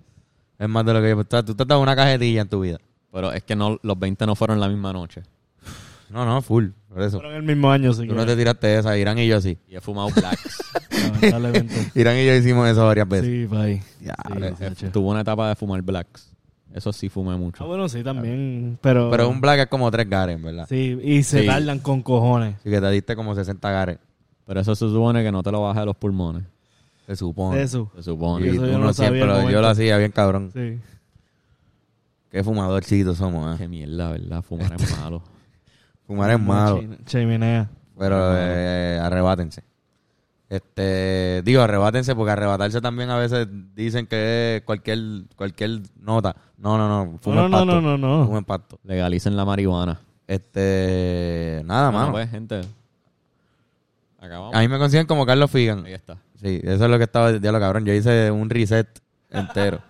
Es 0.57 0.69
más 0.69 0.85
de 0.85 0.93
lo 0.93 1.01
que 1.01 1.09
yo 1.09 1.17
pensaba. 1.17 1.43
Tú 1.43 1.53
te 1.53 1.63
has 1.63 1.67
dado 1.67 1.81
una 1.81 1.95
cajetilla 1.95 2.41
en 2.41 2.49
tu 2.49 2.61
vida. 2.61 2.79
Pero 3.17 3.31
es 3.33 3.41
que 3.41 3.55
no, 3.55 3.79
los 3.81 3.97
20 3.97 4.27
no 4.27 4.35
fueron 4.35 4.59
la 4.59 4.69
misma 4.69 4.93
noche. 4.93 5.23
No, 6.11 6.23
no, 6.23 6.39
full. 6.43 6.67
Por 6.87 7.01
eso. 7.01 7.17
Fueron 7.17 7.33
el 7.35 7.41
mismo 7.41 7.71
año, 7.71 7.91
si 7.93 8.07
Tú 8.07 8.13
no 8.13 8.27
te 8.27 8.35
tiraste 8.35 8.77
esa. 8.77 8.95
Irán 8.95 9.17
y 9.17 9.25
yo 9.27 9.41
sí. 9.41 9.57
Y 9.67 9.75
he 9.75 9.81
fumado 9.81 10.09
blacks. 10.15 10.63
Lamentablemente. 10.91 11.91
Irán 11.99 12.15
y 12.17 12.27
yo 12.27 12.35
hicimos 12.35 12.67
eso 12.69 12.85
varias 12.85 13.09
veces. 13.09 13.25
sí, 13.25 13.45
bye. 13.47 13.81
Sí, 13.99 14.05
Sacho. 14.59 14.91
Tuve 14.91 15.09
una 15.09 15.21
etapa 15.21 15.49
de 15.49 15.55
fumar 15.55 15.81
blacks. 15.81 16.31
Eso 16.75 16.93
sí 16.93 17.09
fumé 17.09 17.35
mucho. 17.37 17.63
Ah, 17.63 17.67
bueno, 17.67 17.89
sí, 17.89 18.03
también. 18.03 18.77
Pero. 18.81 19.09
Pero 19.09 19.29
un 19.29 19.41
black 19.41 19.61
es 19.61 19.65
como 19.67 19.89
tres 19.89 20.07
gares, 20.07 20.35
en 20.35 20.43
¿verdad? 20.43 20.67
Sí, 20.69 20.99
y 21.03 21.23
se 21.23 21.41
Sí. 21.41 21.47
tardan 21.47 21.79
con 21.79 22.03
cojones. 22.03 22.55
Así 22.59 22.69
que 22.69 22.79
te 22.79 22.91
diste 22.91 23.15
como 23.15 23.33
60 23.33 23.71
gares. 23.71 23.97
Pero 24.45 24.59
eso 24.59 24.75
se 24.75 24.85
supone 24.85 25.23
que 25.23 25.31
no 25.31 25.41
te 25.41 25.51
lo 25.51 25.63
baja 25.63 25.79
de 25.79 25.87
los 25.87 25.95
pulmones. 25.97 26.43
Se 27.07 27.15
supone. 27.15 27.63
Eso. 27.63 27.91
Se 27.95 28.03
supone. 28.03 28.45
Y 28.45 28.49
Eso 28.49 28.65
yo 28.67 28.75
uno 28.75 28.85
no 28.85 28.93
sabía 28.93 29.09
siempre 29.23 29.43
lo- 29.43 29.49
yo 29.49 29.59
lo 29.61 29.67
hacía 29.69 29.97
bien 29.97 30.11
cabrón. 30.11 30.51
Sí. 30.53 30.77
Qué 32.31 32.43
fumadorcitos 32.43 33.17
somos, 33.17 33.55
¿eh? 33.55 33.57
Qué 33.57 33.67
mierda, 33.67 34.11
¿verdad? 34.11 34.41
Fumar 34.41 34.73
es 34.73 34.97
malo. 34.99 35.21
Fumar 36.07 36.31
es 36.31 36.39
malo. 36.39 36.79
Chim- 36.81 36.97
Chimenea. 37.05 37.69
Pero 37.97 38.31
eh, 38.37 38.99
arrebátense. 39.01 39.63
Este, 40.49 41.41
digo, 41.43 41.61
arrebátense 41.61 42.15
porque 42.15 42.31
arrebatarse 42.31 42.79
también 42.79 43.09
a 43.09 43.17
veces 43.17 43.47
dicen 43.75 44.07
que 44.07 44.57
es 44.57 44.61
cualquier, 44.63 44.99
cualquier 45.35 45.81
nota. 45.99 46.35
No, 46.57 46.77
no, 46.77 46.87
no. 46.87 47.17
Fumen 47.19 47.49
No, 47.51 47.65
no, 47.65 47.65
no, 47.65 47.81
no, 47.81 47.97
no. 47.97 48.25
Fumen 48.27 48.45
pasto. 48.45 48.79
Legalicen 48.83 49.35
la 49.35 49.43
marihuana. 49.45 49.99
Este, 50.27 51.61
nada, 51.65 51.91
mano. 51.91 52.11
pues, 52.11 52.29
gente. 52.29 52.61
Acabamos. 54.19 54.55
A 54.55 54.59
mí 54.59 54.67
me 54.67 54.77
consiguen 54.77 55.05
como 55.07 55.25
Carlos 55.25 55.51
Figan. 55.51 55.85
Ahí 55.85 55.93
está. 55.93 56.17
Sí, 56.41 56.59
eso 56.63 56.85
es 56.85 56.91
lo 56.91 56.97
que 56.97 57.03
estaba 57.05 57.31
diablo 57.33 57.59
cabrón. 57.59 57.85
Yo 57.85 57.93
hice 57.93 58.31
un 58.31 58.49
reset 58.49 58.87
entero. 59.29 59.81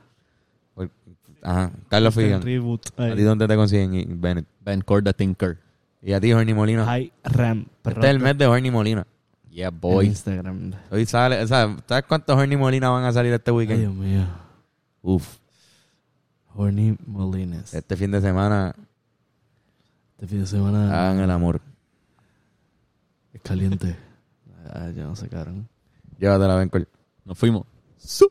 Ajá, 1.48 1.72
Carlos 1.88 2.14
Figan. 2.14 2.41
Reboot. 2.41 2.88
¿A 3.00 3.16
ti 3.16 3.22
dónde 3.22 3.48
te 3.48 3.56
consiguen, 3.56 4.20
Bennett? 4.20 4.45
Ben 4.60 4.82
Core 4.82 5.02
the 5.02 5.14
Thinker. 5.14 5.58
Y 6.02 6.12
a 6.12 6.20
ti, 6.20 6.34
Horny 6.34 6.54
Molina. 6.54 6.84
High 6.86 7.14
Ram. 7.24 7.66
Este 7.86 8.00
es 8.02 8.06
el 8.06 8.20
mes 8.20 8.38
de 8.38 8.48
Horny 8.48 8.70
Molina. 8.70 9.08
Yeah, 9.50 9.70
En 9.70 9.80
boy. 9.80 10.08
Instagram. 10.08 10.74
Hoy 10.91 11.06
sale, 11.06 11.41
o 11.41 11.48
sea, 11.48 11.74
¿sabes 11.88 12.04
cuántos 12.06 12.36
Horny 12.38 12.58
Molina 12.58 12.89
van 12.89 13.06
a 13.06 13.14
salir 13.14 13.32
este 13.32 13.50
Ay, 13.52 13.58
weekend? 13.58 13.80
Dios 13.80 13.93
mío. 13.93 14.26
Uf, 15.02 15.38
Horny 16.54 16.98
Molines. 17.06 17.74
este 17.74 17.95
fin 17.95 18.12
de 18.12 18.20
semana 18.20 18.76
Este 20.16 20.28
fin 20.28 20.41
de 20.41 20.48
semana 20.48 20.89
hagan 21.10 21.20
el 21.22 21.32
amor. 21.32 21.62
es 23.32 23.41
caliente. 23.41 23.95
Yo 24.95 25.04
no 25.08 25.16
sé, 25.16 25.30
cabrón. 25.30 25.68
Llévatela, 26.20 26.56
Bencol. 26.58 26.88
Nos 27.24 27.38
fuimos. 27.38 27.64
Su. 27.98 28.30